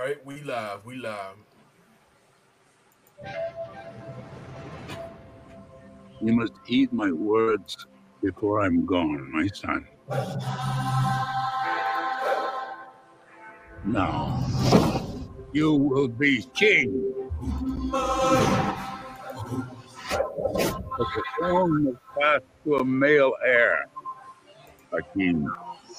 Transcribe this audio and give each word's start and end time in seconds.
right, 0.00 0.24
we 0.24 0.40
live. 0.42 0.84
We 0.86 0.96
live. 0.96 1.36
You 6.22 6.32
must 6.32 6.52
heed 6.66 6.92
my 6.92 7.12
words 7.12 7.86
before 8.22 8.62
I'm 8.62 8.86
gone, 8.86 9.30
my 9.32 9.46
son. 9.52 9.86
Now, 13.84 14.44
you 15.52 15.74
will 15.74 16.08
be 16.08 16.42
king. 16.54 17.30
But 20.98 21.08
the 21.14 21.22
throne 21.38 21.84
must 21.84 21.98
pass 22.18 22.40
to 22.64 22.76
a 22.76 22.84
male 22.84 23.32
heir. 23.44 23.86
Akeem, 24.92 25.44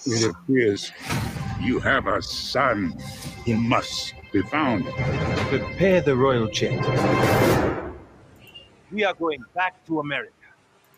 it 0.05 0.31
appears 0.31 0.91
you 1.61 1.79
have 1.79 2.07
a 2.07 2.21
son 2.21 2.93
who 3.45 3.55
must 3.55 4.13
be 4.31 4.41
found. 4.43 4.85
Prepare 5.49 6.01
the 6.01 6.15
royal 6.15 6.47
jet. 6.47 6.79
We 8.91 9.03
are 9.03 9.13
going 9.13 9.43
back 9.55 9.85
to 9.87 9.99
America. 9.99 10.33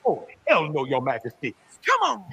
Oh, 0.05 0.25
hell 0.47 0.71
no, 0.71 0.85
your 0.85 1.01
majesty. 1.01 1.55
Come 1.85 2.01
on! 2.01 2.25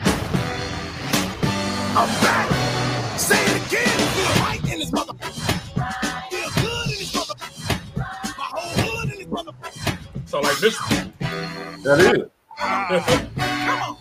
I'm 1.93 2.09
back. 2.23 3.19
Say 3.19 3.37
it 3.37 3.67
again. 3.67 3.89
Feel 3.89 4.43
right 4.43 4.73
in 4.73 4.79
this 4.81 4.93
mother. 4.93 5.13
Feel 5.15 6.51
good 6.63 6.87
in 6.87 6.99
this 6.99 7.15
mother. 7.15 7.35
My 7.97 8.45
whole 8.45 8.87
hood 8.87 9.13
in 9.13 9.19
this 9.19 9.29
mother. 9.29 9.53
So 10.27 10.41
like 10.41 10.59
this. 10.59 10.79
That 11.85 12.01
is. 12.01 12.31
Come 12.57 13.83
on. 13.83 13.97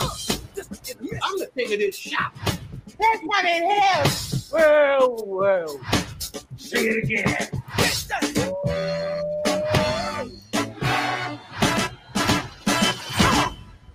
Uh, 0.00 0.04
uh, 0.04 0.08
I'm 1.22 1.38
the 1.38 1.50
king 1.54 1.72
of 1.72 1.78
this 1.78 1.96
shop. 1.96 2.34
That's 2.98 3.22
what 3.24 3.44
it 3.46 4.06
is! 4.06 4.50
Well, 4.52 5.24
well. 5.26 5.80
Say 6.56 6.86
it 6.88 7.04
again. 7.04 7.48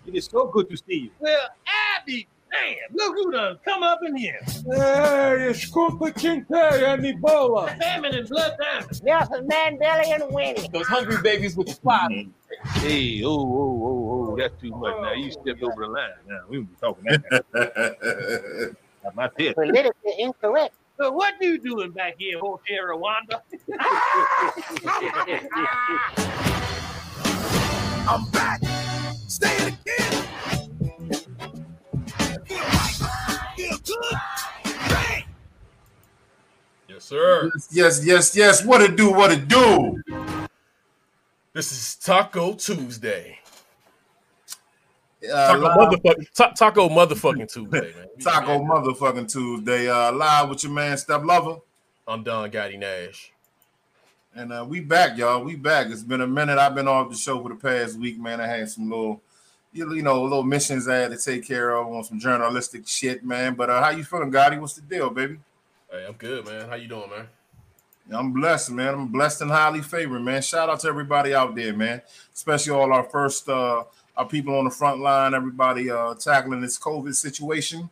It 0.06 0.16
is 0.16 0.26
so 0.26 0.48
good 0.48 0.70
to 0.70 0.78
see 0.78 0.96
you. 0.96 1.12
Well, 1.20 1.48
Abby, 1.98 2.28
damn, 2.52 2.96
look 2.96 3.16
who 3.16 3.32
done 3.32 3.60
come 3.64 3.84
up 3.84 4.00
in 4.06 4.16
here. 4.16 4.40
Hey, 4.44 5.50
it's 5.50 5.70
Scoopy 5.70 6.14
Kinte 6.14 6.50
and 6.52 7.04
Ebola. 7.04 7.78
Famine 7.78 8.16
and 8.16 8.28
blood 8.28 8.58
diamond. 8.60 9.04
Nelson 9.04 9.48
Mandela 9.48 10.06
and 10.08 10.34
Winnie. 10.34 10.68
Those 10.74 10.88
hungry 10.88 11.22
babies 11.22 11.56
with 11.56 11.68
the 11.68 11.74
spot. 11.74 12.10
Mm-hmm. 12.12 12.80
Hey, 12.80 13.22
oh, 13.24 13.30
oh, 13.30 13.84
oh, 13.84 14.32
oh, 14.32 14.36
that's 14.36 14.60
too 14.60 14.72
much. 14.72 14.96
Now 15.02 15.14
you 15.14 15.32
stepped 15.32 15.62
over 15.64 15.86
the 15.86 15.88
line. 15.88 16.10
Now 16.28 16.40
we 16.50 16.58
won't 16.58 16.70
be 16.70 16.76
talking 16.82 17.04
that. 17.06 18.76
Got 19.04 19.16
my 19.16 19.28
pit. 19.28 19.56
Politically 19.56 20.14
incorrect. 20.18 20.74
So 20.98 21.12
what 21.12 21.36
you 21.40 21.58
doing 21.58 21.92
back 21.92 22.16
here, 22.18 22.40
Hotel 22.40 22.84
Rwanda? 22.90 23.42
I'm 28.10 28.26
back. 28.32 28.62
Say 29.28 29.56
it 29.58 29.68
again. 29.68 30.26
Feel 32.46 32.58
right. 32.58 33.54
Feel 33.56 33.78
good. 33.78 34.18
Bang. 34.90 35.24
Yes, 36.90 37.04
sir. 37.06 37.52
Yes, 37.72 38.04
yes, 38.04 38.36
yes. 38.36 38.66
What 38.66 38.82
it 38.82 38.98
do? 38.98 39.12
What 39.12 39.32
it 39.32 39.48
do? 39.48 40.02
This 41.54 41.72
is 41.72 41.96
Taco 41.96 42.54
Tuesday. 42.54 43.40
Uh, 45.22 45.48
Taco 45.54 45.60
live- 45.62 45.78
motherfucking 46.00 46.34
ta- 46.34 46.52
Taco 46.52 46.90
motherfucking 46.90 47.52
Tuesday, 47.52 47.94
man. 47.96 48.08
Taco 48.22 48.60
motherfucking 48.60 49.32
Tuesday. 49.32 49.90
Uh, 49.90 50.12
live 50.14 50.50
with 50.50 50.64
your 50.64 50.72
man 50.72 50.98
Step 50.98 51.24
Lover. 51.26 51.58
I'm 52.08 52.24
Don 52.24 52.50
Gotti 52.50 52.80
Nash. 52.80 53.32
And 54.34 54.54
uh, 54.54 54.66
we 54.68 54.80
back, 54.80 55.18
y'all. 55.18 55.44
We 55.44 55.56
back. 55.56 55.88
It's 55.90 56.04
been 56.04 56.22
a 56.22 56.28
minute. 56.28 56.58
I've 56.58 56.76
been 56.76 56.88
off 56.88 57.10
the 57.10 57.18
show 57.18 57.42
for 57.42 57.50
the 57.50 57.56
past 57.56 58.00
week, 58.00 58.20
man. 58.20 58.40
I 58.40 58.48
had 58.48 58.70
some 58.70 58.90
little, 58.90 59.22
you 59.74 59.94
you 59.94 60.04
know, 60.04 60.22
little 60.24 60.44
missions 60.44 60.88
I 60.88 60.96
had 60.96 61.12
to 61.12 61.18
take 61.18 61.46
care 61.46 61.76
of 61.76 61.88
on 61.88 62.04
some 62.04 62.20
journalistic 62.20 62.88
shit, 62.88 63.26
man. 63.26 63.56
But 63.56 63.70
uh, 63.70 63.84
how 63.84 63.90
you 63.90 64.04
feeling, 64.04 64.32
Gotti? 64.32 64.60
What's 64.60 64.76
the 64.76 64.82
deal, 64.82 65.10
baby? 65.10 65.40
Hey, 65.92 66.06
I'm 66.08 66.14
good, 66.14 66.46
man. 66.46 66.70
How 66.70 66.76
you 66.76 66.88
doing, 66.88 67.10
man? 67.10 67.28
I'm 68.12 68.32
blessed, 68.34 68.72
man. 68.72 68.94
I'm 68.94 69.08
blessed 69.08 69.42
and 69.42 69.52
highly 69.52 69.82
favored, 69.82 70.22
man. 70.22 70.42
Shout 70.42 70.70
out 70.70 70.80
to 70.80 70.88
everybody 70.88 71.34
out 71.34 71.54
there, 71.56 71.76
man. 71.76 72.02
Especially 72.34 72.72
all 72.72 72.92
our 72.94 73.04
first, 73.04 73.48
uh, 73.50 73.84
our 74.20 74.26
people 74.26 74.54
on 74.58 74.66
the 74.66 74.70
front 74.70 75.00
line, 75.00 75.34
everybody 75.34 75.90
uh, 75.90 76.14
tackling 76.14 76.60
this 76.60 76.78
COVID 76.78 77.16
situation. 77.16 77.90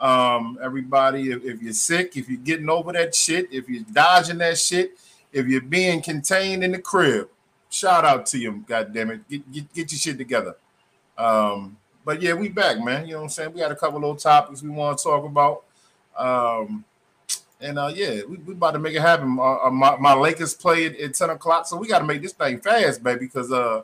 Um, 0.00 0.58
everybody, 0.60 1.30
if, 1.30 1.44
if 1.44 1.62
you're 1.62 1.72
sick, 1.72 2.16
if 2.16 2.28
you're 2.28 2.40
getting 2.40 2.68
over 2.68 2.92
that 2.92 3.14
shit, 3.14 3.46
if 3.52 3.68
you're 3.68 3.84
dodging 3.92 4.38
that 4.38 4.58
shit, 4.58 4.98
if 5.32 5.46
you're 5.46 5.60
being 5.60 6.02
contained 6.02 6.64
in 6.64 6.72
the 6.72 6.80
crib, 6.80 7.28
shout 7.68 8.04
out 8.04 8.26
to 8.26 8.38
you, 8.38 8.64
God 8.66 8.92
damn 8.92 9.12
it. 9.12 9.28
Get, 9.28 9.52
get, 9.52 9.72
get 9.72 9.92
your 9.92 9.98
shit 10.00 10.18
together. 10.18 10.56
Um, 11.16 11.76
but 12.04 12.20
yeah, 12.20 12.34
we 12.34 12.48
back, 12.48 12.82
man. 12.82 13.06
You 13.06 13.12
know 13.12 13.18
what 13.18 13.24
I'm 13.24 13.30
saying? 13.30 13.52
We 13.52 13.60
got 13.60 13.70
a 13.70 13.76
couple 13.76 14.00
little 14.00 14.16
topics 14.16 14.64
we 14.64 14.70
want 14.70 14.98
to 14.98 15.04
talk 15.04 15.24
about. 15.24 15.62
Um, 16.16 16.84
and 17.60 17.78
uh, 17.78 17.92
yeah, 17.94 18.22
we, 18.28 18.38
we 18.38 18.54
about 18.54 18.72
to 18.72 18.80
make 18.80 18.96
it 18.96 19.02
happen. 19.02 19.38
Uh, 19.38 19.66
uh, 19.66 19.70
my, 19.70 19.96
my 19.98 20.14
Lakers 20.14 20.52
play 20.52 20.86
at, 20.86 20.96
at 20.98 21.14
10 21.14 21.30
o'clock, 21.30 21.68
so 21.68 21.76
we 21.76 21.86
got 21.86 22.00
to 22.00 22.06
make 22.06 22.22
this 22.22 22.32
thing 22.32 22.58
fast, 22.58 23.04
baby, 23.04 23.26
because 23.26 23.52
uh, 23.52 23.82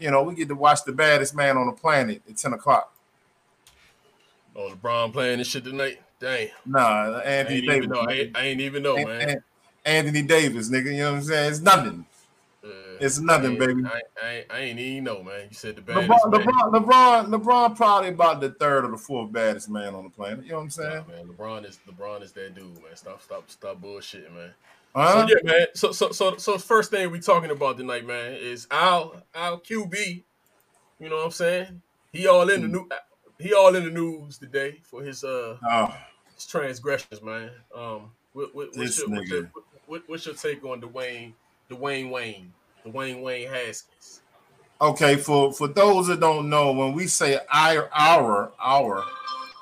you 0.00 0.10
know, 0.10 0.22
we 0.22 0.34
get 0.34 0.48
to 0.48 0.54
watch 0.54 0.84
the 0.84 0.92
baddest 0.92 1.34
man 1.34 1.56
on 1.56 1.66
the 1.66 1.72
planet 1.72 2.22
at 2.28 2.36
10 2.36 2.52
o'clock. 2.54 2.94
Oh, 4.56 4.72
LeBron 4.74 5.12
playing 5.12 5.38
this 5.38 5.48
shit 5.48 5.64
tonight. 5.64 6.00
Dang. 6.18 6.48
Nah, 6.66 7.18
I 7.18 7.20
Anthony 7.22 7.58
ain't 7.58 7.66
Davis. 7.68 7.76
even 7.76 7.90
know. 7.90 8.00
I 8.00 8.12
ain't, 8.12 8.36
I 8.36 8.42
ain't 8.46 8.60
even 8.60 8.82
know, 8.82 8.96
An- 8.96 9.06
man. 9.08 9.28
An- 9.30 9.44
Anthony 9.86 10.22
Davis, 10.22 10.68
nigga. 10.70 10.86
You 10.92 10.98
know 10.98 11.10
what 11.12 11.16
I'm 11.18 11.22
saying? 11.22 11.50
It's 11.52 11.60
nothing. 11.60 12.04
Uh, 12.62 12.68
It's 13.00 13.18
nothing, 13.18 13.56
I 13.56 13.58
baby. 13.66 13.82
I, 13.86 13.88
I, 14.22 14.30
ain't- 14.34 14.46
I 14.50 14.58
ain't 14.60 14.78
even 14.78 15.04
know, 15.04 15.22
man. 15.22 15.46
You 15.48 15.54
said 15.54 15.76
the 15.76 15.82
baddest 15.82 16.10
LeBron, 16.10 16.30
man. 16.32 16.40
LeBron, 16.42 16.84
LeBron, 16.84 17.42
LeBron, 17.42 17.76
probably 17.76 18.08
about 18.10 18.40
the 18.42 18.50
third 18.50 18.84
or 18.84 18.90
the 18.90 18.98
fourth 18.98 19.32
baddest 19.32 19.70
man 19.70 19.94
on 19.94 20.04
the 20.04 20.10
planet. 20.10 20.44
You 20.44 20.50
know 20.50 20.56
what 20.58 20.62
I'm 20.64 20.70
saying? 20.70 21.04
Nah, 21.08 21.14
man, 21.14 21.26
LeBron 21.28 21.66
is 21.66 21.78
LeBron 21.88 22.22
is 22.22 22.32
that 22.32 22.54
dude, 22.54 22.64
man. 22.74 22.94
Stop, 22.96 23.22
stop, 23.22 23.48
stop 23.48 23.80
bullshitting, 23.80 24.34
man. 24.34 24.50
Huh? 24.94 25.26
So 25.26 25.34
yeah, 25.34 25.42
man. 25.42 25.66
So 25.74 25.92
so 25.92 26.10
so 26.12 26.36
so 26.36 26.58
first 26.58 26.90
thing 26.90 27.10
we 27.10 27.20
talking 27.20 27.50
about 27.50 27.78
tonight, 27.78 28.06
man, 28.06 28.32
is 28.32 28.66
Al 28.70 29.22
Al 29.34 29.60
QB. 29.60 30.24
You 30.98 31.08
know 31.08 31.16
what 31.16 31.26
I'm 31.26 31.30
saying? 31.30 31.82
He 32.12 32.26
all 32.26 32.48
in 32.50 32.62
the 32.62 32.66
Hmm. 32.66 32.72
new. 32.72 32.88
He 33.38 33.54
all 33.54 33.74
in 33.74 33.84
the 33.84 33.90
news 33.90 34.38
today 34.38 34.80
for 34.82 35.02
his 35.02 35.24
uh 35.24 35.56
Oh, 35.62 35.94
his 36.34 36.46
transgressions, 36.46 37.22
man. 37.22 37.50
Um, 37.74 38.10
what, 38.32 38.54
what, 38.54 38.68
what's, 38.76 38.98
your, 38.98 39.08
what's, 39.08 39.30
your, 39.30 39.50
what, 39.86 40.02
what's 40.06 40.26
your 40.26 40.34
take 40.34 40.64
on 40.64 40.80
Dwayne 40.80 41.32
Dwayne 41.70 42.10
Wayne 42.10 42.52
Dwayne 42.86 43.22
Wayne 43.22 43.48
Haskins? 43.48 44.22
okay. 44.80 45.16
For 45.16 45.52
for 45.52 45.68
those 45.68 46.08
that 46.08 46.20
don't 46.20 46.48
know, 46.48 46.72
when 46.72 46.92
we 46.94 47.06
say 47.06 47.38
our 47.52 47.88
our 47.92 48.52
our, 48.60 49.04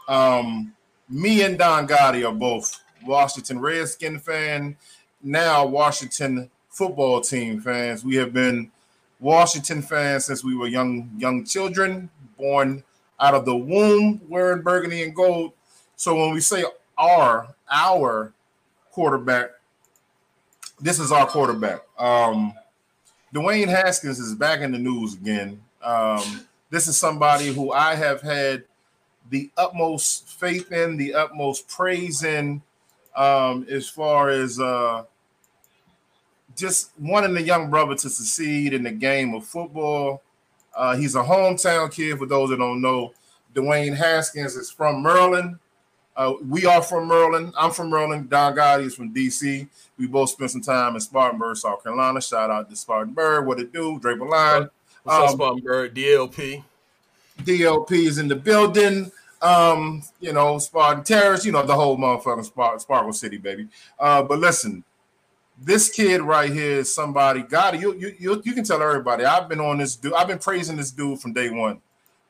um, 0.08 0.72
me 1.08 1.42
and 1.42 1.58
Don 1.58 1.86
Gotti 1.86 2.28
are 2.28 2.34
both 2.34 2.80
Washington 3.06 3.60
Redskin 3.60 4.18
fan, 4.18 4.76
now 5.22 5.66
Washington 5.66 6.50
football 6.68 7.20
team 7.20 7.60
fans. 7.60 8.04
We 8.04 8.16
have 8.16 8.32
been 8.32 8.70
Washington 9.20 9.82
fans 9.82 10.26
since 10.26 10.44
we 10.44 10.56
were 10.56 10.68
young 10.68 11.10
young 11.18 11.44
children, 11.44 12.10
born 12.36 12.84
out 13.20 13.34
of 13.34 13.44
the 13.44 13.56
womb, 13.56 14.20
wearing 14.28 14.62
burgundy 14.62 15.02
and 15.02 15.14
gold. 15.14 15.52
So 15.96 16.14
when 16.14 16.32
we 16.32 16.40
say 16.40 16.64
our 16.96 17.54
our 17.70 18.32
quarterback, 18.92 19.50
this 20.80 20.98
is 20.98 21.10
our 21.10 21.26
quarterback. 21.26 21.80
Um, 21.98 22.54
Dwayne 23.34 23.68
Haskins 23.68 24.18
is 24.18 24.34
back 24.34 24.60
in 24.60 24.72
the 24.72 24.78
news 24.78 25.14
again. 25.14 25.60
Um, 25.82 26.46
this 26.70 26.86
is 26.86 26.96
somebody 26.96 27.52
who 27.52 27.72
I 27.72 27.94
have 27.94 28.22
had 28.22 28.64
the 29.30 29.50
utmost 29.56 30.28
faith 30.28 30.72
in, 30.72 30.96
the 30.96 31.14
utmost 31.14 31.68
praise 31.68 32.22
in, 32.22 32.62
um, 33.18 33.66
as 33.68 33.88
far 33.88 34.30
as 34.30 34.60
uh, 34.60 35.02
just 36.56 36.92
wanting 36.98 37.34
the 37.34 37.42
young 37.42 37.68
brother 37.68 37.94
to 37.96 38.08
succeed 38.08 38.72
in 38.72 38.84
the 38.84 38.92
game 38.92 39.34
of 39.34 39.44
football. 39.44 40.22
Uh, 40.74 40.96
he's 40.96 41.16
a 41.16 41.22
hometown 41.22 41.92
kid. 41.92 42.16
For 42.18 42.26
those 42.26 42.50
that 42.50 42.58
don't 42.58 42.80
know, 42.80 43.12
Dwayne 43.54 43.96
Haskins 43.96 44.54
is 44.54 44.70
from 44.70 45.02
Maryland. 45.02 45.58
Uh, 46.16 46.34
we 46.48 46.64
are 46.66 46.82
from 46.82 47.08
Maryland. 47.08 47.52
I'm 47.56 47.72
from 47.72 47.90
Maryland. 47.90 48.30
Don 48.30 48.54
Gotti 48.54 48.86
is 48.86 48.94
from 48.94 49.12
DC. 49.12 49.68
We 49.98 50.06
both 50.06 50.30
spent 50.30 50.52
some 50.52 50.60
time 50.62 50.94
in 50.94 51.00
Spartanburg, 51.00 51.56
South 51.56 51.82
Carolina. 51.82 52.20
Shout 52.20 52.50
out 52.50 52.70
to 52.70 52.76
Spartanburg. 52.76 53.46
What 53.46 53.60
it 53.60 53.72
do? 53.72 53.98
Draper 53.98 54.26
Line. 54.26 54.68
What's 55.02 55.16
up, 55.16 55.30
Um, 55.30 55.36
Spartanburg? 55.36 55.94
DLP. 55.94 56.62
DLP 57.42 57.92
is 58.06 58.18
in 58.18 58.28
the 58.28 58.34
building. 58.36 59.10
Um, 59.40 60.02
you 60.20 60.32
know, 60.32 60.58
Spartan 60.58 61.04
Terrace, 61.04 61.44
you 61.44 61.52
know, 61.52 61.64
the 61.64 61.74
whole 61.74 61.96
motherfucking 61.96 62.44
Spar- 62.44 62.78
Sparkle 62.80 63.12
City, 63.12 63.38
baby. 63.38 63.68
Uh, 63.98 64.22
but 64.22 64.40
listen, 64.40 64.82
this 65.60 65.90
kid 65.90 66.20
right 66.20 66.52
here 66.52 66.78
is 66.78 66.92
somebody, 66.92 67.42
God, 67.42 67.80
you, 67.80 67.94
you 67.94 68.14
you 68.18 68.42
you 68.44 68.52
can 68.52 68.64
tell 68.64 68.82
everybody. 68.82 69.24
I've 69.24 69.48
been 69.48 69.60
on 69.60 69.78
this 69.78 69.96
dude, 69.96 70.14
I've 70.14 70.28
been 70.28 70.38
praising 70.38 70.76
this 70.76 70.90
dude 70.90 71.20
from 71.20 71.32
day 71.32 71.50
one. 71.50 71.80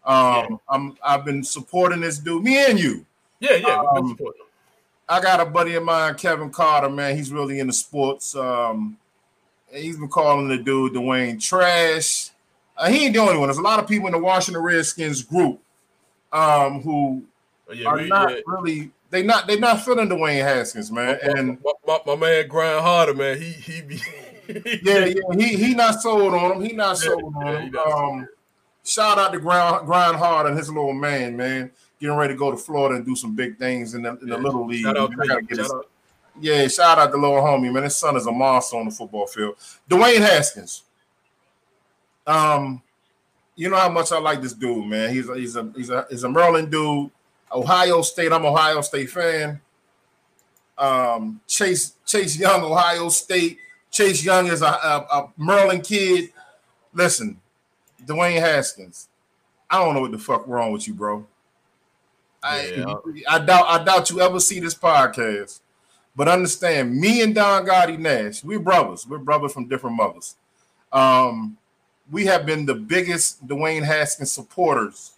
Um, 0.05 0.61
I'm 0.69 0.97
I've 1.05 1.25
been 1.25 1.43
supporting 1.43 2.01
this 2.01 2.19
dude, 2.19 2.43
me 2.43 2.59
and 2.65 2.79
you. 2.79 3.07
Yeah, 3.41 3.55
yeah. 3.55 3.83
Um. 3.95 4.17
I 5.11 5.23
got 5.23 5.41
a 5.41 5.47
buddy 5.47 5.75
of 5.75 5.85
mine, 5.85 6.15
Kevin 6.17 6.51
Carter, 6.51 6.91
man. 6.91 7.17
He's 7.17 7.33
really 7.33 7.61
into 7.61 7.73
sports. 7.73 8.37
Um, 8.37 8.99
he's 9.73 9.97
been 9.97 10.09
calling 10.09 10.49
the 10.49 10.59
dude 10.59 10.93
Dwayne 10.93 11.41
trash. 11.41 12.31
Uh, 12.77 12.91
he 12.91 13.07
ain't 13.07 13.15
the 13.15 13.21
only 13.21 13.39
one. 13.39 13.49
There's 13.49 13.59
a 13.59 13.63
lot 13.63 13.79
of 13.79 13.89
people 13.89 14.07
in 14.07 14.13
the 14.13 14.19
Washington 14.19 14.63
Redskins 14.63 15.23
group 15.23 15.61
um, 16.33 16.81
who 16.83 17.23
yeah, 17.73 17.89
are 17.89 17.97
we, 17.97 18.09
not 18.09 18.31
yeah. 18.31 18.41
really 18.47 18.91
they 19.11 19.23
not 19.23 19.47
they 19.47 19.59
not 19.59 19.85
feeling 19.85 20.09
Dwayne 20.09 20.43
Haskins, 20.43 20.91
man. 20.93 21.19
my, 21.23 21.31
And 21.31 21.59
my, 21.65 21.73
my, 21.87 21.99
my 22.07 22.17
man 22.17 22.49
Grind 22.49 22.81
Harder, 22.81 23.15
man, 23.15 23.41
he 23.41 23.51
he 23.51 23.83
be 23.83 24.01
yeah, 24.83 25.05
yeah, 25.07 25.15
he 25.37 25.57
he 25.57 25.75
not 25.75 26.01
sold 26.01 26.35
on 26.35 26.53
him. 26.57 26.63
He 26.63 26.73
not 26.73 26.99
sold 26.99 27.35
on 27.37 27.47
yeah, 27.47 27.61
he 27.61 27.67
him. 27.69 27.77
Um, 27.77 28.29
shout 28.85 29.19
out 29.19 29.33
to 29.33 29.39
Grind 29.41 29.87
Grind 29.87 30.17
Hard 30.17 30.47
and 30.47 30.57
his 30.57 30.69
little 30.69 30.93
man, 30.95 31.37
man. 31.37 31.71
Getting 32.01 32.17
ready 32.17 32.35
to 32.35 32.39
go 32.39 32.51
to 32.51 32.57
Florida 32.57 32.95
and 32.97 33.05
do 33.05 33.17
some 33.17 33.35
big 33.35 33.59
things 33.59 33.95
in 33.95 34.03
the, 34.03 34.17
in 34.21 34.29
the 34.29 34.39
little 34.39 34.65
league. 34.67 34.85
Shout 34.85 34.97
out, 34.97 35.11
Man, 35.11 35.21
I 35.23 35.27
gotta 35.27 35.43
get 35.43 35.57
shout 35.57 35.65
his- 35.65 35.73
out. 35.73 35.91
Yeah, 36.41 36.69
shout 36.69 36.99
out 37.01 37.11
to 37.11 37.17
little 37.19 37.39
homie, 37.39 37.73
man. 37.73 37.83
His 37.83 37.97
son 37.97 38.15
is 38.17 38.27
a 38.27 38.31
monster 38.31 38.77
on 38.77 38.85
the 38.85 38.93
football 38.93 39.27
field. 39.27 39.57
Dwayne 39.91 40.19
Haskins. 40.21 40.85
Um, 42.25 42.81
you 43.59 43.69
know 43.69 43.77
how 43.77 43.89
much 43.89 44.13
I 44.13 44.21
like 44.21 44.41
this 44.41 44.53
dude, 44.53 44.87
man. 44.87 45.13
He's 45.13 45.29
a 45.29 45.35
he's 45.35 45.57
a 45.57 45.73
he's 45.75 45.91
a 45.91 46.07
he's 46.09 46.23
a 46.23 46.29
Maryland 46.29 46.71
dude. 46.71 47.11
Ohio 47.53 48.03
State. 48.03 48.33
I'm 48.33 48.47
Ohio 48.47 48.81
State 48.83 49.11
fan. 49.11 49.61
Um, 50.79 51.41
Chase 51.49 51.95
Chase 52.07 52.39
Young, 52.39 52.63
Ohio 52.63 53.09
State. 53.09 53.59
Chase 53.91 54.25
Young 54.25 54.47
is 54.47 54.63
a, 54.63 54.67
a, 54.67 55.07
a 55.11 55.33
Maryland 55.37 55.83
kid. 55.83 56.33
Listen, 56.95 57.41
Dwayne 58.07 58.39
Haskins. 58.39 59.09
I 59.69 59.83
don't 59.83 59.95
know 59.97 60.03
what 60.03 60.13
the 60.13 60.19
fuck 60.19 60.47
wrong 60.47 60.71
with 60.71 60.87
you, 60.87 60.95
bro. 60.95 61.27
I, 62.41 62.67
Yeah. 62.77 62.95
I 63.29 63.41
doubt 63.41 63.67
I 63.67 63.83
doubt 63.83 64.09
you 64.11 64.21
ever 64.21 64.39
see 64.39 64.61
this 64.61 64.77
podcast. 64.77 65.59
But 66.15 66.29
understand, 66.29 66.95
me 66.97 67.23
and 67.23 67.35
Don 67.35 67.67
Gotti 67.67 67.99
Nash, 67.99 68.45
we're 68.45 68.61
brothers. 68.61 69.05
We're 69.05 69.19
brothers 69.19 69.53
from 69.53 69.67
different 69.67 69.97
mothers. 69.97 70.37
Um, 70.93 71.59
we 72.11 72.25
have 72.27 72.47
been 72.47 72.65
the 72.67 72.75
biggest 72.75 73.47
Dwayne 73.47 73.83
Haskins 73.85 74.33
supporters 74.33 75.13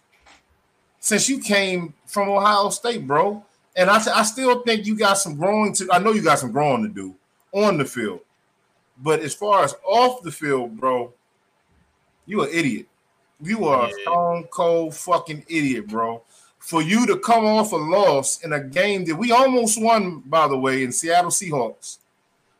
since 0.99 1.27
you 1.29 1.39
came 1.39 1.93
from 2.05 2.29
Ohio 2.29 2.69
State, 2.69 3.07
bro. 3.07 3.43
And 3.75 3.89
I, 3.89 4.01
I 4.19 4.23
still 4.23 4.61
think 4.63 4.85
you 4.85 4.97
got 4.97 5.13
some 5.17 5.35
growing 5.37 5.73
to. 5.75 5.87
I 5.91 5.99
know 5.99 6.11
you 6.11 6.21
got 6.21 6.39
some 6.39 6.51
growing 6.51 6.83
to 6.83 6.89
do 6.89 7.15
on 7.53 7.77
the 7.77 7.85
field, 7.85 8.19
but 9.01 9.21
as 9.21 9.33
far 9.33 9.63
as 9.63 9.73
off 9.85 10.21
the 10.23 10.31
field, 10.31 10.77
bro, 10.77 11.13
you 12.25 12.43
an 12.43 12.49
idiot. 12.51 12.87
You 13.41 13.65
are 13.65 13.85
a 13.85 13.87
Yeah. 13.87 13.93
stone 14.03 14.43
cold 14.51 14.95
fucking 14.95 15.45
idiot, 15.47 15.87
bro. 15.87 16.21
For 16.59 16.81
you 16.81 17.07
to 17.07 17.17
come 17.17 17.45
off 17.45 17.71
a 17.71 17.77
loss 17.77 18.43
in 18.43 18.53
a 18.53 18.59
game 18.63 19.05
that 19.05 19.15
we 19.15 19.31
almost 19.31 19.81
won, 19.81 20.19
by 20.25 20.47
the 20.47 20.57
way, 20.57 20.83
in 20.83 20.91
Seattle 20.91 21.31
Seahawks. 21.31 21.97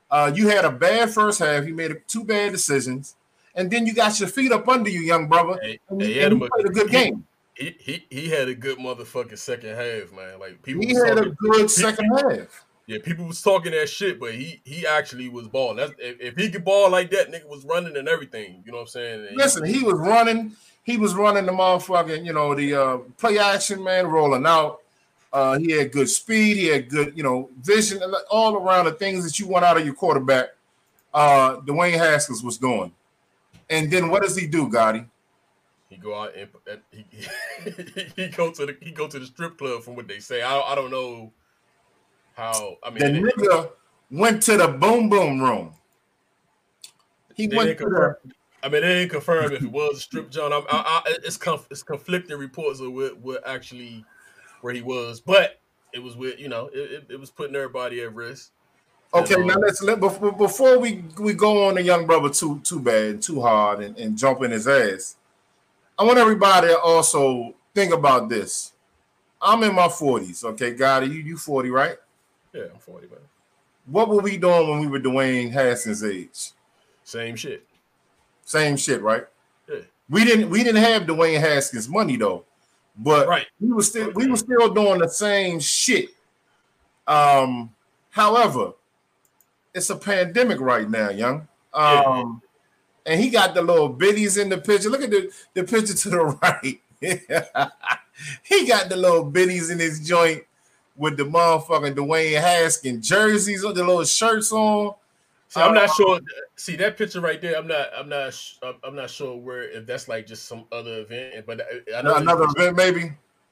Uh, 0.09 0.31
you 0.33 0.47
had 0.47 0.65
a 0.65 0.71
bad 0.71 1.13
first 1.13 1.39
half. 1.39 1.65
You 1.67 1.75
made 1.75 1.95
two 2.07 2.23
bad 2.23 2.51
decisions, 2.51 3.15
and 3.55 3.69
then 3.69 3.85
you 3.85 3.93
got 3.93 4.19
your 4.19 4.29
feet 4.29 4.51
up 4.51 4.67
under 4.67 4.89
you, 4.89 5.01
young 5.01 5.27
brother. 5.27 5.59
Hey, 5.61 5.79
And 5.89 6.01
hey, 6.01 6.07
you, 6.07 6.13
he 6.13 6.19
had 6.19 6.31
and 6.31 6.41
you 6.41 6.49
played 6.49 6.65
a 6.65 6.69
good 6.69 6.89
game. 6.91 7.25
He, 7.55 7.75
he 7.79 8.05
he 8.09 8.29
had 8.29 8.47
a 8.47 8.55
good 8.55 8.77
motherfucking 8.79 9.37
second 9.37 9.75
half, 9.75 10.11
man. 10.13 10.39
Like 10.39 10.61
people 10.63 10.81
He 10.83 10.93
had 10.93 11.17
a 11.17 11.25
talking, 11.25 11.35
good 11.39 11.69
second 11.71 12.11
half. 12.17 12.65
yeah, 12.87 12.97
people 13.03 13.25
was 13.25 13.41
talking 13.41 13.71
that 13.73 13.89
shit, 13.89 14.19
but 14.19 14.33
he 14.33 14.61
he 14.65 14.87
actually 14.87 15.29
was 15.29 15.47
balling. 15.47 15.77
That's 15.77 15.93
if, 15.99 16.19
if 16.19 16.35
he 16.37 16.49
could 16.49 16.63
ball 16.65 16.89
like 16.89 17.11
that, 17.11 17.31
nigga 17.31 17.47
was 17.47 17.65
running 17.65 17.97
and 17.97 18.07
everything. 18.07 18.63
You 18.65 18.71
know 18.71 18.79
what 18.79 18.83
I'm 18.83 18.87
saying? 18.87 19.19
And 19.21 19.29
he- 19.31 19.35
Listen, 19.35 19.65
he 19.65 19.83
was 19.83 19.99
running. 19.99 20.53
He 20.83 20.97
was 20.97 21.13
running 21.13 21.45
the 21.45 21.51
motherfucking, 21.51 22.25
you 22.25 22.33
know, 22.33 22.55
the 22.55 22.73
uh, 22.73 22.97
play 23.19 23.37
action 23.37 23.83
man 23.83 24.07
rolling 24.07 24.47
out. 24.47 24.79
Uh, 25.31 25.59
he 25.59 25.71
had 25.71 25.91
good 25.91 26.09
speed. 26.09 26.57
He 26.57 26.67
had 26.67 26.89
good, 26.89 27.15
you 27.15 27.21
know, 27.23 27.49
vision, 27.61 28.01
and 28.01 28.13
all 28.31 28.55
around 28.55 28.85
the 28.85 28.91
things 28.93 29.23
that 29.23 29.39
you 29.39 29.47
want 29.47 29.63
out 29.63 29.77
of 29.77 29.85
your 29.85 29.93
quarterback. 29.93 30.49
Uh, 31.13 31.57
Dwayne 31.57 31.97
Haskins 31.97 32.43
was 32.43 32.57
doing. 32.57 32.91
And 33.71 33.89
then 33.89 34.09
what 34.09 34.21
does 34.21 34.35
he 34.35 34.47
do, 34.47 34.67
Gotti? 34.67 35.07
he 35.89 35.97
go 35.97 36.17
out 36.21 36.31
and, 36.37 36.49
and 36.69 36.81
he, 36.91 37.05
he 38.15 38.27
go 38.29 38.51
to 38.51 38.65
the 38.65 38.77
he 38.81 38.91
go 38.91 39.07
to 39.07 39.19
the 39.19 39.25
strip 39.25 39.57
club 39.57 39.83
from 39.83 39.95
what 39.95 40.07
they 40.07 40.19
say. 40.19 40.41
I 40.41 40.59
I 40.59 40.75
don't 40.75 40.91
know 40.91 41.33
how. 42.35 42.77
I 42.83 42.89
The 42.91 43.09
mean, 43.11 43.15
it- 43.27 43.35
nigga 43.37 43.71
went 44.09 44.41
to 44.43 44.57
the 44.57 44.67
boom 44.69 45.09
boom 45.09 45.41
room. 45.41 45.73
He 47.35 47.47
went 47.47 47.77
to 47.79 47.85
the. 47.85 48.15
I 48.63 48.69
mean, 48.69 48.81
they 48.83 48.99
didn't 48.99 49.09
confirm 49.11 49.51
if 49.53 49.63
it 49.63 49.71
was 49.71 49.97
a 49.97 49.99
strip 50.01 50.29
joint. 50.29 50.53
I, 50.53 50.61
I, 50.69 51.01
it's 51.23 51.35
conf, 51.35 51.65
it's 51.71 51.81
conflicting 51.81 52.37
reports 52.37 52.79
of 52.79 52.93
what, 52.93 53.17
what 53.19 53.47
actually 53.47 54.05
where 54.61 54.73
he 54.73 54.81
was, 54.83 55.19
but 55.19 55.59
it 55.93 55.99
was 55.99 56.15
with 56.15 56.39
you 56.39 56.47
know 56.47 56.67
it, 56.67 56.77
it, 56.91 57.05
it 57.11 57.19
was 57.19 57.31
putting 57.31 57.55
everybody 57.55 58.01
at 58.01 58.13
risk. 58.13 58.51
Okay, 59.13 59.35
now 59.43 59.55
um, 59.55 59.61
let's 59.61 59.81
let 59.81 59.99
before, 59.99 60.31
before 60.31 60.79
we 60.79 61.03
we 61.19 61.33
go 61.33 61.67
on 61.67 61.75
the 61.75 61.81
young 61.83 62.05
brother 62.05 62.29
too 62.29 62.61
too 62.63 62.79
bad, 62.79 63.21
too 63.21 63.41
hard, 63.41 63.81
and, 63.81 63.97
and 63.97 64.17
jump 64.17 64.41
in 64.41 64.51
his 64.51 64.67
ass. 64.67 65.17
I 65.99 66.03
want 66.03 66.17
everybody 66.17 66.67
to 66.67 66.79
also 66.79 67.53
think 67.75 67.93
about 67.93 68.29
this. 68.29 68.71
I'm 69.41 69.63
in 69.63 69.75
my 69.75 69.87
40s, 69.87 70.43
okay, 70.45 70.73
Gotti, 70.73 71.07
you 71.07 71.19
you 71.21 71.37
40, 71.37 71.69
right? 71.69 71.97
Yeah, 72.53 72.65
I'm 72.73 72.79
40, 72.79 73.07
man. 73.07 73.17
What 73.87 74.07
were 74.07 74.21
we 74.21 74.37
doing 74.37 74.69
when 74.69 74.79
we 74.79 74.87
were 74.87 74.99
Dwayne 74.99 75.51
Haskins' 75.51 76.03
age? 76.03 76.51
Same 77.03 77.35
shit. 77.35 77.65
Same 78.45 78.77
shit, 78.77 79.01
right? 79.01 79.25
Yeah. 79.69 79.79
We 80.09 80.23
didn't 80.23 80.49
we 80.49 80.63
didn't 80.63 80.83
have 80.83 81.03
Dwayne 81.03 81.39
Haskins 81.39 81.89
money 81.89 82.15
though, 82.15 82.45
but 82.97 83.27
Right. 83.27 83.47
we 83.59 83.73
was 83.73 83.87
still 83.87 84.11
we 84.11 84.27
were 84.27 84.37
still 84.37 84.73
doing 84.73 84.99
the 84.99 85.09
same 85.09 85.59
shit. 85.59 86.09
Um, 87.07 87.73
however, 88.11 88.73
it's 89.73 89.89
a 89.89 89.95
pandemic 89.95 90.59
right 90.59 90.89
now, 90.89 91.09
young. 91.09 91.47
Yeah. 91.75 92.03
Um, 92.05 92.41
and 93.05 93.19
he 93.19 93.29
got 93.29 93.53
the 93.55 93.61
little 93.61 93.89
biddies 93.89 94.37
in 94.37 94.49
the 94.49 94.57
picture. 94.57 94.89
Look 94.89 95.01
at 95.01 95.09
the, 95.09 95.31
the 95.53 95.63
picture 95.63 95.93
to 95.93 96.09
the 96.09 96.23
right. 96.41 96.81
he 98.43 98.67
got 98.67 98.89
the 98.89 98.95
little 98.95 99.23
biddies 99.23 99.69
in 99.69 99.79
his 99.79 99.99
joint 100.05 100.43
with 100.95 101.17
the 101.17 101.23
motherfucking 101.23 101.95
Dwayne 101.95 102.39
Haskins 102.39 103.07
jerseys 103.07 103.65
on 103.65 103.73
the 103.73 103.83
little 103.83 104.03
shirts 104.03 104.51
on. 104.51 104.93
See, 105.47 105.59
I'm 105.59 105.73
not 105.73 105.89
Uh, 105.89 105.93
sure. 105.93 106.19
See 106.55 106.75
that 106.77 106.97
picture 106.97 107.19
right 107.19 107.41
there. 107.41 107.57
I'm 107.57 107.67
not. 107.67 107.87
I'm 107.97 108.07
not. 108.07 108.33
I'm- 108.83 108.95
not 108.95 109.09
sure 109.09 109.35
where 109.35 109.63
if 109.63 109.85
that's 109.85 110.07
like 110.07 110.25
just 110.27 110.45
some 110.47 110.65
other 110.71 110.99
event. 111.01 111.45
But 111.45 111.61
I 111.95 112.01
know 112.03 112.15
Another 112.15 112.45
event, 112.55 112.77
maybe. 112.77 113.11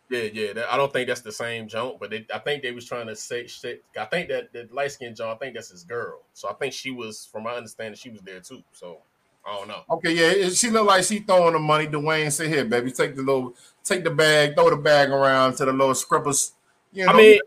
Yeah, 0.10 0.24
yeah. 0.34 0.54
That, 0.54 0.74
I 0.74 0.78
don't 0.78 0.92
think 0.92 1.08
that's 1.08 1.22
the 1.22 1.32
same 1.32 1.68
jump, 1.68 2.00
but 2.00 2.10
they, 2.10 2.26
I 2.34 2.40
think 2.40 2.64
they 2.64 2.72
was 2.72 2.86
trying 2.86 3.08
to 3.08 3.16
say 3.16 3.46
shit. 3.48 3.84
I 4.00 4.06
think 4.06 4.30
that 4.30 4.52
the 4.52 4.68
light 4.72 4.92
skinned 4.92 5.16
John. 5.16 5.36
I 5.36 5.38
think 5.38 5.54
that's 5.56 5.70
his 5.70 5.84
girl. 5.84 6.22
So 6.34 6.50
I 6.50 6.54
think 6.54 6.74
she 6.74 6.92
was, 6.92 7.28
from 7.32 7.44
my 7.44 7.52
understanding, 7.54 7.96
she 7.96 8.10
was 8.10 8.22
there 8.22 8.40
too. 8.40 8.64
So 8.72 9.00
I 9.46 9.56
don't 9.56 9.68
know. 9.68 9.84
Okay, 9.92 10.14
yeah, 10.44 10.50
she 10.50 10.70
looked 10.70 10.88
like 10.88 11.04
she 11.04 11.20
throwing 11.20 11.54
the 11.54 11.60
money. 11.60 11.88
Dwayne 11.88 12.32
said, 12.32 12.48
"Here, 12.48 12.66
baby, 12.66 12.92
take 12.92 13.16
the 13.16 13.22
little, 13.22 13.56
take 13.84 14.04
the 14.04 14.10
bag, 14.10 14.56
throw 14.56 14.70
the 14.70 14.78
bag 14.78 15.10
around 15.10 15.56
to 15.58 15.66
the 15.66 15.72
little 15.74 15.94
scrippers." 15.94 16.54
You 16.92 17.06
know, 17.06 17.14
I 17.14 17.16
mean, 17.16 17.40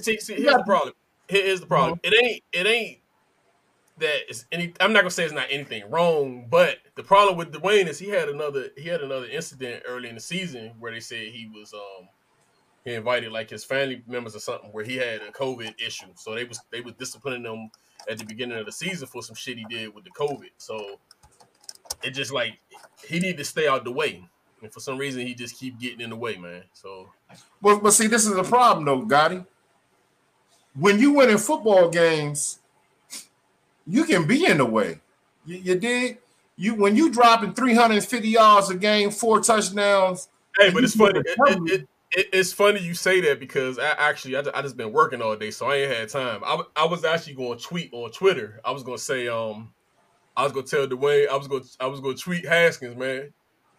see, 0.00 0.18
see, 0.18 0.34
here's 0.34 0.46
Yeah. 0.46 0.56
the 0.58 0.64
problem. 0.64 0.94
Here 1.28 1.44
is 1.44 1.60
the 1.60 1.66
problem. 1.66 2.00
Uh-huh. 2.04 2.12
It 2.12 2.24
ain't. 2.24 2.42
It 2.52 2.66
ain't 2.66 2.98
that 4.00 4.28
it's 4.28 4.46
any. 4.52 4.72
I'm 4.80 4.92
not 4.92 5.00
gonna 5.00 5.10
say 5.10 5.24
it's 5.24 5.32
not 5.32 5.46
anything 5.50 5.88
wrong, 5.90 6.46
but 6.50 6.78
the 6.96 7.02
problem 7.02 7.36
with 7.36 7.52
Dwayne 7.52 7.86
is 7.86 7.98
he 7.98 8.08
had 8.08 8.28
another. 8.28 8.68
He 8.76 8.88
had 8.88 9.00
another 9.00 9.26
incident 9.26 9.84
early 9.86 10.08
in 10.08 10.14
the 10.14 10.20
season 10.20 10.72
where 10.78 10.92
they 10.92 11.00
said 11.00 11.28
he 11.28 11.50
was 11.52 11.72
um 11.72 12.08
he 12.84 12.94
invited 12.94 13.32
like 13.32 13.50
his 13.50 13.64
family 13.64 14.02
members 14.06 14.34
or 14.34 14.40
something 14.40 14.70
where 14.70 14.84
he 14.84 14.96
had 14.96 15.20
a 15.22 15.30
COVID 15.32 15.80
issue. 15.80 16.06
So 16.16 16.34
they 16.34 16.44
was 16.44 16.60
they 16.70 16.80
was 16.80 16.94
disciplining 16.94 17.44
him 17.44 17.70
at 18.08 18.18
the 18.18 18.24
beginning 18.24 18.58
of 18.58 18.66
the 18.66 18.72
season 18.72 19.06
for 19.06 19.22
some 19.22 19.36
shit 19.36 19.58
he 19.58 19.64
did 19.64 19.94
with 19.94 20.04
the 20.04 20.10
COVID. 20.10 20.50
So 20.58 20.98
it 22.02 22.10
just 22.10 22.32
like 22.32 22.58
he 23.06 23.18
need 23.20 23.36
to 23.36 23.44
stay 23.44 23.68
out 23.68 23.84
the 23.84 23.92
way. 23.92 24.24
And 24.62 24.72
for 24.72 24.80
some 24.80 24.98
reason 24.98 25.26
he 25.26 25.34
just 25.34 25.58
keep 25.58 25.78
getting 25.78 26.00
in 26.00 26.10
the 26.10 26.16
way, 26.16 26.36
man. 26.36 26.64
So 26.72 27.08
but, 27.62 27.82
but 27.82 27.92
see, 27.92 28.06
this 28.06 28.26
is 28.26 28.34
the 28.34 28.42
problem, 28.42 28.84
though, 28.84 29.02
Gotti. 29.02 29.46
When 30.74 30.98
you 30.98 31.12
win 31.12 31.30
in 31.30 31.38
football 31.38 31.90
games, 31.90 32.60
you 33.86 34.04
can 34.04 34.26
be 34.26 34.46
in 34.46 34.58
the 34.58 34.66
way. 34.66 35.00
You, 35.44 35.56
you 35.56 35.74
did. 35.76 36.18
You 36.56 36.74
when 36.74 36.94
you 36.94 37.10
dropping 37.10 37.54
350 37.54 38.28
yards 38.28 38.70
a 38.70 38.74
game, 38.74 39.10
four 39.10 39.40
touchdowns. 39.40 40.28
Hey, 40.58 40.70
but 40.70 40.84
it's 40.84 40.94
funny. 40.94 41.20
It, 41.20 41.70
it, 41.70 41.88
it, 42.12 42.28
it's 42.32 42.52
funny 42.52 42.80
you 42.80 42.94
say 42.94 43.20
that 43.22 43.40
because 43.40 43.78
I 43.78 43.90
actually 43.90 44.36
I, 44.36 44.42
I 44.54 44.62
just 44.62 44.76
been 44.76 44.92
working 44.92 45.22
all 45.22 45.36
day, 45.36 45.50
so 45.50 45.66
I 45.66 45.76
ain't 45.76 45.92
had 45.92 46.08
time. 46.08 46.42
I, 46.44 46.62
I 46.76 46.84
was 46.84 47.04
actually 47.04 47.34
going 47.34 47.58
to 47.58 47.64
tweet 47.64 47.90
on 47.92 48.10
Twitter. 48.10 48.60
I 48.64 48.72
was 48.72 48.82
going 48.82 48.98
to 48.98 49.02
say 49.02 49.28
um 49.28 49.72
I 50.36 50.44
was 50.44 50.52
going 50.52 50.66
to 50.66 50.70
tell 50.70 50.86
Dwayne 50.86 51.28
I 51.28 51.36
was 51.36 51.48
going 51.48 51.62
to 51.62 51.68
I 51.80 51.86
was 51.86 52.00
going 52.00 52.16
to 52.16 52.22
tweet 52.22 52.46
Haskins, 52.46 52.96
man. 52.96 53.32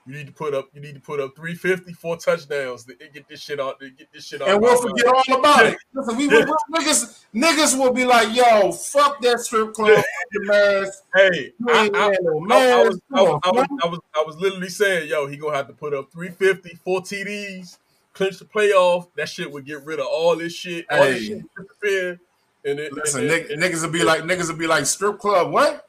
You 0.07 0.15
need 0.15 0.27
to 0.27 0.33
put 0.33 0.55
up 0.55 0.67
you 0.73 0.81
need 0.81 0.95
to 0.95 0.99
put 0.99 1.19
up 1.19 1.35
350, 1.35 1.93
four 1.93 2.17
touchdowns 2.17 2.85
to 2.85 2.95
get 3.13 3.27
this 3.27 3.39
shit 3.39 3.59
out. 3.59 3.79
To 3.79 3.89
get 3.91 4.11
this 4.11 4.25
shit 4.25 4.41
out. 4.41 4.49
and 4.49 4.61
we'll 4.61 4.81
forget 4.81 5.05
mind. 5.05 5.23
all 5.29 5.39
about 5.39 5.65
it. 5.67 5.77
Listen, 5.93 6.17
we, 6.17 6.27
niggas, 6.27 7.25
niggas 7.35 7.77
will 7.77 7.93
be 7.93 8.03
like, 8.03 8.35
"Yo, 8.35 8.71
fuck 8.71 9.21
that 9.21 9.39
strip 9.41 9.73
club, 9.73 10.03
mask. 10.33 11.03
Hey, 11.15 11.53
I, 11.67 11.89
I, 11.93 12.07
was, 12.09 12.51
I, 12.51 12.83
was, 12.83 12.99
I, 13.13 13.21
was. 13.21 13.39
I 13.83 13.87
was 13.87 13.99
I 14.15 14.23
was 14.25 14.35
literally 14.37 14.69
saying, 14.69 15.09
yo, 15.09 15.27
he 15.27 15.37
gonna 15.37 15.55
have 15.55 15.67
to 15.67 15.73
put 15.73 15.93
up 15.93 16.11
350, 16.11 16.75
four 16.83 17.01
TDs, 17.01 17.77
clinch 18.13 18.39
the 18.39 18.45
playoff, 18.45 19.07
that 19.15 19.29
shit 19.29 19.51
would 19.51 19.65
get 19.65 19.83
rid 19.83 19.99
of 19.99 20.07
all 20.07 20.35
this 20.35 20.53
shit. 20.53 20.85
All 20.89 21.03
this 21.03 21.25
shit 21.25 21.43
disappear. 21.55 22.19
And 22.65 22.79
it, 22.79 22.93
Listen, 22.93 23.21
and, 23.21 23.29
nick- 23.29 23.49
and- 23.49 23.61
niggas 23.61 23.81
would 23.81 23.91
be 23.91 24.03
like 24.03 24.21
niggas 24.21 24.47
would 24.47 24.59
be 24.59 24.67
like 24.67 24.85
strip 24.85 25.19
club. 25.19 25.51
What? 25.51 25.87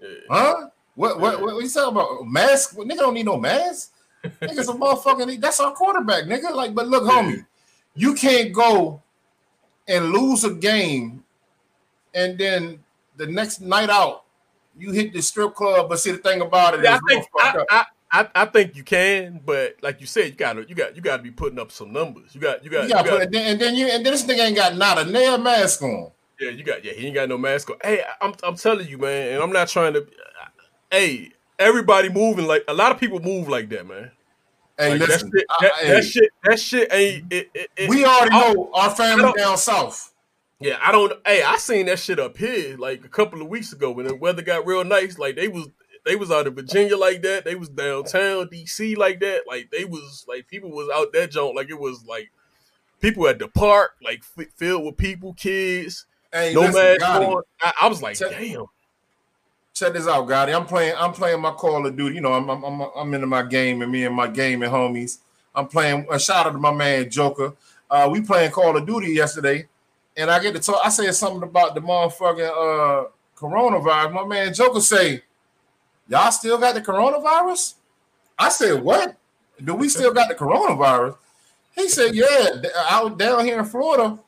Yeah. 0.00 0.08
Huh? 0.30 0.68
What? 0.94 1.20
What? 1.20 1.40
What, 1.40 1.54
what 1.54 1.64
you 1.64 1.70
talking 1.70 1.96
about? 1.96 2.26
Mask? 2.26 2.76
Nigga 2.76 2.96
don't 2.96 3.14
need 3.14 3.26
no 3.26 3.38
mask. 3.38 3.92
Niggas 4.24 4.68
a 4.68 4.78
motherfucking. 4.78 5.40
That's 5.40 5.60
our 5.60 5.72
quarterback, 5.72 6.24
nigga. 6.24 6.54
Like, 6.54 6.74
but 6.74 6.88
look, 6.88 7.04
homie, 7.04 7.44
you 7.94 8.14
can't 8.14 8.52
go 8.52 9.02
and 9.88 10.12
lose 10.12 10.44
a 10.44 10.54
game, 10.54 11.24
and 12.14 12.38
then 12.38 12.78
the 13.16 13.26
next 13.26 13.60
night 13.60 13.90
out, 13.90 14.24
you 14.78 14.92
hit 14.92 15.12
the 15.12 15.22
strip 15.22 15.54
club. 15.54 15.88
But 15.88 15.98
see, 15.98 16.12
the 16.12 16.18
thing 16.18 16.40
about 16.40 16.74
it 16.74 16.84
Yeah, 16.84 16.96
I 16.96 17.00
think 17.08 17.26
I. 17.36 17.64
I, 17.70 17.84
I, 18.14 18.28
I 18.34 18.44
think 18.44 18.76
you 18.76 18.84
can, 18.84 19.40
but 19.42 19.76
like 19.80 19.98
you 20.02 20.06
said, 20.06 20.26
you 20.26 20.32
gotta 20.32 20.66
you 20.68 20.74
got 20.74 20.94
you 20.94 21.00
gotta 21.00 21.22
be 21.22 21.30
putting 21.30 21.58
up 21.58 21.72
some 21.72 21.94
numbers. 21.94 22.34
You 22.34 22.42
got 22.42 22.62
you 22.62 22.68
got, 22.70 22.82
You 22.82 22.88
you 22.88 22.94
gotta 22.94 23.08
got 23.08 23.18
put 23.20 23.34
and 23.34 23.58
then 23.58 23.74
you 23.74 23.86
and 23.86 24.04
then 24.04 24.12
this 24.12 24.24
nigga 24.24 24.48
ain't 24.48 24.56
got 24.56 24.76
not 24.76 24.98
a 24.98 25.10
nail 25.10 25.38
mask 25.38 25.82
on. 25.82 26.10
yeah, 26.38 26.50
you 26.50 26.62
got 26.62 26.84
yeah, 26.84 26.92
he 26.92 27.06
ain't 27.06 27.14
got 27.14 27.30
no 27.30 27.38
mask 27.38 27.70
on. 27.70 27.76
Hey, 27.82 28.04
I'm 28.20 28.34
I'm 28.42 28.56
telling 28.56 28.86
you, 28.86 28.98
man, 28.98 29.32
and 29.32 29.42
I'm 29.42 29.50
not 29.50 29.68
trying 29.68 29.94
to 29.94 30.06
hey, 30.92 31.32
everybody 31.58 32.08
moving 32.08 32.46
like 32.46 32.62
a 32.68 32.74
lot 32.74 32.92
of 32.92 33.00
people 33.00 33.18
move 33.18 33.48
like 33.48 33.68
that, 33.70 33.86
man. 33.88 34.12
Hey, 34.78 34.90
Like, 34.90 35.08
listen, 35.08 35.30
that, 35.30 35.38
shit, 35.38 35.46
I- 35.50 35.56
that, 35.60 35.72
hey, 35.74 35.88
that 35.90 36.02
shit 36.04 36.30
that 36.44 36.60
shit 36.60 36.92
ain't 36.92 37.32
it, 37.32 37.50
it, 37.54 37.70
it- 37.76 37.88
we 37.88 38.04
already 38.04 38.30
I- 38.34 38.52
know 38.52 38.70
our 38.72 38.90
family 38.94 39.32
down 39.36 39.56
south. 39.58 40.10
Yeah, 40.60 40.78
I 40.80 40.92
don't. 40.92 41.12
Hey, 41.26 41.42
I 41.42 41.56
seen 41.56 41.86
that 41.86 41.98
shit 41.98 42.20
up 42.20 42.36
here 42.36 42.76
like 42.76 43.04
a 43.04 43.08
couple 43.08 43.42
of 43.42 43.48
weeks 43.48 43.72
ago 43.72 43.90
when 43.90 44.06
the 44.06 44.14
weather 44.14 44.42
got 44.42 44.64
real 44.64 44.84
nice. 44.84 45.18
Like 45.18 45.34
they 45.34 45.48
was 45.48 45.66
they 46.04 46.14
was 46.14 46.30
out 46.30 46.46
of 46.46 46.54
Virginia 46.54 46.96
like 46.96 47.22
that. 47.22 47.44
They 47.44 47.56
was 47.56 47.68
downtown 47.68 48.46
DC 48.48 48.96
like 48.96 49.18
that. 49.20 49.42
Like 49.48 49.70
they 49.72 49.84
was 49.84 50.24
like 50.28 50.46
people 50.46 50.70
was 50.70 50.88
out 50.94 51.12
that 51.14 51.32
joint 51.32 51.56
like 51.56 51.68
it 51.68 51.80
was 51.80 52.04
like 52.06 52.30
people 53.00 53.26
at 53.26 53.40
the 53.40 53.48
park 53.48 53.92
like 54.04 54.22
f- 54.38 54.46
filled 54.56 54.84
with 54.84 54.96
people, 54.96 55.34
kids, 55.34 56.06
Hey, 56.32 56.54
no 56.54 56.60
listen, 56.60 56.74
mask 56.74 57.00
Gotti, 57.00 57.28
on. 57.36 57.42
I, 57.60 57.72
I 57.82 57.88
was 57.88 58.00
like, 58.00 58.16
damn. 58.18 58.66
Check 59.74 59.92
this 59.92 60.06
out, 60.06 60.28
Gotti. 60.28 60.54
I'm 60.54 60.66
playing. 60.66 60.94
I'm 60.98 61.12
playing 61.12 61.40
my 61.40 61.52
Call 61.52 61.86
of 61.86 61.96
Duty. 61.96 62.16
You 62.16 62.20
know, 62.20 62.32
I'm 62.32 62.48
I'm 62.48 62.64
I'm, 62.64 62.80
I'm 62.94 63.14
into 63.14 63.26
my 63.26 63.42
game 63.42 63.82
and 63.82 63.90
me 63.90 64.04
and 64.04 64.14
my 64.14 64.28
gaming 64.28 64.70
homies. 64.70 65.18
I'm 65.54 65.66
playing. 65.68 66.06
A 66.10 66.18
shout 66.18 66.46
out 66.46 66.52
to 66.52 66.58
my 66.58 66.72
man 66.72 67.10
Joker. 67.10 67.54
Uh, 67.90 68.08
we 68.10 68.20
playing 68.20 68.50
Call 68.50 68.76
of 68.76 68.86
Duty 68.86 69.12
yesterday, 69.12 69.66
and 70.16 70.30
I 70.30 70.40
get 70.40 70.54
to 70.54 70.60
talk. 70.60 70.80
I 70.84 70.88
said 70.88 71.14
something 71.14 71.42
about 71.42 71.74
the 71.74 71.80
motherfucking 71.80 73.04
uh 73.04 73.08
coronavirus. 73.36 74.12
My 74.12 74.26
man 74.26 74.54
Joker 74.54 74.80
say, 74.80 75.22
"Y'all 76.08 76.30
still 76.32 76.58
got 76.58 76.74
the 76.74 76.80
coronavirus?" 76.80 77.74
I 78.38 78.48
said, 78.48 78.82
"What? 78.82 79.16
Do 79.62 79.74
we 79.74 79.88
still 79.88 80.12
got 80.12 80.28
the 80.28 80.34
coronavirus?" 80.34 81.16
He 81.74 81.88
said, 81.88 82.14
"Yeah, 82.14 82.62
out 82.90 83.18
down 83.18 83.44
here 83.44 83.58
in 83.58 83.64
Florida." 83.64 84.18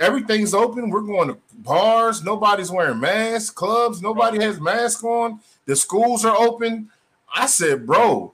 Everything's 0.00 0.54
open. 0.54 0.90
We're 0.90 1.00
going 1.02 1.28
to 1.28 1.38
bars. 1.58 2.24
Nobody's 2.24 2.70
wearing 2.70 3.00
masks. 3.00 3.50
Clubs. 3.50 4.02
Nobody 4.02 4.42
has 4.42 4.60
masks 4.60 5.02
on. 5.04 5.40
The 5.66 5.76
schools 5.76 6.24
are 6.24 6.36
open. 6.36 6.90
I 7.32 7.46
said, 7.46 7.86
bro, 7.86 8.32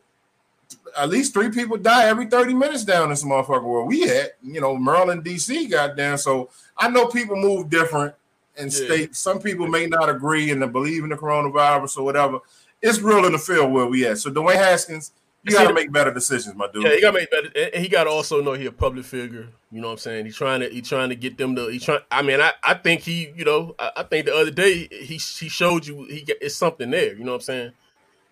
at 0.96 1.08
least 1.08 1.32
three 1.32 1.50
people 1.50 1.76
die 1.76 2.08
every 2.08 2.26
30 2.26 2.54
minutes 2.54 2.84
down 2.84 3.10
this 3.10 3.24
motherfucker 3.24 3.64
where 3.64 3.84
we 3.84 4.08
at. 4.10 4.32
You 4.42 4.60
know, 4.60 4.76
Maryland, 4.76 5.24
DC 5.24 5.70
got 5.70 5.96
down. 5.96 6.18
So 6.18 6.50
I 6.76 6.88
know 6.88 7.06
people 7.06 7.36
move 7.36 7.70
different 7.70 8.14
and 8.56 8.72
Yeah. 8.72 8.84
state. 8.84 9.16
Some 9.16 9.38
people 9.38 9.66
may 9.66 9.86
not 9.86 10.08
agree 10.08 10.50
and 10.50 10.72
believe 10.72 11.04
in 11.04 11.10
the 11.10 11.16
coronavirus 11.16 11.98
or 11.98 12.04
whatever. 12.04 12.40
It's 12.82 13.00
real 13.00 13.26
in 13.26 13.32
the 13.32 13.38
field 13.38 13.72
where 13.72 13.86
we 13.86 14.06
at. 14.06 14.18
So 14.18 14.30
Dwayne 14.30 14.54
Haskins, 14.56 15.12
you 15.42 15.52
got 15.52 15.68
to 15.68 15.74
make 15.74 15.90
better 15.90 16.12
decisions, 16.12 16.54
my 16.54 16.68
dude. 16.72 16.84
Yeah, 16.84 16.94
he 16.94 17.00
got 17.00 17.12
to 17.12 17.18
make 17.18 17.30
better. 17.30 17.50
And 17.74 17.82
he 17.82 17.88
got 17.88 18.04
to 18.04 18.10
also 18.10 18.42
know 18.42 18.52
he 18.52 18.66
a 18.66 18.72
public 18.72 19.04
figure. 19.06 19.48
You 19.72 19.80
know 19.80 19.88
what 19.88 19.92
I'm 19.92 19.98
saying? 19.98 20.24
He's 20.26 20.36
trying 20.36 20.60
to 20.60 20.68
he 20.68 20.82
trying 20.82 21.08
to 21.08 21.16
get 21.16 21.38
them 21.38 21.56
to. 21.56 21.68
He 21.68 21.78
trying. 21.78 22.00
I 22.10 22.22
mean, 22.22 22.40
I, 22.40 22.52
I 22.62 22.74
think 22.74 23.00
he. 23.02 23.32
You 23.36 23.44
know, 23.44 23.74
I, 23.78 23.92
I 23.98 24.02
think 24.02 24.26
the 24.26 24.34
other 24.34 24.50
day 24.50 24.88
he 24.90 25.14
he 25.14 25.48
showed 25.48 25.86
you 25.86 26.04
he 26.04 26.22
get 26.22 26.38
it's 26.40 26.56
something 26.56 26.90
there. 26.90 27.14
You 27.14 27.24
know 27.24 27.32
what 27.32 27.36
I'm 27.36 27.40
saying? 27.42 27.72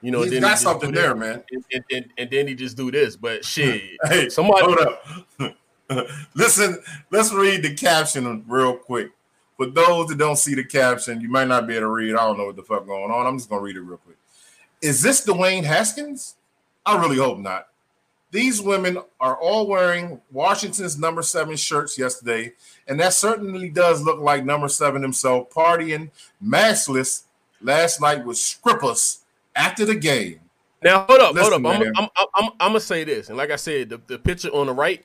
You 0.01 0.11
know, 0.13 0.23
He's 0.23 0.31
then 0.33 0.43
got 0.43 0.59
he 0.59 0.63
something 0.65 0.93
there, 0.93 1.15
this. 1.15 1.19
man. 1.21 1.43
And, 1.51 1.65
and, 1.73 1.85
and, 1.91 2.05
and 2.19 2.31
then 2.31 2.47
he 2.47 2.55
just 2.55 2.77
do 2.77 2.91
this. 2.91 3.17
But 3.17 3.45
shit, 3.45 3.83
Hey, 4.05 4.29
somebody. 4.29 4.65
hold 4.65 4.79
up. 4.79 5.57
Listen, 6.35 6.79
let's 7.11 7.33
read 7.33 7.63
the 7.63 7.75
caption 7.75 8.45
real 8.47 8.77
quick. 8.77 9.11
For 9.57 9.67
those 9.67 10.09
that 10.09 10.19
don't 10.19 10.37
see 10.37 10.55
the 10.55 10.63
caption, 10.65 11.21
you 11.21 11.29
might 11.29 11.49
not 11.49 11.67
be 11.67 11.75
able 11.75 11.87
to 11.87 11.89
read. 11.89 12.13
I 12.15 12.19
don't 12.27 12.39
know 12.39 12.47
what 12.47 12.57
the 12.57 12.63
fuck 12.63 12.87
going 12.87 13.11
on. 13.11 13.27
I'm 13.27 13.39
just 13.39 13.49
gonna 13.51 13.63
read 13.63 13.75
it 13.77 13.81
real 13.81 13.97
quick. 13.99 14.17
Is 14.81 15.03
this 15.03 15.27
Dwayne 15.27 15.65
Haskins? 15.65 16.37
I 16.89 16.99
really 16.99 17.19
hope 17.19 17.39
not. 17.39 17.67
These 18.31 18.63
women 18.63 18.99
are 19.21 19.37
all 19.37 19.67
wearing 19.67 20.23
Washington's 20.33 20.99
number 20.99 21.21
seven 21.21 21.55
shirts 21.57 21.99
yesterday, 21.99 22.55
and 22.87 22.99
that 22.99 23.13
certainly 23.13 23.69
does 23.69 24.03
look 24.03 24.21
like 24.21 24.45
number 24.45 24.69
seven 24.69 25.03
himself 25.03 25.51
partying 25.51 26.11
maskless 26.43 27.25
last 27.61 28.01
night 28.01 28.25
with 28.25 28.39
strippers 28.39 29.21
after 29.55 29.85
the 29.85 29.95
game. 29.95 30.41
Now 30.83 31.05
hold 31.07 31.21
up, 31.21 31.35
Listen, 31.35 31.63
hold 31.63 31.77
up. 31.77 31.83
I'm. 31.95 31.97
I'm, 31.97 32.09
I'm, 32.17 32.51
I'm, 32.59 32.69
gonna 32.71 32.81
say 32.81 33.05
this, 33.05 33.29
and 33.29 33.37
like 33.37 33.51
I 33.51 33.57
said, 33.57 33.91
the, 33.91 34.01
the 34.07 34.19
picture 34.19 34.49
on 34.49 34.67
the 34.69 34.73
right. 34.73 35.05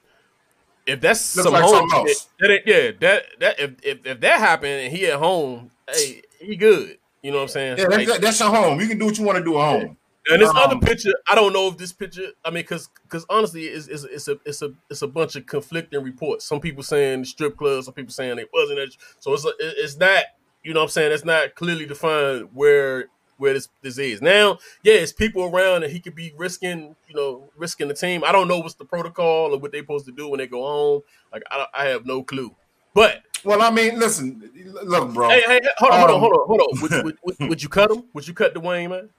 If 0.86 1.02
that's 1.02 1.36
Looks 1.36 1.46
some 1.46 1.54
like 1.54 1.64
home 1.64 1.90
else. 1.94 2.30
that 2.40 2.50
ain't, 2.50 2.68
yeah, 2.68 2.92
that 3.00 3.24
that 3.40 3.60
if, 3.60 3.72
if 3.84 4.06
if 4.06 4.20
that 4.22 4.40
happened 4.40 4.82
and 4.84 4.94
he 4.94 5.08
at 5.08 5.20
home, 5.20 5.70
hey, 5.94 6.22
he 6.40 6.56
good. 6.56 6.98
You 7.22 7.32
know 7.32 7.38
what 7.38 7.44
I'm 7.44 7.50
saying? 7.50 7.78
Yeah, 7.78 7.86
Like, 7.86 8.08
that's, 8.08 8.20
that's 8.20 8.40
your 8.42 8.50
home. 8.50 8.82
You 8.82 8.88
can 8.88 9.00
do 9.00 9.06
what 9.06 9.18
you 9.18 9.24
want 9.26 9.38
to 9.38 9.44
do 9.44 9.58
at 9.58 9.82
home. 9.82 9.98
And 10.30 10.42
this 10.42 10.50
Um, 10.50 10.58
other 10.58 10.80
picture, 10.80 11.14
I 11.28 11.36
don't 11.36 11.52
know 11.54 11.68
if 11.68 11.78
this 11.78 11.92
picture. 11.92 12.28
I 12.46 12.50
mean, 12.50 12.64
because 12.64 12.90
because 13.04 13.26
honestly, 13.30 13.66
it's, 13.66 13.88
it's 13.88 14.04
it's 14.06 14.28
a 14.30 14.40
it's 14.46 14.62
a 14.62 14.72
it's 14.90 15.02
a 15.02 15.08
bunch 15.08 15.36
of 15.36 15.46
conflicting 15.46 16.02
reports. 16.04 16.46
Some 16.46 16.62
people 16.62 16.82
saying 16.84 17.26
strip 17.26 17.58
clubs, 17.58 17.86
some 17.86 17.94
people 17.94 18.14
saying 18.14 18.38
it 18.40 18.50
wasn't. 18.54 18.80
it. 18.80 18.96
So 19.20 19.34
it's 19.34 19.46
a, 19.46 19.52
it's 19.60 19.98
not. 19.98 20.24
You 20.64 20.74
know 20.74 20.80
what 20.80 20.86
I'm 20.86 20.90
saying? 20.92 21.12
It's 21.12 21.26
not 21.26 21.56
clearly 21.56 21.86
defined 21.86 22.50
where 22.54 23.08
where 23.36 23.54
this 23.54 23.68
this 23.82 23.98
is 23.98 24.22
now. 24.22 24.60
Yeah, 24.84 24.94
it's 24.94 25.12
people 25.12 25.44
around, 25.44 25.84
and 25.84 25.92
he 25.92 26.00
could 26.00 26.16
be 26.16 26.34
risking 26.38 26.96
you 27.10 27.16
know 27.16 27.50
risking 27.58 27.90
the 27.90 27.94
team. 27.94 28.24
I 28.24 28.32
don't 28.32 28.48
know 28.48 28.60
what's 28.60 28.76
the 28.76 28.86
protocol 28.86 29.54
or 29.54 29.58
what 29.60 29.74
they're 29.74 29.82
supposed 29.82 30.06
to 30.06 30.14
do 30.14 30.30
when 30.30 30.38
they 30.38 30.48
go 30.48 30.64
home. 30.64 31.02
Like 31.34 31.44
I, 31.52 31.66
I 31.74 31.86
have 31.88 32.06
no 32.06 32.24
clue. 32.24 32.56
But 32.94 33.24
Well, 33.44 33.62
I 33.62 33.72
mean, 33.72 34.00
listen, 34.00 34.50
look, 34.84 35.14
bro. 35.14 35.28
hey, 35.30 35.42
hey, 35.48 35.60
hold 35.80 35.92
on, 35.92 36.00
hold 36.00 36.10
on, 36.12 36.16
Um, 36.16 36.20
hold 36.22 36.34
on, 36.34 36.48
hold 36.48 36.62
on. 36.62 36.82
Would, 36.82 36.92
would, 37.04 37.18
would, 37.40 37.50
would 37.50 37.64
you 37.64 37.68
cut 37.70 37.92
him? 37.92 38.04
Would 38.14 38.28
you 38.28 38.34
cut 38.34 38.54
Dwayne, 38.56 38.90
man? 38.92 39.10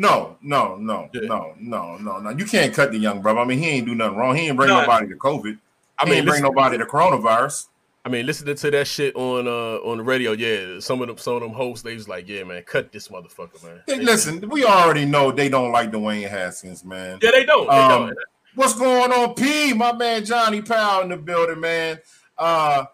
No, 0.00 0.38
no, 0.40 0.76
no, 0.76 1.10
no, 1.12 1.54
no, 1.60 1.96
no, 1.98 2.18
no. 2.20 2.30
You 2.30 2.46
can't 2.46 2.72
cut 2.72 2.90
the 2.90 2.96
young 2.98 3.20
brother. 3.20 3.40
I 3.40 3.44
mean, 3.44 3.58
he 3.58 3.68
ain't 3.68 3.86
do 3.86 3.94
nothing 3.94 4.16
wrong. 4.16 4.34
He 4.34 4.48
ain't 4.48 4.56
bring 4.56 4.70
Nah. 4.70 4.80
nobody 4.80 5.08
to 5.08 5.14
COVID. 5.16 5.58
I 5.98 6.06
he 6.06 6.10
mean, 6.12 6.24
bring 6.24 6.42
nobody 6.42 6.78
to 6.78 6.86
coronavirus. 6.86 7.66
I 8.06 8.08
mean, 8.08 8.24
listening 8.24 8.56
to 8.56 8.70
that 8.70 8.86
shit 8.86 9.14
on 9.14 9.46
uh 9.46 9.76
on 9.86 9.98
the 9.98 10.02
radio, 10.02 10.32
yeah, 10.32 10.80
some 10.80 11.02
of 11.02 11.08
them 11.08 11.18
some 11.18 11.34
of 11.34 11.42
them 11.42 11.50
hosts 11.52 11.82
they 11.82 11.92
was 11.94 12.08
like, 12.08 12.26
yeah, 12.30 12.44
man, 12.44 12.62
cut 12.62 12.90
this 12.92 13.08
motherfucker, 13.08 13.62
man. 13.62 13.82
Hey, 13.86 14.00
listen, 14.00 14.48
we 14.48 14.64
already 14.64 15.04
know 15.04 15.30
they 15.32 15.50
don't 15.50 15.70
like 15.70 15.90
Dwayne 15.90 16.26
Haskins, 16.30 16.82
man. 16.82 17.18
yeah, 17.20 17.30
they 17.32 17.44
don't. 17.44 17.68
They 17.68 17.76
Um, 17.76 18.06
don't. 18.06 18.18
What's 18.54 18.74
going 18.78 19.12
on, 19.12 19.34
P? 19.34 19.74
My 19.74 19.92
man 19.92 20.24
Johnny 20.24 20.62
Powell 20.62 21.02
in 21.02 21.10
the 21.10 21.18
building, 21.18 21.60
man. 21.60 21.98
Uh, 22.38 22.86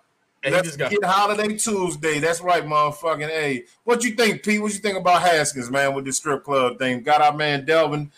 Let's 0.53 0.69
just 0.69 0.79
got 0.79 0.91
get 0.91 1.05
Holiday 1.05 1.57
Tuesday. 1.57 2.19
That's 2.21 2.41
right, 2.41 2.65
motherfucking 2.65 3.29
Hey, 3.29 3.65
What 3.85 4.05
you 4.05 4.13
think, 4.13 4.43
Pete? 4.43 4.63
What 4.63 4.73
you 4.73 4.79
think 4.79 4.97
about 4.97 5.23
Haskins, 5.23 5.71
man, 5.71 5.95
with 5.95 6.05
the 6.05 6.13
strip 6.13 6.45
club 6.45 6.79
thing? 6.79 7.03
Got 7.03 7.21
our 7.21 7.33
man 7.33 7.65
Delvin, 7.65 8.13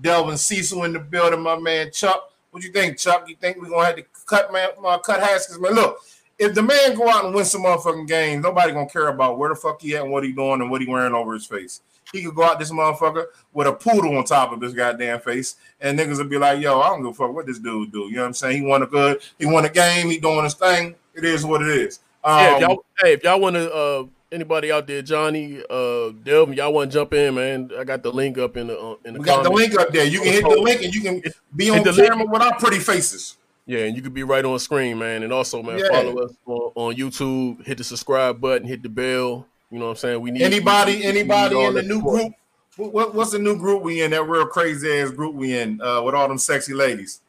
Delvin 0.00 0.36
Cecil 0.36 0.84
in 0.84 0.92
the 0.92 1.00
building. 1.00 1.42
My 1.42 1.58
man 1.58 1.90
Chuck. 1.92 2.30
What 2.50 2.62
you 2.62 2.70
think, 2.70 2.98
Chuck? 2.98 3.28
You 3.28 3.36
think 3.36 3.60
we're 3.60 3.68
gonna 3.68 3.86
have 3.86 3.96
to 3.96 4.04
cut 4.26 4.52
man, 4.52 4.68
uh, 4.84 4.98
cut 4.98 5.20
Haskins, 5.20 5.60
man? 5.60 5.72
Look, 5.74 5.98
if 6.38 6.54
the 6.54 6.62
man 6.62 6.94
go 6.94 7.08
out 7.08 7.26
and 7.26 7.34
win 7.34 7.44
some 7.44 7.62
motherfucking 7.62 8.08
games, 8.08 8.42
nobody 8.42 8.72
gonna 8.72 8.88
care 8.88 9.08
about 9.08 9.38
where 9.38 9.50
the 9.50 9.56
fuck 9.56 9.82
he 9.82 9.96
at 9.96 10.02
and 10.02 10.12
what 10.12 10.24
he 10.24 10.32
doing 10.32 10.60
and 10.60 10.70
what 10.70 10.80
he 10.80 10.86
wearing 10.86 11.14
over 11.14 11.34
his 11.34 11.46
face. 11.46 11.80
He 12.12 12.22
could 12.22 12.34
go 12.34 12.44
out 12.44 12.58
this 12.58 12.70
motherfucker 12.70 13.26
with 13.52 13.66
a 13.66 13.72
poodle 13.72 14.16
on 14.16 14.24
top 14.24 14.52
of 14.52 14.60
his 14.60 14.72
goddamn 14.72 15.20
face, 15.20 15.56
and 15.80 15.98
niggas 15.98 16.18
would 16.18 16.30
be 16.30 16.38
like, 16.38 16.60
"Yo, 16.60 16.80
I 16.80 16.88
don't 16.88 17.02
give 17.02 17.10
a 17.10 17.14
fuck 17.14 17.34
what 17.34 17.46
this 17.46 17.58
dude 17.58 17.92
do." 17.92 18.04
You 18.04 18.16
know 18.16 18.22
what 18.22 18.28
I'm 18.28 18.34
saying? 18.34 18.62
He 18.62 18.66
won 18.66 18.82
a 18.82 18.86
good, 18.86 19.20
he 19.38 19.46
won 19.46 19.64
a 19.64 19.68
game, 19.68 20.10
he 20.10 20.18
doing 20.18 20.44
his 20.44 20.54
thing. 20.54 20.94
It 21.14 21.24
is 21.24 21.44
what 21.44 21.62
it 21.62 21.68
is. 21.68 22.00
Um, 22.22 22.38
yeah, 22.40 22.54
if 22.54 22.60
y'all, 22.60 22.84
hey, 23.02 23.12
if 23.12 23.22
y'all 23.22 23.40
want 23.40 23.54
to, 23.56 23.72
uh, 23.72 24.04
anybody 24.32 24.72
out 24.72 24.86
there, 24.86 25.02
Johnny, 25.02 25.62
uh, 25.68 26.10
Delvin, 26.22 26.54
y'all 26.54 26.72
want 26.72 26.90
to 26.90 26.98
jump 26.98 27.12
in, 27.12 27.34
man? 27.34 27.70
I 27.78 27.84
got 27.84 28.02
the 28.02 28.10
link 28.10 28.38
up 28.38 28.56
in 28.56 28.68
the 28.68 28.78
uh, 28.80 28.96
in 29.04 29.14
the. 29.14 29.20
we 29.20 29.24
got 29.26 29.42
the 29.44 29.50
link 29.50 29.74
up 29.78 29.92
there. 29.92 30.04
You 30.06 30.20
can 30.22 30.32
hit 30.32 30.42
the 30.42 30.56
link 30.60 30.82
and 30.82 30.94
you 30.94 31.02
can 31.02 31.22
be 31.54 31.70
on 31.70 31.82
the 31.82 31.92
link. 31.92 32.08
camera 32.08 32.26
with 32.26 32.42
our 32.42 32.58
pretty 32.58 32.78
faces. 32.78 33.36
Yeah, 33.66 33.80
and 33.80 33.96
you 33.96 34.02
could 34.02 34.12
be 34.14 34.22
right 34.24 34.44
on 34.44 34.58
screen, 34.58 34.98
man. 34.98 35.22
And 35.22 35.32
also, 35.32 35.62
man, 35.62 35.78
Yeah. 35.78 35.88
follow 35.88 36.18
us 36.18 36.32
on, 36.46 36.72
on 36.74 36.94
YouTube. 36.96 37.64
Hit 37.66 37.78
the 37.78 37.84
subscribe 37.84 38.40
button. 38.40 38.66
Hit 38.66 38.82
the 38.82 38.90
bell. 38.90 39.46
You 39.70 39.78
know 39.78 39.86
what 39.86 39.90
I'm 39.92 39.96
saying? 39.96 40.20
We 40.20 40.30
need 40.30 40.42
Anybody, 40.42 40.92
we 40.92 40.98
need 40.98 41.06
anybody 41.06 41.54
all 41.54 41.68
in 41.68 41.74
the 41.74 41.82
new 41.82 41.96
support. 41.96 42.20
group? 42.22 42.32
What, 42.76 42.92
what- 42.92 43.14
what's 43.14 43.30
the 43.32 43.38
new 43.38 43.56
group 43.56 43.82
we 43.82 44.02
in? 44.02 44.10
That 44.10 44.24
real 44.24 44.46
crazy 44.46 44.90
ass 45.00 45.10
group 45.10 45.34
we 45.34 45.56
in 45.58 45.80
uh, 45.80 46.02
with 46.02 46.14
all 46.14 46.28
them 46.28 46.38
sexy 46.38 46.74
ladies. 46.74 47.20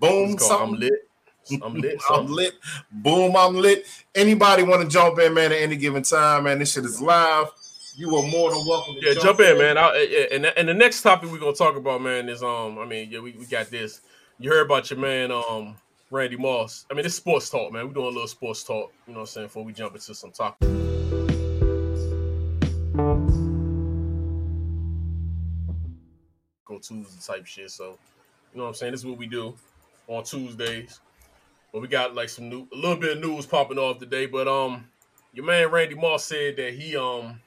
Boom, 0.00 0.36
called 0.36 0.62
I'm 0.62 0.72
lit. 0.78 1.05
I'm 1.62 1.74
lit. 1.74 2.00
I'm 2.10 2.26
lit. 2.26 2.54
Boom, 2.90 3.36
I'm 3.36 3.54
lit. 3.54 3.86
Anybody 4.14 4.62
want 4.62 4.82
to 4.82 4.88
jump 4.88 5.18
in, 5.18 5.34
man, 5.34 5.52
at 5.52 5.58
any 5.58 5.76
given 5.76 6.02
time, 6.02 6.44
man? 6.44 6.58
This 6.58 6.72
shit 6.72 6.84
is 6.84 7.00
live. 7.00 7.48
You 7.96 8.14
are 8.16 8.26
more 8.26 8.50
than 8.50 8.66
welcome 8.66 8.94
to 9.00 9.06
Yeah, 9.06 9.14
jump 9.14 9.40
in, 9.40 9.56
man. 9.58 9.78
I, 9.78 10.06
yeah, 10.10 10.26
and 10.36 10.46
and 10.46 10.68
the 10.68 10.74
next 10.74 11.02
topic 11.02 11.30
we're 11.30 11.38
gonna 11.38 11.54
talk 11.54 11.76
about, 11.76 12.02
man, 12.02 12.28
is 12.28 12.42
um, 12.42 12.78
I 12.78 12.84
mean, 12.84 13.10
yeah, 13.10 13.20
we, 13.20 13.32
we 13.32 13.46
got 13.46 13.70
this. 13.70 14.00
you 14.38 14.50
heard 14.50 14.66
about 14.66 14.90
your 14.90 14.98
man, 14.98 15.30
um, 15.30 15.76
Randy 16.10 16.36
Moss. 16.36 16.84
I 16.90 16.94
mean, 16.94 17.06
it's 17.06 17.14
sports 17.14 17.48
talk, 17.48 17.72
man. 17.72 17.86
We're 17.86 17.94
doing 17.94 18.06
a 18.06 18.10
little 18.10 18.28
sports 18.28 18.64
talk, 18.64 18.92
you 19.06 19.12
know 19.12 19.20
what 19.20 19.22
I'm 19.22 19.26
saying, 19.26 19.46
before 19.46 19.64
we 19.64 19.72
jump 19.72 19.94
into 19.94 20.14
some 20.14 20.32
talk. 20.32 20.58
Go 26.64 26.78
Tuesday 26.78 27.34
type 27.34 27.46
shit. 27.46 27.70
So, 27.70 27.98
you 28.52 28.58
know 28.58 28.64
what 28.64 28.68
I'm 28.70 28.74
saying? 28.74 28.92
This 28.92 29.00
is 29.00 29.06
what 29.06 29.18
we 29.18 29.26
do 29.26 29.54
on 30.08 30.24
Tuesdays. 30.24 31.00
But 31.76 31.82
we 31.82 31.88
got 31.88 32.14
like 32.14 32.30
some 32.30 32.48
new, 32.48 32.66
a 32.72 32.74
little 32.74 32.96
bit 32.96 33.18
of 33.18 33.22
news 33.22 33.44
popping 33.44 33.76
off 33.76 33.98
today. 33.98 34.24
But 34.24 34.48
um, 34.48 34.88
your 35.34 35.44
man 35.44 35.70
Randy 35.70 35.94
Moss 35.94 36.24
said 36.24 36.56
that 36.56 36.72
he 36.72 36.96
um, 36.96 37.38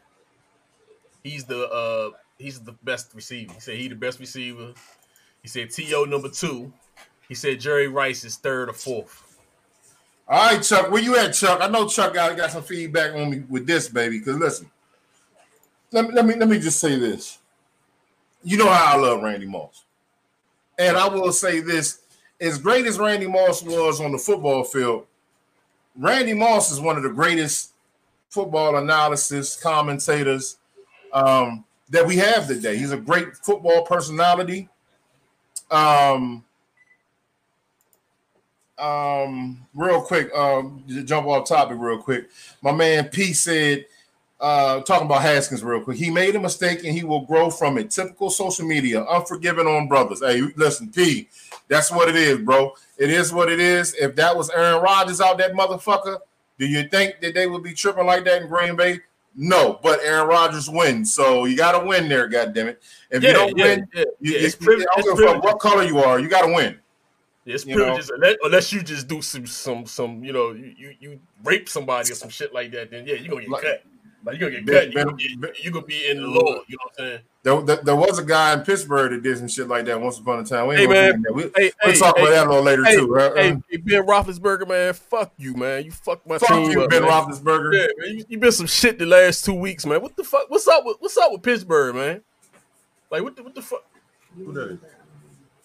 he's 1.24 1.46
the 1.46 1.68
uh, 1.68 2.12
he's 2.38 2.60
the 2.60 2.74
best 2.84 3.10
receiver. 3.16 3.52
He 3.56 3.60
said 3.60 3.78
he 3.78 3.88
the 3.88 3.96
best 3.96 4.20
receiver. 4.20 4.76
He 5.42 5.48
said 5.48 5.72
To 5.72 6.06
number 6.06 6.30
two. 6.30 6.72
He 7.28 7.34
said 7.34 7.60
Jerry 7.60 7.88
Rice 7.88 8.24
is 8.24 8.36
third 8.36 8.70
or 8.70 8.74
fourth. 8.74 9.36
All 10.28 10.54
right, 10.54 10.62
Chuck, 10.62 10.92
where 10.92 11.02
you 11.02 11.18
at, 11.18 11.34
Chuck? 11.34 11.58
I 11.60 11.68
know 11.68 11.88
Chuck 11.88 12.14
got, 12.14 12.38
got 12.38 12.52
some 12.52 12.62
feedback 12.62 13.16
on 13.16 13.32
me 13.32 13.44
with 13.50 13.66
this, 13.66 13.90
baby. 13.90 14.20
Because 14.20 14.38
listen, 14.38 14.70
let 15.92 16.08
me, 16.08 16.14
let 16.14 16.26
me 16.28 16.36
let 16.36 16.48
me 16.48 16.60
just 16.60 16.80
say 16.80 17.00
this. 17.00 17.40
You 18.44 18.58
know 18.58 18.70
how 18.70 18.96
I 18.96 19.02
love 19.02 19.24
Randy 19.24 19.48
Moss, 19.48 19.86
and 20.78 20.98
I 20.98 21.08
will 21.08 21.32
say 21.32 21.62
this: 21.62 22.02
as 22.42 22.58
great 22.58 22.86
as 22.86 22.98
Randy 22.98 23.28
Moss 23.28 23.64
was 23.64 24.00
on 24.00 24.12
the 24.12 24.18
football 24.18 24.64
field, 24.64 25.06
Randy 25.96 26.34
Moss 26.34 26.72
is 26.72 26.80
one 26.80 26.98
of 26.98 27.04
the 27.04 27.10
greatest 27.10 27.74
football 28.30 28.78
analysis 28.78 29.56
commentators 29.56 30.58
um, 31.14 31.66
that 31.90 32.06
we 32.06 32.16
have 32.18 32.48
today. 32.48 32.78
He's 32.78 32.92
a 32.92 32.98
great 32.98 33.36
football 33.36 33.84
personality. 33.84 34.70
Um, 35.72 36.44
um, 38.78 39.68
real 39.74 40.02
quick, 40.02 40.34
um, 40.34 40.84
jump 41.06 41.28
off 41.28 41.50
topic 41.50 41.78
real 41.80 41.98
quick. 41.98 42.30
My 42.62 42.72
man 42.72 43.10
P 43.10 43.34
said, 43.34 43.86
uh, 44.40 44.82
talking 44.82 45.06
about 45.06 45.22
Haskins 45.22 45.64
real 45.64 45.82
quick. 45.82 45.98
He 45.98 46.10
made 46.10 46.36
a 46.36 46.40
mistake 46.40 46.84
and 46.86 46.94
he 46.98 47.04
will 47.04 47.26
grow 47.26 47.50
from 47.50 47.78
it. 47.78 47.92
Typical 47.92 48.30
social 48.30 48.66
media, 48.66 49.04
unforgiving 49.10 49.68
on 49.68 49.88
brothers. 49.88 50.22
Hey, 50.22 50.42
listen, 50.56 50.90
P, 50.92 51.28
that's 51.68 51.92
what 51.92 52.08
it 52.10 52.16
is, 52.16 52.40
bro. 52.40 52.74
It 52.98 53.10
is 53.10 53.34
what 53.34 53.52
it 53.52 53.60
is. 53.60 53.94
If 53.96 54.16
that 54.16 54.36
was 54.36 54.50
Aaron 54.50 54.82
Rodgers 54.82 55.20
out 55.22 55.38
that 55.40 55.54
motherfucker, 55.54 56.20
do 56.58 56.66
you 56.66 56.88
think 56.90 57.20
that 57.22 57.34
they 57.34 57.48
would 57.48 57.64
be 57.64 57.74
tripping 57.74 58.06
like 58.06 58.24
that 58.26 58.42
in 58.42 58.48
Green 58.48 58.76
Bay? 58.76 59.00
No, 59.36 59.80
but 59.84 60.00
Aaron 60.04 60.28
Rodgers 60.28 60.70
wins, 60.70 61.14
so 61.14 61.46
you 61.46 61.56
got 61.56 61.80
to 61.80 61.86
win 61.86 62.10
there. 62.10 62.28
God 62.28 62.54
damn 62.54 62.68
it! 62.68 62.82
If 63.12 63.24
you 63.24 63.32
don't 63.32 63.56
yeah, 63.58 63.64
win, 63.64 63.88
yeah, 63.94 64.04
you, 64.20 64.34
yeah, 64.34 64.40
you- 64.40 64.46
it's 64.46 64.56
privilege- 64.56 64.88
I 64.98 65.02
don't 65.02 65.12
it's 65.12 65.20
give 65.22 65.30
a 65.30 65.34
fuck 65.34 65.44
what 65.44 65.60
color 65.60 65.84
you 65.84 66.00
are. 66.00 66.20
You 66.20 66.28
got 66.28 66.46
to 66.48 66.54
win. 66.54 66.78
It's 67.46 67.66
You 67.66 67.76
privileges 67.76 68.10
unless, 68.10 68.36
unless 68.44 68.74
you 68.74 68.82
just 68.84 69.08
do 69.08 69.22
some 69.22 69.46
some 69.48 69.86
some 69.86 70.24
you 70.24 70.34
know 70.34 70.52
you 70.52 70.74
you, 70.78 70.96
you 71.00 71.20
rape 71.44 71.70
somebody 71.70 72.12
or 72.12 72.16
some 72.16 72.30
shit 72.30 72.54
like 72.54 72.72
that. 72.72 72.92
Then 72.92 73.06
yeah, 73.08 73.16
you 73.16 73.30
gonna 73.30 73.42
get 73.42 73.50
Like- 73.50 73.64
cut. 73.64 73.84
Like 74.26 74.36
you 74.36 74.40
gonna 74.42 74.52
get 74.62 74.66
Ben- 74.66 74.76
cut. 74.76 74.88
You 74.88 74.94
Ben- 74.94 75.06
gonna, 75.42 75.54
you 75.64 75.72
gonna 75.72 75.86
be 75.86 76.10
in 76.10 76.22
the 76.22 76.28
law. 76.28 76.40
You 76.68 76.76
know 76.76 76.78
what 76.84 76.94
I'm 77.00 77.06
saying? 77.06 77.20
There, 77.42 77.62
there, 77.62 77.76
there 77.84 77.96
was 77.96 78.20
a 78.20 78.24
guy 78.26 78.52
in 78.54 78.62
Pittsburgh 78.62 79.12
that 79.12 79.24
did 79.24 79.38
some 79.38 79.48
shit 79.48 79.68
like 79.70 79.86
that 79.86 80.00
once 80.00 80.20
upon 80.20 80.40
a 80.40 80.44
time. 80.46 80.68
We 80.68 80.76
ain't 80.76 80.82
Hey, 80.82 80.88
man. 80.88 81.22
get 81.22 81.30
in. 81.32 81.36
We, 81.36 81.44
Hey, 81.56 81.72
we'll 81.84 81.94
hey, 81.94 82.00
talk 82.00 82.18
hey, 82.18 82.24
about 82.24 82.32
that 82.32 82.46
a 82.46 82.50
little 82.50 82.64
later 82.64 82.84
Hey, 82.84 82.96
too. 82.98 83.08
right? 83.08 83.32
hey, 83.38 83.52
Uh, 83.52 83.56
hey, 83.70 83.78
Ben 83.78 84.06
Roethlisberger, 84.06 84.68
man, 84.68 84.94
fuck 84.94 85.32
you, 85.38 85.54
man. 85.54 85.86
You 85.86 85.92
fucked 85.92 86.28
my 86.28 86.38
fuck 86.38 86.50
team 86.50 86.72
you, 86.72 86.82
up, 86.84 86.90
Ben 86.90 87.02
man. 87.04 87.10
Roethlisberger. 87.12 87.74
Yeah, 87.74 87.88
man, 87.98 88.18
you, 88.18 88.26
you 88.28 88.38
been 88.40 88.52
some 88.52 88.68
shit 88.68 89.00
the 89.00 89.06
last 89.06 89.46
two 89.46 89.54
weeks, 89.54 89.86
man. 89.86 90.02
What 90.02 90.18
the 90.18 90.24
fuck? 90.26 90.50
What's 90.50 90.68
up 90.68 90.84
with 90.86 90.98
What's 91.00 91.16
up 91.18 91.32
with 91.32 91.42
Pittsburgh, 91.42 91.96
man? 91.96 92.22
Like 93.10 93.24
what 93.24 93.36
the 93.38 93.44
what 93.44 93.56
the 93.56 93.62
fuck? 93.62 93.86
Who 94.36 94.52
that 94.54 94.72
is? 94.72 94.80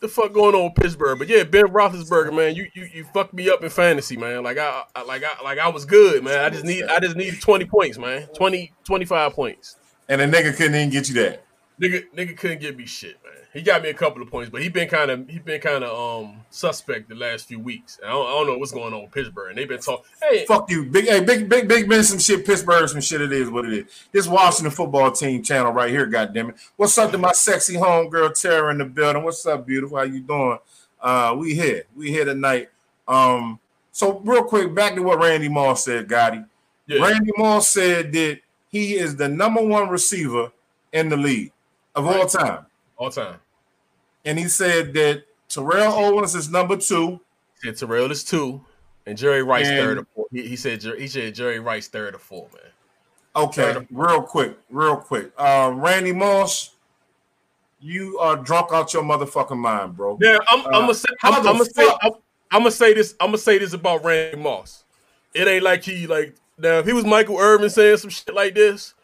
The 0.05 0.09
fuck 0.09 0.33
going 0.33 0.55
on 0.55 0.65
with 0.65 0.75
Pittsburgh? 0.75 1.19
But 1.19 1.29
yeah, 1.29 1.43
Ben 1.45 1.67
Roethlisberger, 1.67 2.35
man, 2.35 2.55
you 2.55 2.69
you 2.75 2.89
you 2.93 3.05
fucked 3.13 3.35
me 3.35 3.51
up 3.51 3.63
in 3.63 3.71
fantasy, 3.71 4.17
man. 4.17 4.43
Like 4.43 4.59
I, 4.59 4.85
I 4.95 5.03
like 5.03 5.23
I 5.25 5.43
like 5.43 5.59
I 5.59 5.69
was 5.69 5.85
good, 5.85 6.23
man. 6.23 6.45
I 6.45 6.51
just 6.51 6.65
need 6.65 6.85
I 6.85 7.01
just 7.01 7.17
needed 7.17 7.41
20 7.41 7.65
points, 7.65 7.99
man. 7.99 8.29
20, 8.35 8.73
25 8.85 9.33
points. 9.33 9.77
And 10.09 10.21
a 10.21 10.27
nigga 10.27 10.55
couldn't 10.57 10.75
even 10.75 10.91
get 10.91 11.09
you 11.09 11.15
that. 11.15 11.45
Nigga, 11.81 12.05
nigga 12.17 12.37
couldn't 12.37 12.61
give 12.61 12.77
me 12.77 12.87
shit, 12.87 13.17
man. 13.25 13.33
He 13.53 13.61
got 13.63 13.83
me 13.83 13.89
a 13.89 13.95
couple 13.95 14.23
of 14.23 14.31
points, 14.31 14.51
but 14.51 14.63
he 14.63 14.69
been 14.69 14.89
kind 14.89 15.11
of 15.11 15.29
he 15.29 15.39
been 15.39 15.61
kind 15.61 15.83
of 15.83 16.25
um 16.25 16.37
suspect 16.51 17.09
the 17.09 17.17
last 17.17 17.47
few 17.47 17.59
weeks. 17.59 17.99
I 18.05 18.11
don't, 18.11 18.27
I 18.27 18.31
don't 18.31 18.47
know 18.47 18.59
what's 18.59 18.73
going 18.73 18.95
on 18.95 19.03
with 19.03 19.13
Pittsburgh. 19.13 19.51
And 19.51 19.59
they've 19.59 19.69
been 19.69 19.81
talking. 19.81 20.05
Hey, 20.23 20.45
Fuck 20.47 20.71
you, 20.71 20.85
big, 20.85 21.07
hey, 21.07 21.21
big, 21.21 21.49
big, 21.49 21.67
big 21.67 21.89
Ben. 21.89 22.03
Some 22.05 22.19
shit, 22.21 22.47
Pittsburgh, 22.47 22.89
some 22.89 23.01
shit. 23.01 23.21
It 23.21 23.33
is 23.33 23.51
what 23.51 23.65
it 23.65 23.73
is. 23.73 23.85
This 24.13 24.29
Washington 24.29 24.71
football 24.73 25.11
team 25.11 25.43
channel 25.43 25.73
right 25.73 25.91
here. 25.91 26.07
goddamn 26.07 26.51
it. 26.51 26.57
What's 26.77 26.97
up 26.99 27.11
to 27.11 27.19
my 27.19 27.33
sexy 27.33 27.75
homegirl 27.75 28.41
Tara 28.41 28.71
in 28.71 28.79
the 28.79 28.85
building? 28.85 29.23
What's 29.25 29.45
up, 29.47 29.67
beautiful? 29.67 29.99
How 29.99 30.05
you 30.05 30.21
doing? 30.21 30.59
Uh, 31.01 31.35
we 31.39 31.55
here. 31.55 31.85
We 31.97 32.11
here 32.11 32.25
tonight. 32.25 32.71
Um, 33.07 33.59
so 33.91 34.21
real 34.21 34.45
quick, 34.45 34.75
back 34.75 34.95
to 34.95 35.03
what 35.03 35.19
Randy 35.21 35.49
Moss 35.49 35.85
said, 35.85 36.09
Gotti. 36.09 36.45
yeah, 36.87 37.01
Randy 37.05 37.31
Moss 37.37 37.69
said 37.69 38.13
that 38.13 38.41
he 38.69 38.95
is 38.95 39.15
the 39.17 39.29
number 39.29 39.63
one 39.63 39.89
receiver 39.89 40.51
in 40.93 41.09
the 41.09 41.17
league 41.17 41.53
of 41.95 42.07
all 42.07 42.27
time, 42.27 42.67
all 42.97 43.11
time. 43.11 43.37
and 44.25 44.39
he 44.39 44.49
said 44.49 44.93
that 44.95 45.25
Terrell 45.49 45.93
Owens 45.93 46.35
is 46.35 46.51
number 46.51 46.77
two. 46.77 47.21
He 47.63 47.69
said 47.69 47.77
Terrell 47.77 48.11
is 48.11 48.25
two, 48.25 48.61
and 49.07 49.17
Jerry 49.17 49.43
Rice 49.43 49.69
And- 49.69 49.79
third 49.79 49.99
or 49.99 50.07
fourth. 50.15 50.29
He, 50.33 50.43
he 50.49 50.57
said 50.57 50.83
he 50.83 51.07
said 51.09 51.35
Jerry 51.35 51.61
Rice 51.61 51.89
third 51.89 52.15
or 52.15 52.19
fourth, 52.19 52.53
man. 52.55 52.63
Okay, 53.37 53.73
Third. 53.75 53.87
real 53.91 54.23
quick, 54.23 54.57
real 54.71 54.97
quick. 54.97 55.33
Uh, 55.37 55.73
Randy 55.75 56.13
Moss, 56.13 56.71
you 57.81 58.17
are 58.19 58.37
drunk 58.37 58.73
out 58.73 58.93
your 58.95 59.03
motherfucking 59.03 59.59
mind, 59.59 59.97
bro. 59.97 60.17
Yeah, 60.21 60.39
I'm, 60.49 60.61
Uh, 60.61 60.65
I'm 60.67 60.73
gonna 60.83 60.95
say 60.95 61.09
I'm, 61.23 61.35
I'm 61.35 61.43
gonna 61.45 61.65
say 61.65 61.89
I'm, 62.03 62.13
I'm 62.53 62.61
gonna 62.61 62.71
say 62.71 62.95
this 62.95 63.15
I'm 63.21 63.29
gonna 63.29 63.39
say 63.39 63.59
this 63.59 63.73
about 63.73 64.05
Randy 64.05 64.37
Moss. 64.39 64.85
It 65.35 65.49
ain't 65.49 65.65
like 65.65 65.83
he 65.83 66.07
like 66.07 66.35
now 66.59 66.79
if 66.79 66.87
he 66.87 66.93
was 66.93 67.05
Michael 67.05 67.39
Irvin 67.39 67.69
saying 67.71 67.97
some 67.99 68.11
shit 68.11 68.33
like 68.35 68.55
this, 68.55 68.95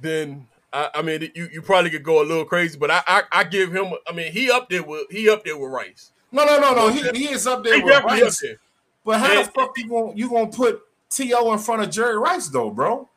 then 0.00 0.46
I, 0.74 0.90
I 0.96 1.02
mean 1.02 1.30
you, 1.34 1.48
you 1.52 1.62
probably 1.62 1.90
could 1.90 2.02
go 2.02 2.20
a 2.20 2.26
little 2.26 2.44
crazy. 2.44 2.76
But 2.78 2.90
I, 2.90 3.02
I 3.06 3.22
I 3.32 3.44
give 3.44 3.72
him 3.72 3.92
I 4.06 4.12
mean 4.12 4.32
he 4.32 4.50
up 4.50 4.68
there 4.68 4.82
with 4.82 5.06
he 5.10 5.30
up 5.30 5.44
there 5.44 5.56
with 5.56 5.70
Rice. 5.70 6.10
No, 6.32 6.44
no, 6.44 6.58
no, 6.58 6.74
no. 6.74 6.88
He, 6.90 7.02
he 7.16 7.28
is 7.32 7.46
up 7.46 7.62
there 7.64 7.76
He 7.76 7.82
with 7.82 8.04
Rice. 8.04 8.40
there. 8.40 8.56
But 9.04 9.20
how 9.20 9.40
the 9.42 9.48
fuck 9.50 9.72
you 9.78 9.88
gonna 9.88 10.12
you 10.14 10.28
gonna 10.28 10.48
put 10.48 10.82
T.O. 11.10 11.52
in 11.52 11.58
front 11.60 11.82
of 11.82 11.90
Jerry 11.90 12.18
Rice 12.18 12.48
though, 12.48 12.70
bro? 12.70 13.08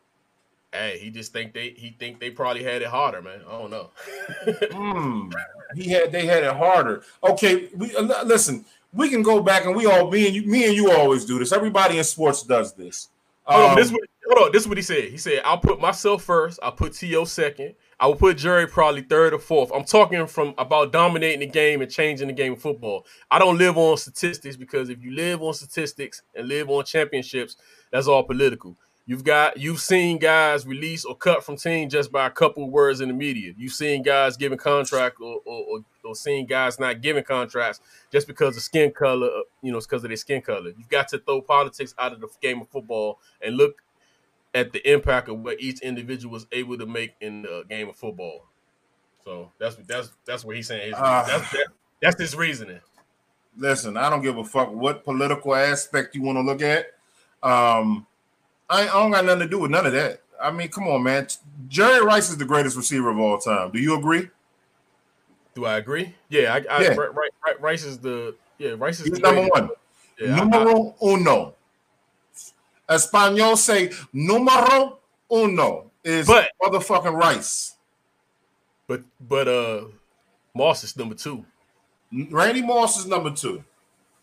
Hey, 0.71 0.99
he 1.01 1.09
just 1.09 1.31
think 1.33 1.53
they 1.53 1.69
he 1.69 1.95
think 1.97 2.19
they 2.19 2.29
probably 2.29 2.61
had 2.63 2.81
it 2.81 2.89
harder, 2.89 3.21
man. 3.21 3.39
I 3.47 3.51
don't 3.51 3.71
know. 3.71 3.89
Hmm. 4.73 5.29
He 5.75 5.89
had 5.89 6.11
they 6.11 6.25
had 6.25 6.43
it 6.43 6.53
harder. 6.53 7.03
Okay, 7.23 7.69
we 7.75 7.95
uh, 7.95 8.23
listen. 8.23 8.65
We 8.93 9.09
can 9.09 9.21
go 9.21 9.41
back 9.41 9.65
and 9.65 9.75
we 9.75 9.85
all 9.85 10.09
me 10.09 10.27
and 10.27 10.35
you 10.35 10.43
me 10.43 10.65
and 10.65 10.75
you 10.75 10.91
always 10.91 11.25
do 11.25 11.39
this. 11.39 11.51
Everybody 11.51 11.97
in 11.97 12.03
sports 12.03 12.43
does 12.43 12.73
this. 12.73 13.09
Hold 13.45 13.63
on, 13.63 13.69
Um, 13.71 13.75
this 13.75 13.87
is 13.87 13.93
what, 13.93 14.01
hold 14.29 14.47
on, 14.47 14.51
this 14.51 14.63
is 14.63 14.67
what 14.67 14.77
he 14.77 14.83
said. 14.83 15.05
He 15.05 15.17
said, 15.17 15.41
"I'll 15.45 15.57
put 15.59 15.79
myself 15.79 16.23
first. 16.23 16.59
I'll 16.63 16.71
put 16.71 16.93
T.O. 16.93 17.25
second. 17.25 17.75
I 17.99 18.07
will 18.07 18.15
put 18.15 18.37
Jerry 18.37 18.67
probably 18.67 19.01
third 19.01 19.33
or 19.33 19.39
fourth. 19.39 19.71
I'm 19.73 19.83
talking 19.83 20.27
from 20.27 20.53
about 20.57 20.91
dominating 20.91 21.39
the 21.39 21.47
game 21.47 21.81
and 21.81 21.89
changing 21.91 22.27
the 22.27 22.33
game 22.33 22.53
of 22.53 22.61
football. 22.61 23.05
I 23.31 23.39
don't 23.39 23.57
live 23.57 23.77
on 23.77 23.97
statistics 23.97 24.55
because 24.55 24.89
if 24.89 25.01
you 25.01 25.11
live 25.15 25.41
on 25.41 25.53
statistics 25.53 26.21
and 26.35 26.47
live 26.47 26.69
on 26.69 26.85
championships, 26.85 27.57
that's 27.91 28.07
all 28.07 28.23
political. 28.23 28.75
You've 29.09 29.23
got 29.23 29.57
you've 29.57 29.79
seen 29.79 30.17
guys 30.17 30.67
release 30.67 31.05
or 31.05 31.15
cut 31.15 31.41
from 31.43 31.55
team 31.55 31.87
just 31.89 32.11
by 32.11 32.27
a 32.27 32.29
couple 32.29 32.69
words 32.69 32.99
in 32.99 33.07
the 33.07 33.13
media. 33.13 33.53
You've 33.57 33.71
seen 33.71 34.03
guys 34.03 34.35
giving 34.35 34.57
contract 34.57 35.21
or 35.21 35.39
or, 35.45 35.63
or, 35.63 35.79
or 36.03 36.15
seeing 36.15 36.45
guys 36.45 36.77
not 36.77 37.01
giving 37.01 37.23
contracts 37.23 37.79
just 38.11 38.27
because 38.27 38.57
of 38.57 38.63
skin 38.63 38.91
color. 38.91 39.27
uh, 39.27 39.41
You 39.61 39.71
know, 39.71 39.77
it's 39.77 39.87
because 39.87 40.03
of 40.03 40.09
their 40.09 40.17
skin 40.17 40.41
color. 40.41 40.71
You've 40.77 40.89
got 40.89 41.07
to 41.09 41.19
throw 41.19 41.41
politics 41.41 41.95
out 41.97 42.11
of 42.11 42.19
the 42.19 42.27
game 42.41 42.61
of 42.61 42.67
football 42.67 43.19
and 43.41 43.55
look 43.55 43.81
at 44.57 44.73
the 44.73 44.91
impact 44.91 45.29
of 45.29 45.39
what 45.39 45.61
each 45.61 45.81
individual 45.81 46.33
was 46.33 46.47
able 46.51 46.77
to 46.79 46.85
make 46.87 47.13
in 47.21 47.43
the 47.43 47.63
game 47.69 47.87
of 47.89 47.95
football. 47.95 48.45
So 49.23 49.51
that's 49.59 49.75
that's 49.87 50.09
that's 50.25 50.43
what 50.43 50.55
he's 50.55 50.67
saying. 50.67 50.93
Ah. 50.97 51.23
that's 51.27 51.51
that, 51.51 51.67
that's 52.01 52.19
his 52.19 52.35
reasoning. 52.35 52.79
listen, 53.55 53.97
I 53.97 54.09
don't 54.09 54.21
give 54.23 54.37
a 54.37 54.43
fuck 54.43 54.71
what 54.73 55.03
political 55.03 55.53
aspect 55.53 56.15
you 56.15 56.23
want 56.23 56.37
to 56.37 56.41
look 56.41 56.61
at. 56.61 56.87
Um, 57.43 58.07
I, 58.69 58.83
I 58.83 58.85
don't 58.93 59.11
got 59.11 59.25
nothing 59.25 59.41
to 59.41 59.47
do 59.47 59.59
with 59.59 59.71
none 59.71 59.85
of 59.85 59.93
that. 59.93 60.21
I 60.41 60.51
mean, 60.51 60.69
come 60.69 60.87
on, 60.87 61.03
man. 61.03 61.27
Jerry 61.67 62.03
Rice 62.03 62.29
is 62.29 62.37
the 62.37 62.45
greatest 62.45 62.75
receiver 62.77 63.09
of 63.09 63.19
all 63.19 63.37
time. 63.37 63.71
Do 63.71 63.79
you 63.79 63.95
agree? 63.97 64.29
Do 65.55 65.65
I 65.65 65.77
agree? 65.77 66.15
Yeah, 66.29 66.53
I, 66.53 66.57
I 66.77 66.81
Yeah. 66.83 66.89
Ri- 66.89 67.09
Ri- 67.09 67.29
Ri- 67.45 67.59
Rice 67.59 67.83
is 67.83 67.97
the 67.99 68.35
yeah 68.57 68.75
Rice 68.77 68.99
is 69.01 69.19
number 69.19 69.47
one. 69.47 69.69
Yeah, 70.19 70.35
I- 70.35 70.39
I- 70.39 70.43
Numero 70.43 70.95
uno. 71.03 71.53
Espanol 72.89 73.57
say 73.57 73.91
numero 74.13 74.99
uno 75.31 75.91
is 76.03 76.27
But- 76.27 76.49
motherfucking 76.61 77.13
Rice. 77.13 77.75
but 78.87 79.01
but 79.19 79.47
uh, 79.47 79.85
Moss 80.55 80.83
is 80.83 80.95
number 80.97 81.15
two. 81.15 81.45
Randy 82.31 82.61
Moss 82.61 82.97
is 82.97 83.05
number 83.05 83.31
two. 83.31 83.63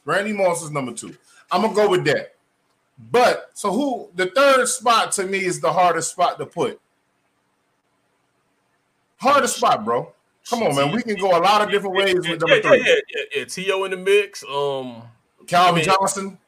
Randy 0.07 0.33
Moss 0.33 0.63
is 0.63 0.71
number 0.71 0.93
two. 0.95 1.15
I'm 1.51 1.63
gonna 1.63 1.75
go 1.75 1.89
with 1.91 2.05
that. 2.07 2.35
But 2.99 3.51
so 3.55 3.71
who 3.73 4.09
the 4.15 4.27
third 4.27 4.67
spot 4.69 5.13
to 5.13 5.25
me 5.27 5.39
is 5.45 5.61
the 5.61 5.73
hardest 5.73 6.13
spot 6.13 6.39
to 6.39 6.47
put. 6.47 6.81
Hardest 9.19 9.57
spot, 9.57 9.85
bro. 9.85 10.13
Come 10.49 10.63
on, 10.63 10.77
man. 10.77 10.93
We 10.93 11.03
can 11.03 11.17
go 11.17 11.37
a 11.37 11.41
lot 11.41 11.63
of 11.63 11.71
different 11.71 11.97
ways 11.97 12.15
with 12.17 12.41
number 12.41 12.61
three. 12.61 12.79
Yeah, 12.79 12.85
yeah, 12.87 12.95
yeah, 13.15 13.23
yeah. 13.41 13.45
T.O. 13.47 13.85
in 13.85 13.91
the 13.93 13.97
mix. 13.97 14.45
Um, 14.45 15.03
Calvin 15.47 15.75
I 15.75 15.77
mean- 15.77 15.85
Johnson. 15.85 16.39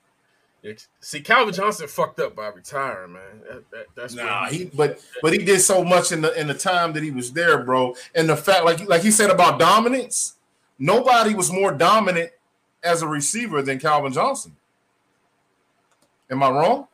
See, 1.00 1.20
Calvin 1.20 1.54
Johnson 1.54 1.88
fucked 1.88 2.20
up 2.20 2.34
by 2.34 2.48
retiring, 2.48 3.12
man. 3.12 3.40
That, 3.48 3.70
that, 3.70 3.86
that's 3.94 4.14
Nah, 4.14 4.46
he 4.48 4.66
but 4.66 5.00
but 5.22 5.32
he 5.32 5.38
did 5.38 5.60
so 5.60 5.84
much 5.84 6.12
in 6.12 6.20
the 6.20 6.38
in 6.38 6.46
the 6.46 6.54
time 6.54 6.92
that 6.94 7.02
he 7.02 7.10
was 7.10 7.32
there, 7.32 7.62
bro. 7.62 7.94
And 8.14 8.28
the 8.28 8.36
fact, 8.36 8.64
like 8.64 8.86
like 8.88 9.02
he 9.02 9.10
said 9.10 9.30
about 9.30 9.58
dominance, 9.58 10.36
nobody 10.78 11.34
was 11.34 11.52
more 11.52 11.72
dominant 11.72 12.30
as 12.82 13.02
a 13.02 13.08
receiver 13.08 13.62
than 13.62 13.78
Calvin 13.78 14.12
Johnson. 14.12 14.56
Am 16.30 16.42
I 16.42 16.50
wrong? 16.50 16.88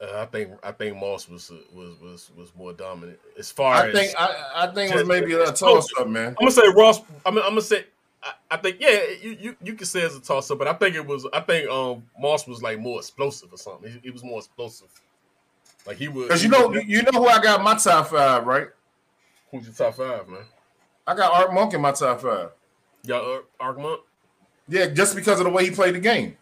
Uh, 0.00 0.20
I 0.20 0.26
think 0.26 0.50
I 0.62 0.70
think 0.70 0.96
Moss 0.96 1.28
was 1.28 1.50
uh, 1.50 1.56
was 1.74 2.00
was 2.00 2.30
was 2.36 2.52
more 2.56 2.72
dominant 2.72 3.18
as 3.36 3.50
far 3.50 3.74
I 3.74 3.88
as 3.88 3.94
think 3.94 4.12
I, 4.16 4.44
I 4.54 4.66
think 4.68 4.92
it 4.92 4.96
was 4.96 5.08
maybe 5.08 5.32
a 5.34 5.52
toss 5.52 5.88
up, 5.98 6.08
man. 6.08 6.28
I'm 6.28 6.34
gonna 6.34 6.50
say 6.52 6.68
Ross. 6.76 7.00
I'm, 7.26 7.36
I'm 7.38 7.50
gonna 7.50 7.62
say. 7.62 7.84
I, 8.28 8.54
I 8.54 8.56
think 8.58 8.76
yeah, 8.80 9.00
you, 9.22 9.36
you 9.40 9.56
you 9.62 9.74
can 9.74 9.86
say 9.86 10.00
it's 10.00 10.16
a 10.16 10.20
toss 10.20 10.50
up, 10.50 10.58
but 10.58 10.68
I 10.68 10.74
think 10.74 10.94
it 10.94 11.06
was. 11.06 11.26
I 11.32 11.40
think 11.40 11.68
um 11.70 12.04
Moss 12.18 12.46
was 12.46 12.62
like 12.62 12.78
more 12.78 12.98
explosive 12.98 13.52
or 13.52 13.56
something. 13.56 13.90
He, 13.90 13.98
he 14.04 14.10
was 14.10 14.22
more 14.22 14.38
explosive. 14.38 14.88
Like 15.86 15.96
he 15.96 16.08
was. 16.08 16.24
Because 16.24 16.42
you 16.42 16.50
know 16.50 16.74
you 16.74 17.02
know 17.02 17.20
who 17.20 17.26
I 17.26 17.40
got 17.40 17.62
my 17.62 17.74
top 17.76 18.08
five, 18.08 18.46
right? 18.46 18.68
who's 19.50 19.64
your 19.64 19.74
top 19.74 19.94
five, 19.94 20.28
man? 20.28 20.42
I 21.06 21.14
got 21.14 21.32
Art 21.32 21.54
Monk 21.54 21.74
in 21.74 21.80
my 21.80 21.92
top 21.92 22.20
five. 22.20 22.50
Y'all 23.04 23.36
uh, 23.36 23.40
Art 23.60 23.80
Monk. 23.80 24.00
Yeah, 24.68 24.86
just 24.86 25.16
because 25.16 25.40
of 25.40 25.44
the 25.44 25.50
way 25.50 25.64
he 25.64 25.70
played 25.70 25.94
the 25.94 26.00
game. 26.00 26.36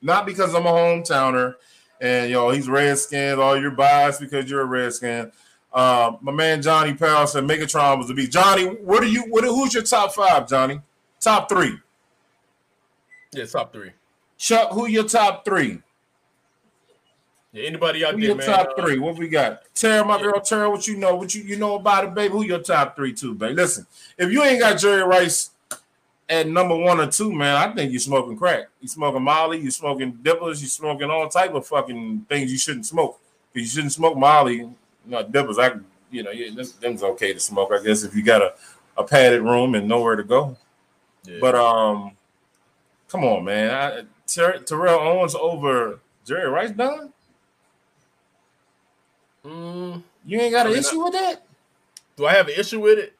Not 0.00 0.24
because 0.24 0.54
I'm 0.54 0.66
a 0.66 0.70
hometowner 0.70 1.56
and 2.00 2.30
yo, 2.30 2.50
he's 2.50 2.68
Redskins, 2.68 3.38
all 3.38 3.58
you're 3.58 3.70
biased 3.70 4.20
because 4.20 4.50
you're 4.50 4.62
a 4.62 4.64
Redskin. 4.64 5.30
Uh, 5.72 6.16
my 6.20 6.32
man 6.32 6.60
Johnny 6.60 6.92
Powell 6.94 7.26
said 7.26 7.44
Megatron 7.44 7.98
was 7.98 8.08
the 8.08 8.14
beat. 8.14 8.30
Johnny, 8.30 8.64
what 8.66 9.02
are 9.02 9.06
you 9.06 9.22
what 9.28 9.44
who's 9.44 9.72
your 9.72 9.84
top 9.84 10.12
five, 10.12 10.48
Johnny? 10.48 10.80
Top 11.22 11.48
three. 11.48 11.78
Yeah, 13.32 13.44
top 13.44 13.72
three. 13.72 13.92
Chuck, 14.36 14.72
who 14.72 14.86
your 14.86 15.04
top 15.04 15.44
three? 15.44 15.80
Yeah, 17.52 17.64
anybody 17.64 18.04
out 18.04 18.14
Who 18.14 18.20
there, 18.20 18.30
your 18.30 18.36
man? 18.36 18.46
top 18.46 18.70
uh, 18.76 18.82
three? 18.82 18.98
What 18.98 19.16
we 19.16 19.28
got? 19.28 19.62
Tara, 19.74 20.04
my 20.04 20.20
girl, 20.20 20.40
Tara, 20.40 20.68
what 20.68 20.88
you 20.88 20.96
know? 20.96 21.14
What 21.14 21.32
you 21.34 21.42
you 21.42 21.56
know 21.56 21.76
about 21.76 22.04
it, 22.04 22.14
baby? 22.14 22.32
Who 22.32 22.44
your 22.44 22.58
top 22.58 22.96
three 22.96 23.12
too, 23.12 23.34
baby? 23.34 23.54
Listen, 23.54 23.86
if 24.18 24.32
you 24.32 24.42
ain't 24.42 24.60
got 24.60 24.80
Jerry 24.80 25.04
Rice 25.04 25.50
at 26.28 26.48
number 26.48 26.74
one 26.74 26.98
or 26.98 27.06
two, 27.06 27.32
man, 27.32 27.54
I 27.54 27.72
think 27.72 27.92
you're 27.92 28.00
smoking 28.00 28.36
crack. 28.36 28.68
You 28.80 28.88
smoking 28.88 29.22
Molly, 29.22 29.60
you 29.60 29.70
smoking 29.70 30.18
dippers, 30.22 30.60
you 30.60 30.66
smoking 30.66 31.08
all 31.08 31.28
type 31.28 31.54
of 31.54 31.64
fucking 31.66 32.26
things 32.28 32.50
you 32.50 32.58
shouldn't 32.58 32.86
smoke. 32.86 33.20
You 33.54 33.64
shouldn't 33.64 33.92
smoke 33.92 34.16
Molly, 34.16 34.56
you 34.56 34.74
know, 35.06 35.22
dippers. 35.22 35.58
I, 35.58 35.72
you 36.10 36.24
know, 36.24 36.32
yeah, 36.32 36.50
them's 36.80 37.02
okay 37.04 37.32
to 37.32 37.38
smoke, 37.38 37.70
I 37.72 37.80
guess, 37.80 38.02
if 38.02 38.16
you 38.16 38.24
got 38.24 38.42
a, 38.42 38.54
a 38.96 39.04
padded 39.04 39.42
room 39.42 39.76
and 39.76 39.86
nowhere 39.86 40.16
to 40.16 40.24
go. 40.24 40.56
Yeah. 41.24 41.38
But 41.40 41.54
um, 41.54 42.12
come 43.08 43.24
on, 43.24 43.44
man, 43.44 43.70
I, 43.70 44.02
Ter- 44.26 44.58
Terrell 44.60 45.00
Owens 45.00 45.34
over 45.34 46.00
Jerry 46.24 46.48
Rice, 46.48 46.70
done. 46.70 47.12
Mm, 49.44 50.02
You 50.24 50.40
ain't 50.40 50.52
got 50.52 50.66
an 50.66 50.72
I 50.72 50.74
mean, 50.74 50.80
issue 50.84 51.02
with 51.02 51.12
that? 51.14 51.44
do 52.16 52.26
I 52.26 52.32
have 52.34 52.48
an 52.48 52.54
issue 52.56 52.80
with 52.80 52.98
it? 52.98 53.14